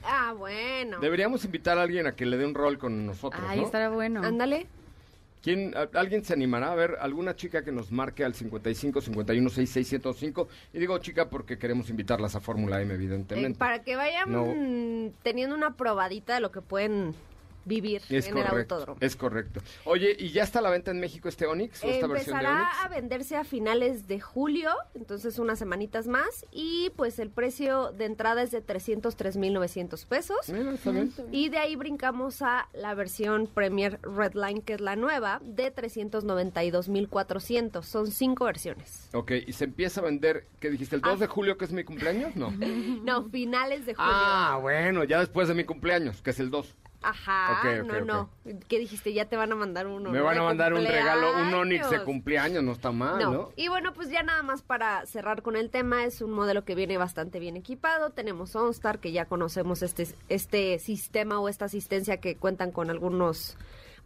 Ah, 0.04 0.32
bueno. 0.36 1.00
Deberíamos 1.00 1.44
invitar 1.44 1.76
a 1.78 1.82
alguien 1.82 2.06
a 2.06 2.14
que 2.14 2.24
le 2.24 2.36
dé 2.36 2.46
un 2.46 2.54
rol 2.54 2.78
con 2.78 3.04
nosotros, 3.06 3.42
Ahí 3.48 3.60
¿no? 3.60 3.66
estará 3.66 3.88
bueno. 3.90 4.22
Ándale. 4.22 4.66
¿Quién, 5.42 5.72
¿Alguien 5.94 6.24
se 6.24 6.32
animará 6.32 6.72
a 6.72 6.74
ver 6.74 6.96
alguna 7.00 7.36
chica 7.36 7.62
que 7.62 7.70
nos 7.72 7.92
marque 7.92 8.24
al 8.24 8.34
55 8.34 9.00
51 9.00 9.48
66 9.50 9.88
105? 9.88 10.48
Y 10.72 10.78
digo 10.78 10.98
chica 10.98 11.30
porque 11.30 11.58
queremos 11.58 11.88
invitarlas 11.90 12.34
a 12.34 12.40
Fórmula 12.40 12.80
M, 12.82 12.92
Eh, 12.92 12.96
evidentemente. 12.96 13.58
para 13.58 13.82
que 13.84 13.94
vayan 13.96 14.32
No. 14.32 15.12
teniendo 15.22 15.54
una 15.54 15.76
probadita 15.76 16.34
de 16.34 16.40
lo 16.40 16.50
que 16.50 16.60
pueden 16.60 17.14
vivir 17.64 18.02
Es 18.08 18.26
en 18.28 18.38
el 18.38 18.44
correcto, 18.44 18.74
autódromo. 18.76 18.98
es 19.00 19.16
correcto. 19.16 19.60
Oye, 19.84 20.16
¿y 20.18 20.30
ya 20.30 20.42
está 20.44 20.60
a 20.60 20.62
la 20.62 20.70
venta 20.70 20.90
en 20.90 21.00
México 21.00 21.28
este 21.28 21.46
Onix? 21.46 21.82
¿O 21.84 21.88
esta 21.88 22.06
versión 22.06 22.38
de 22.38 22.44
Empezará 22.44 22.70
Onix? 22.70 22.84
a 22.84 22.88
venderse 22.88 23.36
a 23.36 23.44
finales 23.44 24.06
de 24.08 24.20
julio, 24.20 24.70
entonces 24.94 25.38
unas 25.38 25.58
semanitas 25.58 26.06
más, 26.06 26.46
y 26.50 26.90
pues 26.96 27.18
el 27.18 27.30
precio 27.30 27.92
de 27.92 28.06
entrada 28.06 28.42
es 28.42 28.50
de 28.50 28.64
303.900 28.64 30.06
pesos. 30.06 30.36
Mira, 30.48 30.72
está 30.72 30.90
bien. 30.90 31.12
Y 31.32 31.48
de 31.50 31.58
ahí 31.58 31.76
brincamos 31.76 32.40
a 32.42 32.68
la 32.72 32.94
versión 32.94 33.46
Premier 33.46 33.98
Redline, 34.02 34.62
que 34.62 34.74
es 34.74 34.80
la 34.80 34.96
nueva, 34.96 35.40
de 35.44 35.74
392.400. 35.74 37.82
Son 37.82 38.10
cinco 38.10 38.44
versiones. 38.44 39.08
Ok, 39.12 39.32
¿y 39.46 39.52
se 39.52 39.64
empieza 39.64 40.00
a 40.00 40.04
vender, 40.04 40.46
qué 40.60 40.70
dijiste, 40.70 40.96
el 40.96 41.02
2 41.02 41.12
Ah. 41.12 41.16
de 41.16 41.26
julio 41.26 41.58
que 41.58 41.64
es 41.64 41.72
mi 41.72 41.84
cumpleaños? 41.84 42.36
No. 42.36 42.50
No, 43.04 43.24
finales 43.30 43.86
de 43.86 43.94
julio. 43.94 44.10
ah, 44.12 44.58
bueno, 44.60 45.04
ya 45.04 45.20
después 45.20 45.48
de 45.48 45.54
mi 45.54 45.64
cumpleaños, 45.64 46.20
que 46.22 46.30
es 46.30 46.40
el 46.40 46.50
2. 46.50 46.74
Ajá, 47.00 47.82
no, 47.84 48.00
no. 48.00 48.30
¿Qué 48.66 48.78
dijiste? 48.78 49.12
Ya 49.12 49.26
te 49.26 49.36
van 49.36 49.52
a 49.52 49.54
mandar 49.54 49.86
uno. 49.86 50.10
Me 50.10 50.18
¿no? 50.18 50.24
van 50.24 50.38
a 50.38 50.42
mandar 50.42 50.74
un 50.74 50.84
regalo, 50.84 51.30
un 51.40 51.54
Onix 51.54 51.88
de 51.90 52.02
cumpleaños. 52.02 52.04
cumpleaños, 52.04 52.64
no 52.64 52.72
está 52.72 52.90
mal, 52.90 53.18
¿no? 53.18 53.32
No. 53.32 53.52
Y 53.56 53.68
bueno, 53.68 53.92
pues 53.92 54.10
ya 54.10 54.22
nada 54.22 54.42
más 54.42 54.62
para 54.62 55.06
cerrar 55.06 55.42
con 55.42 55.56
el 55.56 55.70
tema, 55.70 56.04
es 56.04 56.20
un 56.22 56.32
modelo 56.32 56.64
que 56.64 56.74
viene 56.74 56.98
bastante 56.98 57.38
bien 57.38 57.56
equipado. 57.56 58.10
Tenemos 58.10 58.56
OnStar, 58.56 58.98
que 58.98 59.12
ya 59.12 59.26
conocemos 59.26 59.82
este, 59.82 60.08
este 60.28 60.78
sistema 60.80 61.40
o 61.40 61.48
esta 61.48 61.66
asistencia 61.66 62.18
que 62.18 62.36
cuentan 62.36 62.72
con 62.72 62.90
algunos... 62.90 63.56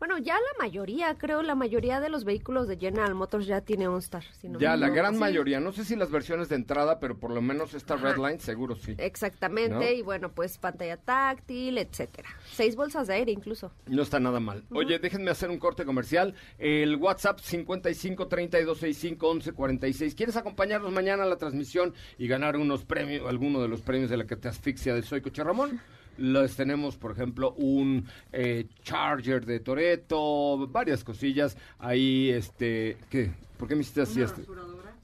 Bueno, 0.02 0.18
ya 0.18 0.34
la 0.34 0.58
mayoría, 0.64 1.14
creo, 1.16 1.42
la 1.42 1.54
mayoría 1.54 2.00
de 2.00 2.08
los 2.08 2.24
vehículos 2.24 2.66
de 2.66 2.76
General 2.76 3.14
Motors 3.14 3.46
ya 3.46 3.60
tiene 3.60 3.86
OnStar. 3.86 4.24
si 4.40 4.48
no 4.48 4.58
Ya, 4.58 4.72
me 4.72 4.78
la 4.78 4.88
gran 4.88 5.14
Sí. 5.14 5.20
mayoría, 5.20 5.60
no 5.60 5.70
sé 5.70 5.84
si 5.84 5.94
las 5.94 6.10
versiones 6.10 6.48
de 6.48 6.56
entrada, 6.56 6.98
pero 6.98 7.16
por 7.20 7.30
lo 7.30 7.40
menos 7.40 7.72
esta. 7.72 7.94
Redline 7.94 8.40
seguro 8.40 8.74
sí. 8.74 8.96
Exactamente, 8.98 9.76
¿No? 9.76 9.80
y 9.88 10.02
bueno, 10.02 10.32
pues 10.32 10.58
pantalla 10.58 10.96
táctil, 10.96 11.78
etcétera. 11.78 12.30
Seis 12.50 12.74
bolsas 12.74 13.06
de 13.06 13.14
aire 13.14 13.30
incluso. 13.30 13.70
No 13.86 14.02
está 14.02 14.18
nada 14.18 14.40
mal. 14.40 14.64
Oye, 14.72 14.98
déjenme 14.98 15.30
hacer 15.30 15.50
un 15.50 15.58
corte 15.58 15.84
comercial. 15.84 16.34
El 16.58 16.96
WhatsApp 16.96 17.38
55 17.38 18.26
32 18.26 18.78
65 18.78 19.28
11 19.28 19.52
46. 19.52 20.16
¿Quieres 20.16 20.36
acompañarnos 20.36 20.90
mañana 20.90 21.22
a 21.22 21.26
la 21.26 21.36
transmisión 21.36 21.94
y 22.18 22.26
ganar 22.26 22.56
unos 22.56 22.84
premios, 22.84 23.28
alguno 23.28 23.62
de 23.62 23.68
los 23.68 23.82
premios 23.82 24.10
de 24.10 24.16
la 24.16 24.26
que 24.26 24.34
te 24.34 24.48
asfixia 24.48 24.96
de 24.96 25.02
Soy 25.02 25.20
Coche 25.20 25.44
Ramón? 25.44 25.80
Les 26.18 26.54
tenemos, 26.56 26.96
por 26.96 27.12
ejemplo, 27.12 27.52
un 27.54 28.06
eh, 28.32 28.66
Charger 28.82 29.44
de 29.46 29.60
Toreto, 29.60 30.66
varias 30.68 31.04
cosillas. 31.04 31.56
Ahí, 31.78 32.30
este, 32.30 32.96
¿qué? 33.10 33.30
¿Por 33.56 33.68
qué 33.68 33.74
me 33.76 33.82
hiciste 33.82 34.02
así? 34.02 34.20
este? 34.22 34.42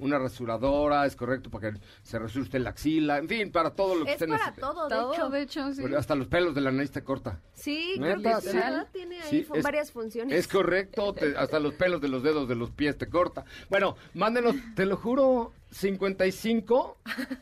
Una 0.00 0.16
rasuradora, 0.16 1.06
es 1.06 1.16
correcto, 1.16 1.50
para 1.50 1.72
que 1.72 1.78
se 2.04 2.20
resurte 2.20 2.58
la 2.60 2.70
axila. 2.70 3.18
En 3.18 3.28
fin, 3.28 3.50
para 3.50 3.70
todo 3.70 3.96
lo 3.96 4.04
que 4.04 4.12
Es 4.12 4.16
usted 4.16 4.26
para 4.28 4.38
necesite. 4.38 4.60
todo, 4.60 4.88
de 4.88 4.94
Todo, 4.94 5.12
hecho. 5.12 5.28
de 5.30 5.42
hecho, 5.42 5.72
sí. 5.74 5.82
Hasta 5.96 6.14
los 6.14 6.28
pelos 6.28 6.54
de 6.54 6.60
la 6.60 6.70
nariz 6.70 6.92
te 6.92 7.02
corta. 7.02 7.40
Sí, 7.52 7.94
creo 7.96 8.16
que 8.16 8.22
Neta, 8.22 8.40
sí, 8.40 8.48
sí. 8.50 8.56
¿verdad? 8.56 8.88
tiene 8.92 9.20
ahí 9.20 9.28
Sí, 9.30 9.46
es- 9.52 9.62
varias 9.64 9.90
funciones. 9.90 10.38
Es 10.38 10.46
correcto, 10.46 11.14
te- 11.14 11.36
hasta 11.36 11.58
los 11.58 11.74
pelos 11.74 12.00
de 12.00 12.08
los 12.08 12.22
dedos 12.22 12.48
de 12.48 12.54
los 12.54 12.70
pies 12.70 12.96
te 12.96 13.08
corta. 13.08 13.44
Bueno, 13.70 13.96
mándenos, 14.14 14.54
te 14.76 14.86
lo 14.86 14.96
juro, 14.96 15.52
55 15.72 16.98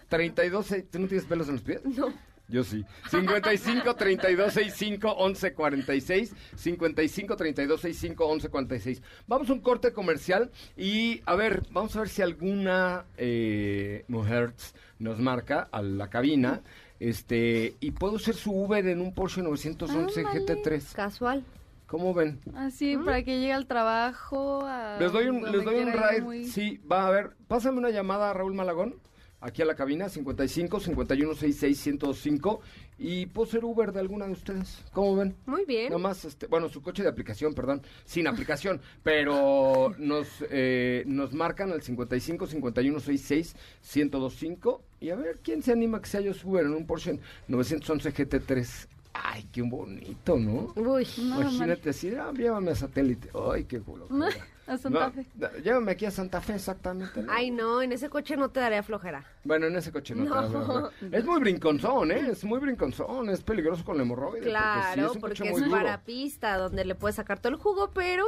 32 0.08 0.66
seis- 0.66 0.84
¿Tú 0.90 0.98
no 0.98 1.08
tienes 1.08 1.26
pelos 1.26 1.48
en 1.48 1.54
los 1.54 1.62
pies? 1.62 1.84
No. 1.84 2.08
Yo 2.48 2.62
sí. 2.62 2.84
55 3.10 3.94
32 3.96 4.52
65 4.52 5.10
11 5.10 5.52
46 5.54 6.34
55 6.54 7.36
32 7.36 7.80
65 7.80 8.24
11 8.26 8.48
46. 8.48 9.02
Vamos 9.26 9.50
a 9.50 9.52
un 9.52 9.60
corte 9.60 9.92
comercial 9.92 10.50
y 10.76 11.20
a 11.26 11.34
ver, 11.34 11.62
vamos 11.72 11.96
a 11.96 12.00
ver 12.00 12.08
si 12.08 12.22
alguna 12.22 13.04
eh, 13.16 14.04
mujer 14.08 14.54
nos 14.98 15.18
marca 15.18 15.68
a 15.72 15.82
la 15.82 16.08
cabina. 16.08 16.62
Este, 16.98 17.74
y 17.80 17.90
puedo 17.90 18.18
ser 18.18 18.34
su 18.34 18.52
Uber 18.52 18.86
en 18.86 19.00
un 19.00 19.12
Porsche 19.12 19.42
911 19.42 20.20
Ándale. 20.20 20.40
GT3. 20.46 20.92
Casual. 20.94 21.44
¿Cómo 21.86 22.14
ven? 22.14 22.40
Así, 22.56 22.96
para 22.96 23.22
que 23.22 23.38
llegue 23.38 23.52
al 23.52 23.66
trabajo. 23.66 24.60
a 24.64 24.96
Les 24.98 25.12
doy 25.12 25.28
un, 25.28 25.42
les 25.52 25.62
doy 25.64 25.76
un 25.80 25.92
ride. 25.92 26.20
muy- 26.22 26.44
Sí, 26.46 26.80
va 26.90 27.06
a 27.06 27.10
ver. 27.10 27.30
Pásame 27.46 27.78
una 27.78 27.90
llamada 27.90 28.30
a 28.30 28.32
Raúl 28.32 28.54
Malagón, 28.54 28.96
aquí 29.40 29.62
a 29.62 29.64
la 29.64 29.74
cabina, 29.74 30.08
55 30.08 30.80
51 30.80 31.34
66 31.34 31.78
105 31.78 32.60
y 32.98 33.26
puedo 33.26 33.46
ser 33.50 33.64
Uber 33.64 33.92
de 33.92 34.00
alguna 34.00 34.26
de 34.26 34.32
ustedes. 34.32 34.84
¿Cómo 34.92 35.16
ven? 35.16 35.36
Muy 35.46 35.64
bien. 35.64 35.92
Nomás, 35.92 36.24
este, 36.24 36.46
bueno, 36.46 36.68
su 36.68 36.82
coche 36.82 37.02
de 37.02 37.08
aplicación, 37.08 37.54
perdón, 37.54 37.82
sin 38.04 38.26
aplicación, 38.26 38.80
pero 39.02 39.94
nos, 39.98 40.28
eh, 40.50 41.04
nos 41.06 41.32
marcan 41.34 41.72
al 41.72 41.82
55 41.82 42.46
51 42.46 43.00
66 43.00 43.56
1025 43.94 44.82
y 45.00 45.10
a 45.10 45.16
ver 45.16 45.40
quién 45.42 45.62
se 45.62 45.72
anima 45.72 45.98
a 45.98 46.02
que 46.02 46.08
sea 46.08 46.20
yo 46.20 46.32
Uber 46.44 46.64
en 46.64 46.72
un 46.72 46.86
Porsche 46.86 47.18
911 47.48 48.12
GT3. 48.12 48.88
Ay, 49.24 49.48
qué 49.52 49.62
bonito, 49.62 50.38
¿no? 50.38 50.72
Uy. 50.76 51.06
Imagínate 51.18 51.90
así, 51.90 52.14
ah, 52.14 52.32
llévame 52.34 52.70
a 52.72 52.74
satélite. 52.74 53.30
Ay, 53.52 53.64
qué 53.64 53.80
culo. 53.80 54.08
A 54.68 54.76
Santa 54.76 55.06
No, 55.06 55.12
Fe. 55.12 55.26
llévame 55.62 55.92
aquí 55.92 56.06
a 56.06 56.10
Santa 56.10 56.40
Fe, 56.40 56.54
exactamente. 56.54 57.22
¿no? 57.22 57.30
Ay, 57.32 57.52
no, 57.52 57.82
en 57.82 57.92
ese 57.92 58.08
coche 58.10 58.36
no 58.36 58.50
te 58.50 58.58
daría 58.58 58.82
flojera. 58.82 59.24
Bueno, 59.44 59.66
en 59.68 59.76
ese 59.76 59.92
coche 59.92 60.12
no. 60.16 60.24
te 60.24 60.28
No. 60.28 60.34
vas 60.34 60.68
a 60.68 60.90
ver. 61.02 61.14
Es 61.20 61.24
muy 61.24 61.38
brinconzón, 61.38 62.10
¿eh? 62.10 62.30
Es 62.32 62.42
muy 62.42 62.58
brinconzón. 62.58 63.30
Es 63.30 63.44
peligroso 63.44 63.84
con 63.84 63.96
la 63.96 64.02
hemorroide. 64.02 64.38
porque 64.40 64.48
sí, 64.48 64.50
Claro, 64.50 65.06
es 65.06 65.14
un 65.14 65.20
porque 65.20 65.36
coche 65.38 65.44
es 65.46 65.52
muy 65.52 65.60
duro. 65.68 65.70
para 65.70 66.02
pista, 66.02 66.58
donde 66.58 66.84
le 66.84 66.96
puedes 66.96 67.14
sacar 67.14 67.38
todo 67.38 67.52
el 67.52 67.60
jugo, 67.60 67.90
pero 67.94 68.24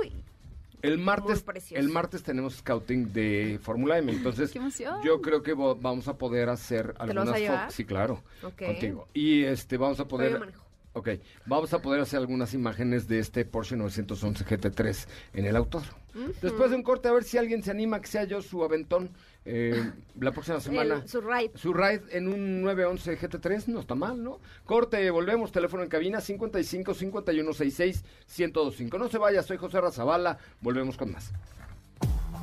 El 0.81 0.99
martes, 0.99 1.45
el 1.73 1.89
martes 1.89 2.23
tenemos 2.23 2.55
scouting 2.59 3.13
de 3.13 3.59
Fórmula 3.61 3.99
M, 3.99 4.13
entonces 4.13 4.55
yo 5.03 5.21
creo 5.21 5.43
que 5.43 5.55
vamos 5.55 6.07
a 6.07 6.17
poder 6.19 6.51
hacer 6.51 6.93
vas 6.93 7.01
a 7.01 7.03
algunas 7.03 7.37
llevar? 7.41 7.59
fotos. 7.63 7.75
Sí, 7.75 7.85
claro, 7.85 8.23
contigo. 8.41 9.09
Y 9.13 9.43
este 9.43 9.77
vamos 9.77 9.99
a 9.99 10.05
yo 10.05 10.09
poder 10.09 10.39
manejo. 10.39 10.68
Ok, 10.99 11.09
vamos 11.47 11.73
a 11.75 11.81
poder 11.81 12.01
hacer 12.01 12.19
algunas 12.19 12.55
imágenes 12.55 13.07
de 13.07 13.19
este 13.21 13.45
Porsche 13.45 13.77
911 13.77 14.45
GT3 14.45 15.07
en 15.35 15.47
el 15.47 15.55
autódromo. 15.57 15.97
Después 16.43 16.71
de 16.71 16.77
un 16.77 16.83
corte, 16.83 17.07
a 17.09 17.13
ver 17.13 17.23
si 17.23 17.39
alguien 17.39 17.63
se 17.63 17.71
anima 17.71 17.99
a 17.99 18.01
que 18.01 18.09
sea 18.09 18.25
yo 18.25 18.43
su 18.43 18.65
aventón 18.65 19.11
eh, 19.45 19.93
la 20.19 20.33
próxima 20.33 20.59
semana. 20.59 20.97
El- 20.97 21.09
su 21.09 21.21
ride. 21.21 21.53
Su 21.55 21.73
ride 21.73 22.03
en 22.11 22.27
un 22.27 22.63
911 22.63 23.17
GT3 23.19 23.67
no 23.69 23.81
está 23.81 23.95
mal, 23.95 24.23
¿no? 24.23 24.41
Corte, 24.65 25.09
volvemos, 25.11 25.53
teléfono 25.53 25.85
en 25.85 25.89
cabina 25.89 26.21
55 26.21 26.93
51 26.95 27.53
66 27.53 28.05
1025. 28.37 28.99
No 28.99 29.09
se 29.09 29.19
vaya, 29.19 29.43
soy 29.45 29.57
José 29.59 29.81
Razabala, 29.81 30.39
volvemos 30.61 30.97
con 30.97 31.13
más. 31.13 31.31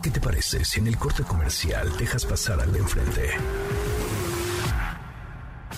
¿Qué 0.01 0.09
te 0.11 0.21
parece 0.21 0.63
si 0.63 0.79
en 0.79 0.87
el 0.87 0.97
corte 0.97 1.23
comercial 1.23 1.89
dejas 1.97 2.25
pasar 2.25 2.61
al 2.61 2.71
de 2.71 2.79
enfrente? 2.79 3.29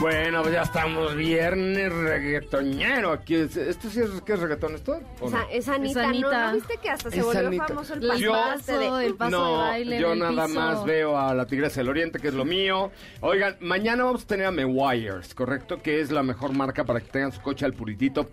Bueno, 0.00 0.42
pues 0.42 0.52
ya 0.52 0.62
estamos 0.62 1.14
viernes 1.16 1.90
reggaetonero. 1.90 3.12
Aquí 3.12 3.34
es- 3.34 3.56
¿Esto 3.56 3.88
sí 3.88 4.00
es, 4.00 4.10
¿qué 4.26 4.34
es 4.34 4.40
reggaetón 4.40 4.74
esto? 4.74 5.00
¿O 5.20 5.30
no? 5.30 5.38
Esa, 5.38 5.50
es 5.50 5.68
Anita, 5.68 6.00
Es 6.02 6.06
¿no? 6.06 6.28
Anita. 6.28 6.46
¿no? 6.48 6.54
¿Viste 6.54 6.74
que 6.82 6.90
hasta 6.90 7.10
se 7.10 7.18
Es 7.18 7.24
volvió 7.24 7.46
Anita. 7.46 7.66
famoso 7.68 7.94
el 7.94 8.10
El 8.10 8.18
Yo- 8.18 8.32
paso 8.32 8.66
paso, 8.66 9.00
el 9.00 9.14
paso 9.14 9.30
no, 9.30 9.46
de 9.52 9.56
baile 9.68 9.98
yo 10.00 10.14
nada 10.14 10.46
piso. 10.46 10.60
más 10.60 10.84
veo 10.84 11.18
a 11.18 11.34
la 11.34 11.46
Tigresa 11.46 11.80
del 11.80 11.88
Oriente, 11.88 12.18
que 12.18 12.28
es 12.28 12.34
lo 12.34 12.44
mío. 12.44 12.90
Oigan, 13.20 13.56
mañana 13.60 14.04
vamos 14.04 14.24
a 14.24 14.26
tener 14.26 14.46
a 14.46 14.50
Meguiars, 14.50 15.34
¿correcto? 15.34 15.80
Que 15.82 16.00
es 16.00 16.10
la 16.10 16.22
mejor 16.22 16.52
marca 16.52 16.84
para 16.84 17.00
que 17.00 17.06
tengan 17.06 17.32
su 17.32 17.40
coche 17.40 17.64
al 17.64 17.72
puritito. 17.72 18.28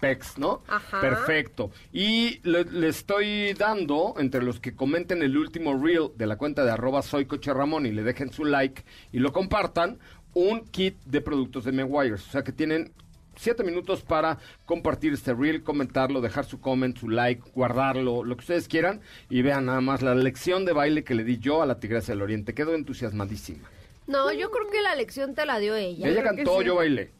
Pex, 0.00 0.38
¿no? 0.38 0.62
Ajá. 0.68 1.00
Perfecto. 1.00 1.70
Y 1.92 2.40
le, 2.46 2.64
le 2.64 2.88
estoy 2.88 3.54
dando, 3.54 4.14
entre 4.18 4.42
los 4.42 4.60
que 4.60 4.74
comenten 4.76 5.22
el 5.22 5.36
último 5.36 5.82
reel 5.82 6.10
de 6.16 6.26
la 6.26 6.36
cuenta 6.36 6.64
de 6.64 6.70
arroba 6.72 7.00
soy 7.02 7.24
coche 7.26 7.52
Ramón 7.54 7.86
y 7.86 7.90
le 7.92 8.02
dejen 8.02 8.30
su 8.30 8.44
like 8.44 8.84
y 9.12 9.20
lo 9.20 9.32
compartan, 9.32 9.98
un 10.34 10.60
kit 10.66 10.96
de 11.04 11.20
productos 11.20 11.64
de 11.64 11.72
Meguiars. 11.72 12.26
O 12.28 12.30
sea 12.30 12.42
que 12.44 12.52
tienen 12.52 12.92
siete 13.36 13.64
minutos 13.64 14.02
para 14.02 14.38
compartir 14.64 15.12
este 15.12 15.34
reel, 15.34 15.62
comentarlo, 15.62 16.20
dejar 16.20 16.44
su 16.44 16.60
comment, 16.60 16.96
su 16.96 17.08
like, 17.08 17.42
guardarlo, 17.54 18.22
lo 18.24 18.36
que 18.36 18.40
ustedes 18.42 18.68
quieran. 18.68 19.00
Y 19.30 19.42
vean 19.42 19.66
nada 19.66 19.80
más 19.80 20.02
la 20.02 20.14
lección 20.14 20.64
de 20.64 20.72
baile 20.72 21.04
que 21.04 21.14
le 21.14 21.24
di 21.24 21.38
yo 21.38 21.62
a 21.62 21.66
la 21.66 21.78
Tigresa 21.80 22.12
del 22.12 22.22
Oriente. 22.22 22.54
Quedo 22.54 22.74
entusiasmadísima. 22.74 23.68
No, 24.06 24.32
yo 24.32 24.50
creo 24.50 24.68
que 24.70 24.82
la 24.82 24.94
lección 24.94 25.34
te 25.34 25.46
la 25.46 25.58
dio 25.58 25.74
ella. 25.76 26.08
ella 26.08 26.22
cantó, 26.22 26.58
sí. 26.60 26.66
yo 26.66 26.74
bailé. 26.76 27.10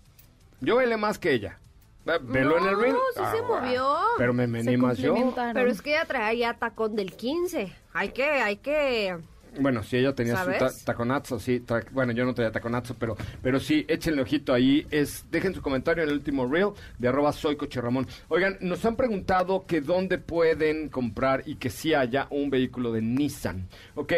Yo 0.60 0.76
bailé 0.76 0.96
más 0.96 1.18
que 1.18 1.32
ella. 1.32 1.58
Ve- 2.04 2.18
Velo 2.20 2.58
en 2.58 2.64
el 2.66 2.72
No, 2.74 2.80
reel. 2.80 2.96
sí 3.16 3.22
se 3.34 3.42
movió. 3.42 3.96
Pero 4.18 4.34
me 4.34 4.46
mení 4.46 4.76
más 4.76 4.98
yo. 4.98 5.14
Pero 5.54 5.70
es 5.70 5.80
que 5.80 5.90
ella 5.92 6.04
traía 6.04 6.34
ya 6.52 6.58
tacón 6.58 6.94
del 6.94 7.12
15. 7.14 7.72
Hay 7.94 8.10
que, 8.10 8.24
hay 8.24 8.56
que... 8.58 9.16
Bueno, 9.61 9.82
si 9.82 9.96
ella 9.98 10.14
tenía 10.14 10.36
su 10.36 10.50
ta- 10.50 10.59
¿Sabes? 10.59 10.84
taconazo, 10.84 11.38
sí. 11.38 11.62
bueno, 11.92 12.12
yo 12.12 12.24
no 12.24 12.34
traía 12.34 12.50
taconazo, 12.50 12.94
pero, 12.98 13.16
pero 13.42 13.61
sí, 13.61 13.84
échenle 13.88 14.22
ojito 14.22 14.52
ahí. 14.52 14.86
Es, 14.90 15.24
dejen 15.30 15.55
su 15.55 15.62
comentario 15.62 16.02
en 16.02 16.09
el 16.11 16.16
último 16.16 16.46
reel 16.46 16.70
de 16.98 17.09
arroba 17.09 17.32
soy 17.32 17.57
Coche 17.57 17.80
Ramón. 17.80 18.07
Oigan, 18.28 18.57
nos 18.61 18.84
han 18.84 18.96
preguntado 18.96 19.64
que 19.66 19.80
dónde 19.80 20.18
pueden 20.18 20.88
comprar 20.88 21.42
y 21.46 21.57
que 21.57 21.70
sí 21.70 21.94
haya 21.94 22.26
un 22.30 22.50
vehículo 22.50 22.92
de 22.92 23.02
Nissan. 23.02 23.68
Ok. 23.94 24.12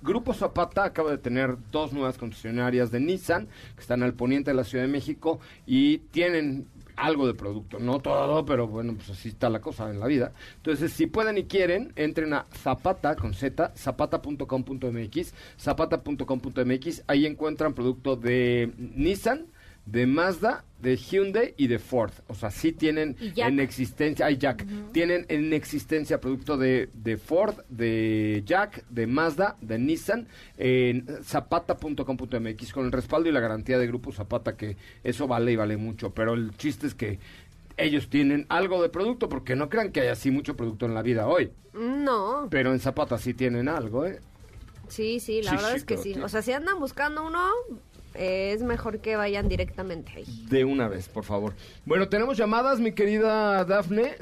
Grupo 0.00 0.32
Zapata 0.32 0.84
acaba 0.84 1.10
de 1.10 1.18
tener 1.18 1.56
dos 1.72 1.92
nuevas 1.92 2.16
concesionarias 2.18 2.92
de 2.92 3.00
Nissan 3.00 3.48
que 3.74 3.80
están 3.80 4.04
al 4.04 4.14
poniente 4.14 4.52
de 4.52 4.56
la 4.56 4.62
Ciudad 4.62 4.84
de 4.84 4.90
México 4.92 5.40
y 5.66 5.98
tienen 5.98 6.68
algo 6.98 7.26
de 7.26 7.34
producto, 7.34 7.78
no 7.78 8.00
todo, 8.00 8.44
pero 8.44 8.66
bueno, 8.66 8.94
pues 8.94 9.10
así 9.10 9.28
está 9.28 9.48
la 9.48 9.60
cosa 9.60 9.90
en 9.90 10.00
la 10.00 10.06
vida. 10.06 10.32
Entonces, 10.56 10.92
si 10.92 11.06
pueden 11.06 11.38
y 11.38 11.44
quieren, 11.44 11.92
entren 11.96 12.34
a 12.34 12.46
Zapata 12.52 13.16
con 13.16 13.34
Z, 13.34 13.72
zapata.com.mx, 13.76 15.34
zapata.com.mx, 15.58 17.04
ahí 17.06 17.26
encuentran 17.26 17.74
producto 17.74 18.16
de 18.16 18.72
Nissan, 18.76 19.46
de 19.90 20.06
Mazda, 20.06 20.64
de 20.82 20.96
Hyundai 20.96 21.54
y 21.56 21.66
de 21.66 21.78
Ford. 21.78 22.12
O 22.26 22.34
sea, 22.34 22.50
sí 22.50 22.72
tienen 22.72 23.16
en 23.20 23.58
existencia, 23.58 24.26
ay 24.26 24.36
Jack, 24.36 24.66
tienen 24.92 25.24
en 25.28 25.52
existencia 25.52 26.20
producto 26.20 26.56
de, 26.58 26.90
de 26.92 27.16
Ford, 27.16 27.56
de 27.68 28.42
Jack, 28.44 28.84
de 28.90 29.06
Mazda, 29.06 29.56
de 29.60 29.78
Nissan, 29.78 30.28
en 30.58 31.06
zapata.com.mx 31.24 32.72
con 32.72 32.84
el 32.84 32.92
respaldo 32.92 33.28
y 33.28 33.32
la 33.32 33.40
garantía 33.40 33.78
de 33.78 33.86
Grupo 33.86 34.12
Zapata, 34.12 34.56
que 34.56 34.76
eso 35.02 35.26
vale 35.26 35.52
y 35.52 35.56
vale 35.56 35.76
mucho. 35.76 36.10
Pero 36.10 36.34
el 36.34 36.54
chiste 36.56 36.86
es 36.86 36.94
que 36.94 37.18
ellos 37.78 38.08
tienen 38.08 38.44
algo 38.48 38.82
de 38.82 38.90
producto, 38.90 39.28
porque 39.28 39.56
no 39.56 39.68
crean 39.70 39.92
que 39.92 40.02
hay 40.02 40.08
así 40.08 40.30
mucho 40.30 40.56
producto 40.56 40.84
en 40.84 40.94
la 40.94 41.02
vida 41.02 41.28
hoy. 41.28 41.50
No, 41.72 42.48
Pero 42.50 42.72
en 42.72 42.80
Zapata 42.80 43.18
sí 43.18 43.34
tienen 43.34 43.68
algo, 43.68 44.04
¿eh? 44.04 44.20
sí, 44.88 45.20
sí, 45.20 45.42
la 45.42 45.52
verdad 45.52 45.76
es 45.76 45.84
que 45.84 45.96
sí. 45.96 46.14
O 46.22 46.28
sea, 46.28 46.42
si 46.42 46.52
andan 46.52 46.78
buscando 46.80 47.26
uno, 47.26 47.50
es 48.18 48.62
mejor 48.62 48.98
que 49.00 49.16
vayan 49.16 49.48
directamente 49.48 50.12
ahí. 50.16 50.24
De 50.50 50.64
una 50.64 50.88
vez, 50.88 51.08
por 51.08 51.24
favor. 51.24 51.54
Bueno, 51.86 52.08
tenemos 52.08 52.36
llamadas, 52.36 52.80
mi 52.80 52.92
querida 52.92 53.64
Dafne. 53.64 54.16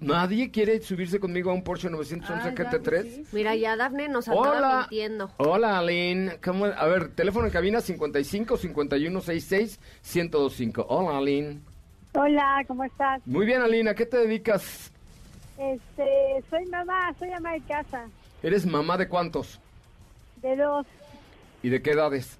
Nadie 0.00 0.50
quiere 0.50 0.80
subirse 0.82 1.20
conmigo 1.20 1.50
a 1.50 1.54
un 1.54 1.62
Porsche 1.62 1.90
911 1.90 2.54
GT3. 2.54 3.26
Mira, 3.32 3.54
ya 3.54 3.76
Dafne 3.76 4.08
nos 4.08 4.26
andaba 4.28 4.50
Hola. 4.58 4.78
mintiendo. 4.90 5.30
Hola, 5.36 5.78
Aline. 5.78 6.38
¿Cómo- 6.42 6.64
A 6.66 6.86
ver, 6.86 7.08
teléfono 7.10 7.46
en 7.46 7.52
cabina 7.52 7.80
55 7.80 8.56
51 8.56 9.20
66 9.20 9.78
1025. 10.14 10.86
Hola, 10.88 11.18
Aline. 11.18 11.60
Hola, 12.14 12.64
¿cómo 12.66 12.84
estás? 12.84 13.20
Muy 13.26 13.44
bien, 13.44 13.60
Aline. 13.60 13.90
¿A 13.90 13.94
qué 13.94 14.06
te 14.06 14.16
dedicas? 14.16 14.90
Este, 15.58 16.42
soy 16.50 16.64
mamá, 16.66 17.14
soy 17.18 17.30
ama 17.30 17.52
de 17.52 17.60
casa, 17.60 18.06
¿Eres 18.42 18.66
mamá 18.66 18.96
de 18.96 19.08
cuántos? 19.08 19.60
de 20.42 20.56
dos, 20.56 20.84
¿Y 21.62 21.68
de 21.68 21.80
qué 21.80 21.92
edades? 21.92 22.38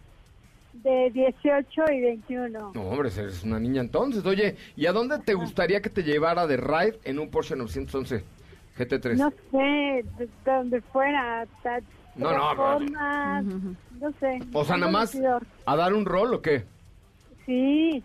De 0.83 1.11
18 1.12 1.83
y 1.93 2.01
21. 2.01 2.72
No, 2.75 2.83
hombre, 2.83 3.09
eres 3.16 3.43
una 3.45 3.59
niña 3.61 3.81
entonces. 3.81 4.25
Oye, 4.27 4.57
¿y 4.77 4.87
a 4.87 4.93
dónde 4.93 5.18
te 5.20 5.35
gustaría 5.35 5.81
que 5.81 5.91
te 5.91 6.03
llevara 6.03 6.47
de 6.47 6.57
ride 6.57 6.99
en 7.05 7.18
un 7.18 7.31
Porsche 7.31 7.57
911 7.57 8.25
GT3? 8.77 9.16
No 9.16 9.31
sé, 9.31 9.57
de, 9.57 10.05
de 10.18 10.29
donde 10.45 10.81
fuera, 10.81 11.47
ta- 11.62 11.81
No, 12.16 12.33
no, 12.37 12.51
Reforma, 12.51 13.43
no 13.43 14.12
sé. 14.20 14.41
O 14.53 14.64
sea, 14.64 14.77
nada 14.77 14.91
más 14.93 15.16
a 15.66 15.77
dar 15.77 15.95
un 15.95 16.05
rol 16.05 16.35
o 16.35 16.43
qué? 16.43 16.64
Sí, 17.47 18.03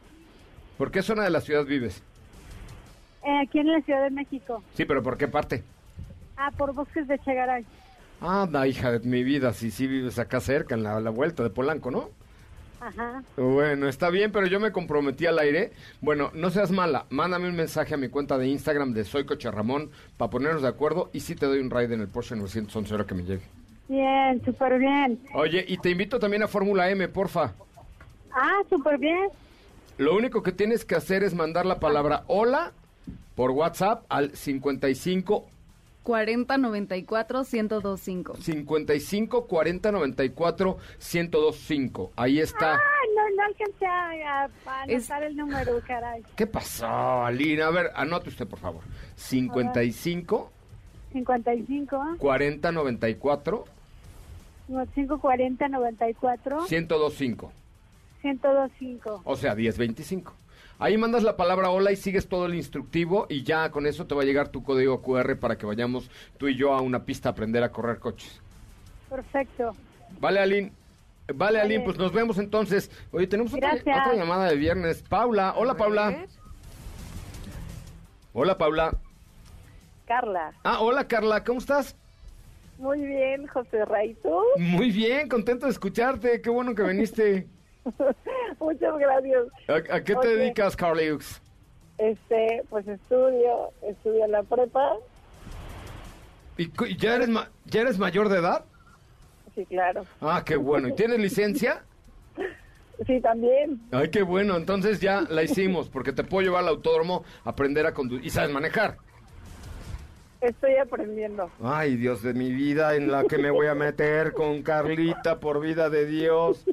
¿Por 0.78 0.92
qué 0.92 1.02
zona 1.02 1.24
de 1.24 1.30
la 1.30 1.42
ciudad 1.42 1.66
vives? 1.66 2.02
eh, 3.26 3.40
aquí 3.44 3.60
en 3.60 3.68
la 3.72 3.82
Ciudad 3.82 4.04
de 4.04 4.12
México. 4.12 4.64
Sí, 4.76 4.86
pero 4.86 5.04
¿por 5.04 5.18
qué 5.18 5.28
parte? 5.28 5.64
Ah, 6.38 6.52
por 6.58 6.74
Bosques 6.74 7.06
de 7.08 7.20
Chegaray. 7.20 7.66
Anda, 8.22 8.66
hija 8.68 8.92
de 8.92 9.00
mi 9.00 9.24
vida, 9.24 9.52
si 9.54 9.72
sí 9.72 9.88
vives 9.88 10.20
acá 10.20 10.40
cerca, 10.40 10.76
en 10.76 10.84
la, 10.84 11.00
la 11.02 11.10
vuelta 11.10 11.44
de 11.44 11.50
Polanco, 11.50 11.92
¿no? 11.92 12.10
Ajá. 12.80 13.24
Bueno, 13.36 13.88
está 13.88 14.10
bien, 14.10 14.32
pero 14.32 14.48
yo 14.48 14.60
me 14.60 14.72
comprometí 14.72 15.26
al 15.26 15.40
aire. 15.40 15.72
Bueno, 16.02 16.32
no 16.34 16.50
seas 16.50 16.72
mala, 16.72 17.06
mándame 17.10 17.50
un 17.50 17.56
mensaje 17.56 17.94
a 17.94 17.98
mi 17.98 18.10
cuenta 18.10 18.38
de 18.38 18.48
Instagram 18.48 18.94
de 18.94 19.04
Soy 19.04 19.26
Coche 19.26 19.52
Ramón 19.52 19.92
para 20.18 20.30
ponernos 20.30 20.62
de 20.62 20.70
acuerdo 20.70 21.10
y 21.14 21.20
sí 21.20 21.36
te 21.36 21.46
doy 21.46 21.60
un 21.60 21.70
ride 21.70 21.94
en 21.94 22.02
el 22.02 22.08
Porsche 22.08 22.36
911 22.36 22.94
ahora 22.94 23.06
que 23.06 23.16
me 23.16 23.24
llegue. 23.24 23.44
Bien, 23.88 24.42
súper 24.46 24.78
bien. 24.78 25.20
Oye, 25.34 25.66
y 25.68 25.78
te 25.78 25.90
invito 25.90 26.20
también 26.20 26.44
a 26.44 26.48
Fórmula 26.48 26.90
M, 26.90 27.08
porfa. 27.08 27.54
Ah, 28.32 28.62
súper 28.70 28.98
bien. 28.98 29.30
Lo 29.98 30.16
único 30.16 30.44
que 30.44 30.52
tienes 30.52 30.86
que 30.86 30.96
hacer 30.96 31.24
es 31.24 31.34
mandar 31.34 31.66
la 31.66 31.80
palabra 31.80 32.24
hola 32.28 32.72
por 33.36 33.52
WhatsApp 33.52 34.04
al 34.10 34.36
55 34.36 35.46
40 36.04 36.58
94 36.58 37.44
1025. 37.44 38.38
55 38.38 39.48
40 39.48 39.92
94 39.92 40.78
1025. 41.00 42.12
Ahí 42.16 42.40
está. 42.40 42.76
Ah, 42.76 42.80
no, 43.16 43.36
no 43.36 43.44
alcancé 43.44 43.86
a, 43.86 44.44
a- 44.44 44.50
a 44.66 44.84
Es- 44.86 45.10
anotar 45.10 45.24
el 45.24 45.36
número, 45.38 45.80
caray. 45.86 46.24
¿Qué 46.36 46.48
pasó, 46.48 46.88
Alina? 47.24 47.68
A 47.68 47.72
ver, 47.72 47.92
anote 47.96 48.30
usted, 48.30 48.48
por 48.48 48.60
favor. 48.60 48.82
55 49.16 50.52
55, 51.12 52.16
40 52.20 52.72
94 52.72 53.66
540, 54.68 55.68
94, 55.70 56.68
1025. 56.70 57.52
1025. 58.24 59.22
O 59.24 59.36
sea, 59.36 59.56
1025. 59.56 60.34
Ahí 60.82 60.98
mandas 60.98 61.24
la 61.24 61.36
palabra 61.36 61.70
hola 61.72 61.92
y 61.92 61.98
sigues 61.98 62.30
todo 62.30 62.46
el 62.46 62.56
instructivo 62.56 63.28
y 63.30 63.44
ya 63.44 63.70
con 63.70 63.86
eso 63.86 64.08
te 64.08 64.16
va 64.16 64.22
a 64.22 64.26
llegar 64.26 64.48
tu 64.48 64.64
código 64.64 65.02
QR 65.02 65.38
para 65.38 65.58
que 65.58 65.66
vayamos 65.66 66.10
tú 66.38 66.48
y 66.48 66.56
yo 66.56 66.74
a 66.74 66.80
una 66.80 67.04
pista 67.04 67.28
a 67.28 67.32
aprender 67.34 67.62
a 67.64 67.70
correr 67.72 68.00
coches. 68.00 68.42
Perfecto. 69.10 69.74
Vale, 70.22 70.40
Aline. 70.40 70.72
Vale, 71.36 71.60
Aline, 71.60 71.84
pues 71.84 71.98
nos 71.98 72.14
vemos 72.14 72.38
entonces. 72.38 72.90
Oye, 73.12 73.28
tenemos 73.28 73.54
otra, 73.54 73.72
Gracias. 73.72 73.98
otra 74.08 74.16
llamada 74.16 74.50
de 74.50 74.56
viernes. 74.56 75.04
Paula, 75.04 75.54
hola 75.58 75.76
Paula. 75.76 76.26
Hola 78.32 78.58
Paula. 78.58 78.98
Carla. 80.08 80.54
Ah, 80.64 80.80
hola 80.80 81.08
Carla, 81.10 81.44
¿cómo 81.44 81.60
estás? 81.60 81.96
Muy 82.78 83.06
bien, 83.06 83.46
José 83.48 83.84
Raito. 83.84 84.44
Muy 84.58 84.92
bien, 84.92 85.28
contento 85.28 85.66
de 85.66 85.74
escucharte, 85.74 86.42
qué 86.42 86.50
bueno 86.50 86.74
que 86.74 86.84
viniste. 86.84 87.48
Muchas 88.60 88.98
gracias. 88.98 89.44
¿A, 89.68 89.96
a 89.96 90.04
qué 90.04 90.14
te 90.14 90.28
Oye. 90.28 90.36
dedicas, 90.38 90.76
Carliux? 90.76 91.42
Este, 91.98 92.64
pues 92.70 92.88
estudio, 92.88 93.72
estudio 93.82 94.28
la 94.28 94.44
prepa. 94.44 94.94
¿Y 96.58 96.68
cu- 96.68 96.86
y 96.86 96.98
ya 96.98 97.16
eres, 97.16 97.30
ma- 97.30 97.50
ya 97.66 97.82
eres 97.82 97.98
mayor 97.98 98.30
de 98.30 98.40
edad? 98.40 98.66
Sí, 99.56 99.66
claro. 99.66 100.06
Ah, 100.22 100.44
qué 100.46 100.56
bueno. 100.56 100.88
¿Y 100.90 100.94
tienes 100.94 101.20
licencia? 101.20 101.84
Sí, 103.08 103.22
también. 103.22 103.80
Ay, 103.94 104.10
qué 104.10 104.24
bueno. 104.24 104.58
Entonces 104.58 105.00
ya 105.00 105.22
la 105.22 105.42
hicimos, 105.42 105.88
porque 105.88 106.12
te 106.12 106.26
puedo 106.26 106.44
llevar 106.46 106.64
al 106.64 106.68
autódromo 106.68 107.24
a 107.46 107.52
aprender 107.52 107.86
a 107.86 107.94
conducir. 107.94 108.26
¿Y 108.26 108.30
sabes 108.30 108.52
manejar? 108.52 108.98
Estoy 110.42 110.76
aprendiendo. 110.76 111.50
Ay, 111.64 111.96
Dios 111.96 112.22
de 112.24 112.34
mi 112.34 112.52
vida, 112.52 112.96
en 112.96 113.10
la 113.10 113.24
que 113.24 113.38
me 113.38 113.52
voy 113.52 113.68
a 113.68 113.74
meter 113.74 114.34
con 114.34 114.64
Carlita, 114.64 115.40
por 115.40 115.62
vida 115.62 115.90
de 115.90 116.08
Dios. 116.08 116.66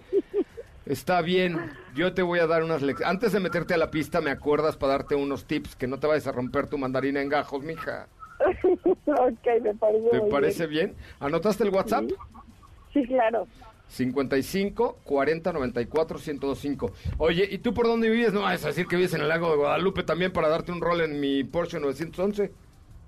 Está 0.87 1.21
bien, 1.21 1.73
yo 1.97 2.15
te 2.15 2.23
voy 2.23 2.39
a 2.39 2.47
dar 2.47 2.63
unas 2.63 2.81
lecciones. 2.81 3.13
Antes 3.13 3.33
de 3.33 3.41
meterte 3.41 3.75
a 3.75 3.77
la 3.77 3.91
pista, 3.91 4.21
me 4.21 4.31
acuerdas 4.31 4.77
para 4.77 4.93
darte 4.93 5.17
unos 5.17 5.45
tips, 5.45 5.75
que 5.75 5.89
no 5.89 5.99
te 5.99 6.07
vayas 6.07 6.29
a 6.29 6.33
romper 6.33 6.69
tu 6.69 6.79
mandarina 6.79 7.21
en 7.21 7.29
gajos, 7.29 7.65
mija. 7.65 8.07
ok, 8.79 9.63
me 9.63 9.75
parece 9.75 10.09
¿Te 10.11 10.21
parece 10.31 10.67
bien? 10.69 10.95
¿Anotaste 11.19 11.65
el 11.65 11.71
WhatsApp? 11.71 12.05
bien. 12.05 12.17
Sí, 12.93 13.05
claro. 13.05 13.49
55 13.89 14.99
40 15.03 15.53
94 15.53 16.19
1025. 16.19 16.93
Oye, 17.19 17.49
¿y 17.51 17.59
tú 17.59 17.75
por 17.75 17.87
dónde 17.87 18.09
vives? 18.09 18.33
No 18.33 18.43
vas 18.43 18.65
a 18.65 18.69
decir 18.69 18.87
que 18.87 18.95
vives 18.95 19.15
en 19.15 19.23
el 19.23 19.29
lago 19.29 19.51
de 19.51 19.57
Guadalupe 19.57 20.05
también 20.05 20.33
para 20.33 20.49
darte 20.49 20.71
un 20.71 20.81
rol 20.81 21.01
en 21.01 21.19
mi 21.19 21.43
Porsche 21.43 21.81
911. 21.81 22.53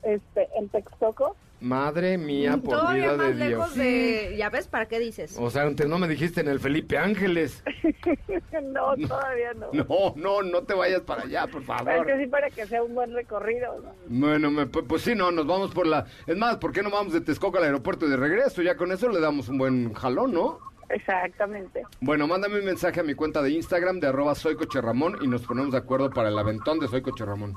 Este, 0.02 0.48
en 0.56 0.68
Texcoco. 0.68 1.36
Madre 1.60 2.16
mía, 2.18 2.56
por 2.56 2.78
Todavía 2.78 3.12
vida 3.12 3.16
más 3.16 3.36
de 3.38 3.48
lejos 3.48 3.74
Dios. 3.74 3.84
de... 3.84 4.36
¿Ya 4.36 4.48
ves 4.48 4.68
para 4.68 4.86
qué 4.86 4.98
dices? 5.00 5.36
O 5.40 5.50
sea, 5.50 5.62
antes 5.62 5.88
no 5.88 5.98
me 5.98 6.06
dijiste 6.06 6.40
en 6.40 6.48
el 6.48 6.60
Felipe 6.60 6.96
Ángeles. 6.98 7.64
no, 8.62 8.94
todavía 9.08 9.54
no. 9.54 9.68
No, 9.72 10.14
no, 10.16 10.42
no 10.42 10.62
te 10.62 10.74
vayas 10.74 11.00
para 11.02 11.22
allá, 11.22 11.46
por 11.48 11.62
Pero 11.64 11.78
es 11.80 11.84
favor. 11.84 12.06
que 12.06 12.18
sí 12.18 12.26
para 12.28 12.50
que 12.50 12.66
sea 12.66 12.82
un 12.82 12.94
buen 12.94 13.12
recorrido. 13.12 13.80
¿no? 13.82 13.92
Bueno, 14.06 14.50
me- 14.50 14.66
pues, 14.66 14.84
pues 14.88 15.02
sí, 15.02 15.14
no, 15.14 15.30
nos 15.32 15.46
vamos 15.46 15.72
por 15.72 15.86
la... 15.86 16.06
Es 16.26 16.36
más, 16.36 16.56
¿por 16.58 16.72
qué 16.72 16.82
no 16.82 16.90
vamos 16.90 17.12
de 17.12 17.20
Texcoco 17.20 17.58
al 17.58 17.64
aeropuerto 17.64 18.06
y 18.06 18.10
de 18.10 18.16
regreso? 18.16 18.62
Ya 18.62 18.76
con 18.76 18.92
eso 18.92 19.08
le 19.08 19.20
damos 19.20 19.48
un 19.48 19.58
buen 19.58 19.92
jalón, 19.94 20.32
¿no? 20.32 20.60
Exactamente. 20.90 21.82
Bueno, 22.00 22.26
mándame 22.26 22.58
un 22.60 22.64
mensaje 22.64 23.00
a 23.00 23.02
mi 23.02 23.14
cuenta 23.14 23.42
de 23.42 23.50
Instagram 23.50 24.00
de 24.00 24.06
arroba 24.06 24.34
soycocherramón 24.34 25.18
y 25.22 25.26
nos 25.28 25.42
ponemos 25.42 25.72
de 25.72 25.78
acuerdo 25.78 26.08
para 26.10 26.28
el 26.28 26.38
aventón 26.38 26.78
de 26.78 26.88
Soy 26.88 27.02
Coche 27.02 27.24
Ramón. 27.26 27.54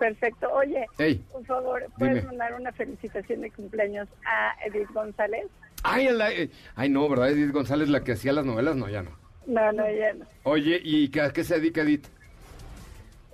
Perfecto. 0.00 0.48
Oye, 0.50 0.86
Ey, 0.98 1.22
por 1.30 1.44
favor, 1.44 1.86
¿puedes 1.98 2.14
Dime. 2.16 2.26
mandar 2.28 2.54
una 2.54 2.72
felicitación 2.72 3.42
de 3.42 3.50
cumpleaños 3.50 4.08
a 4.24 4.54
Edith 4.66 4.90
González? 4.92 5.46
ay, 5.82 6.08
ay, 6.08 6.50
ay, 6.74 6.88
no, 6.88 7.08
¿verdad? 7.08 7.30
Edith 7.30 7.52
González, 7.52 7.88
la 7.90 8.02
que 8.02 8.12
hacía 8.12 8.32
las 8.32 8.44
novelas, 8.46 8.76
no, 8.76 8.88
ya 8.88 9.02
no. 9.02 9.10
No, 9.46 9.70
no, 9.72 9.84
ella 9.84 10.14
no. 10.14 10.24
Oye, 10.44 10.80
¿y 10.82 11.16
a 11.18 11.30
qué 11.32 11.44
se 11.44 11.56
dedica 11.60 11.82
Edith? 11.82 12.06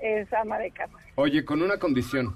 Es 0.02 0.32
ama 0.32 0.58
de 0.58 0.70
casa. 0.72 0.92
Oye, 1.14 1.44
con 1.44 1.62
una 1.62 1.78
condición. 1.78 2.34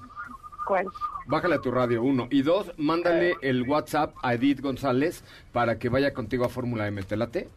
¿Cuál? 0.66 0.87
Bájale 1.26 1.57
a 1.57 1.61
tu 1.61 1.70
radio, 1.72 2.03
uno. 2.03 2.28
Y 2.31 2.43
dos, 2.43 2.72
mándale 2.76 3.35
el 3.43 3.62
WhatsApp 3.62 4.14
a 4.22 4.35
Edith 4.35 4.61
González 4.61 5.24
para 5.53 5.78
que 5.78 5.89
vaya 5.89 6.14
contigo 6.14 6.45
a 6.45 6.49
Fórmula 6.49 6.87
M. 6.87 7.03
¿Te 7.03 7.16
late? 7.16 7.49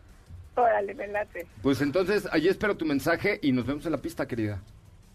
Órale, 0.55 0.93
me 0.95 1.07
late. 1.07 1.45
Pues 1.61 1.81
entonces, 1.81 2.27
allí 2.31 2.47
espero 2.47 2.75
tu 2.77 2.85
mensaje 2.85 3.39
y 3.43 3.51
nos 3.51 3.65
vemos 3.67 3.85
en 3.85 3.91
la 3.91 3.99
pista, 3.99 4.27
querida. 4.27 4.61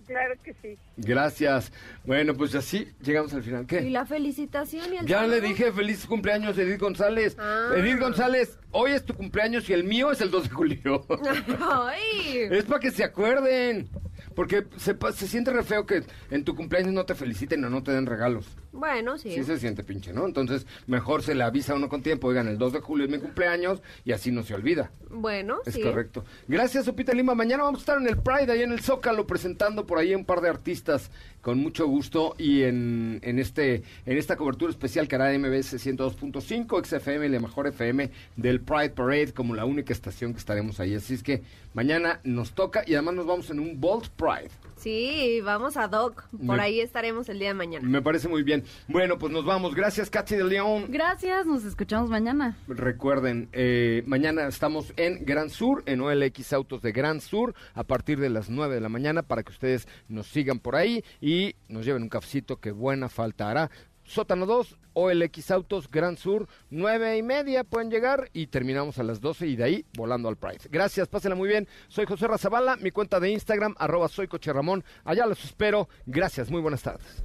Claro 0.09 0.35
que 0.43 0.55
sí. 0.61 0.77
Gracias. 0.97 1.71
Bueno, 2.05 2.35
pues 2.35 2.55
así 2.57 2.89
llegamos 3.03 3.33
al 3.35 3.43
final. 3.45 3.63
Y 3.63 3.67
¿Qué? 3.67 3.81
la 3.83 4.05
felicitación 4.07 4.93
y 4.93 4.97
el 4.97 5.07
Ya 5.07 5.27
le 5.27 5.41
dije 5.41 5.71
feliz 5.71 6.05
cumpleaños, 6.07 6.59
Edith 6.59 6.81
González. 6.81 7.37
Ah. 7.39 7.71
Edith 7.77 8.01
González, 8.01 8.59
hoy 8.73 8.93
es 8.93 9.05
tu 9.05 9.15
cumpleaños 9.15 9.69
y 9.71 9.75
el 9.75 9.85
mío 9.85 10.11
es 10.11 10.21
el 10.21 10.31
2 10.31 10.45
de 10.45 10.49
julio. 10.51 11.07
Ay. 11.61 12.49
es 12.51 12.65
para 12.65 12.81
que 12.81 12.91
se 12.91 13.05
acuerden. 13.05 13.89
Porque 14.35 14.65
se, 14.77 14.95
pa- 14.95 15.13
se 15.13 15.27
siente 15.27 15.51
re 15.53 15.63
feo 15.65 15.85
que 15.85 16.03
en 16.31 16.45
tu 16.45 16.55
cumpleaños 16.55 16.93
no 16.93 17.05
te 17.05 17.15
feliciten 17.15 17.65
o 17.65 17.71
no 17.71 17.83
te 17.83 17.93
den 17.93 18.07
regalos. 18.07 18.47
Bueno, 18.73 19.17
sí. 19.19 19.33
Sí 19.35 19.45
se 19.45 19.59
siente 19.59 19.83
pinche, 19.83 20.13
¿no? 20.13 20.27
Entonces, 20.27 20.67
mejor 20.87 21.23
se 21.23 21.35
le 21.35 21.43
avisa 21.45 21.73
a 21.73 21.77
uno 21.77 21.89
con 21.89 22.03
tiempo, 22.03 22.29
oigan, 22.29 22.49
el 22.49 22.59
2 22.59 22.75
de 22.75 22.81
julio 22.81 23.07
es 23.07 23.11
mi 23.11 23.19
cumpleaños 23.19 23.83
y 24.05 24.13
así 24.13 24.31
no 24.31 24.43
se 24.43 24.55
olvida. 24.55 24.91
Bueno, 25.11 25.59
Es 25.65 25.75
sí. 25.75 25.81
correcto. 25.83 26.25
Gracias, 26.49 26.85
Sopita 26.85 27.13
Lima. 27.15 27.35
Mañana 27.35 27.63
vamos 27.65 27.81
a 27.81 27.83
estar 27.83 27.99
en 27.99 28.07
el 28.09 28.19
Pride, 28.19 28.53
ahí 28.53 28.63
en 28.63 28.73
el 28.73 28.81
Zócalo, 28.81 29.27
presentando 29.27 29.87
por 29.87 29.99
ahí 29.99 30.15
un 30.15 30.25
par 30.25 30.41
de 30.43 30.51
artistas 30.51 31.11
con 31.41 31.59
mucho 31.59 31.87
gusto 31.87 32.35
y 32.37 32.65
en, 32.65 33.21
en 33.23 33.39
este 33.39 33.83
en 34.05 34.19
esta 34.19 34.37
cobertura 34.37 34.71
especial 34.71 35.09
que 35.09 35.15
hará 35.15 35.31
MBS 35.39 35.75
102.5, 35.79 36.85
XFM, 36.85 37.29
la 37.29 37.41
mejor 37.41 37.67
FM 37.69 38.11
del 38.37 38.61
Pride 38.61 38.91
Parade, 38.91 39.33
como 39.33 39.55
la 39.55 39.65
única 39.65 39.93
estación 39.93 40.33
que 40.33 40.39
estaremos 40.41 40.79
ahí. 40.81 40.95
Así 40.95 41.15
es 41.15 41.23
que 41.23 41.43
mañana 41.75 42.21
nos 42.25 42.53
toca 42.53 42.83
y 42.87 42.95
además 42.95 43.15
nos 43.15 43.27
vamos 43.27 43.51
en 43.51 43.61
un 43.61 43.81
Bolt 43.81 44.09
Pride. 44.09 44.51
Sí, 44.77 45.41
vamos 45.43 45.77
a 45.77 45.89
Doc. 45.89 46.25
Por 46.47 46.57
Me- 46.57 46.63
ahí 46.63 46.81
estaremos 46.81 47.29
el 47.29 47.39
día 47.39 47.49
de 47.49 47.55
mañana. 47.55 47.89
Me 47.89 48.03
parece 48.03 48.29
muy 48.29 48.43
bien. 48.43 48.58
Bueno, 48.89 49.19
pues 49.19 49.33
nos 49.33 49.45
vamos. 49.45 49.75
Gracias, 49.75 50.11
Katy 50.11 50.37
de 50.37 50.45
León. 50.45 50.87
Gracias, 50.89 51.47
nos 51.47 51.65
escuchamos 51.65 52.11
mañana. 52.11 52.57
Recuerden, 52.69 53.49
eh, 53.53 54.03
mañana 54.07 54.47
estamos 54.47 54.93
en 54.97 55.25
Gran 55.25 55.51
Sur, 55.51 55.83
en 55.87 56.01
OLX 56.01 56.53
Autos 56.53 56.83
de 56.83 56.93
Gran 56.93 57.21
Sur, 57.21 57.55
a 57.75 57.85
partir 57.85 58.19
de 58.21 58.31
las 58.31 58.51
9 58.51 58.75
de 58.75 58.81
la 58.81 58.89
mañana, 58.89 59.23
para 59.23 59.43
que 59.43 59.53
ustedes 59.53 59.89
nos 60.09 60.27
sigan 60.27 60.59
por 60.59 60.77
ahí 60.77 61.05
y 61.21 61.55
nos 61.69 61.85
lleven 61.85 62.03
un 62.03 62.09
cafecito 62.09 62.57
que 62.57 62.73
buena 62.73 63.09
falta 63.09 63.51
hará. 63.51 63.71
Sótano 64.09 64.47
2, 64.47 64.79
OLX 64.95 65.51
Autos, 65.51 65.91
Gran 65.91 66.17
Sur, 66.17 66.49
9 66.71 67.19
y 67.19 67.23
media 67.23 67.63
pueden 67.63 67.91
llegar 67.91 68.31
y 68.33 68.47
terminamos 68.47 68.99
a 68.99 69.03
las 69.03 69.21
12 69.21 69.47
y 69.47 69.57
de 69.57 69.65
ahí 69.65 69.87
volando 69.95 70.31
al 70.31 70.37
Pride. 70.37 70.69
Gracias, 70.71 71.09
pásenla 71.09 71.37
muy 71.37 71.49
bien. 71.49 71.69
Soy 71.89 72.07
José 72.07 72.27
Razabala, 72.27 72.77
mi 72.77 72.91
cuenta 72.91 73.21
de 73.21 73.31
Instagram, 73.31 73.75
arroba 73.79 74.09
soy 74.09 74.27
Coche 74.27 74.53
Ramón. 74.53 74.83
Allá 75.05 75.27
los 75.27 75.45
espero. 75.45 75.89
Gracias, 76.07 76.51
muy 76.51 76.63
buenas 76.63 76.83
tardes. 76.83 77.23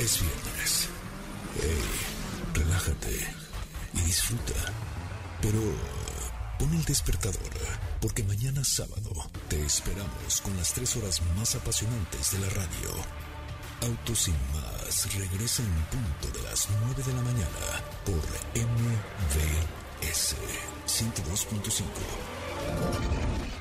Es 0.00 0.20
viernes. 0.22 0.88
Hey, 1.60 1.84
relájate 2.54 3.12
y 3.92 4.00
disfruta. 4.00 4.54
Pero 5.42 5.60
pon 6.58 6.72
el 6.72 6.82
despertador, 6.84 7.52
porque 8.00 8.24
mañana 8.24 8.64
sábado 8.64 9.10
te 9.50 9.62
esperamos 9.62 10.40
con 10.42 10.56
las 10.56 10.72
tres 10.72 10.96
horas 10.96 11.20
más 11.36 11.54
apasionantes 11.54 12.32
de 12.32 12.38
la 12.38 12.48
radio. 12.48 12.94
Autos 13.82 14.20
sin 14.20 14.36
más 14.54 15.14
regresa 15.18 15.62
en 15.62 15.74
punto 15.92 16.30
de 16.38 16.44
las 16.48 16.66
9 16.86 17.02
de 17.02 17.12
la 17.12 17.20
mañana 17.20 17.82
por 18.06 18.24
MVS 18.56 20.34
102.5. 20.86 23.59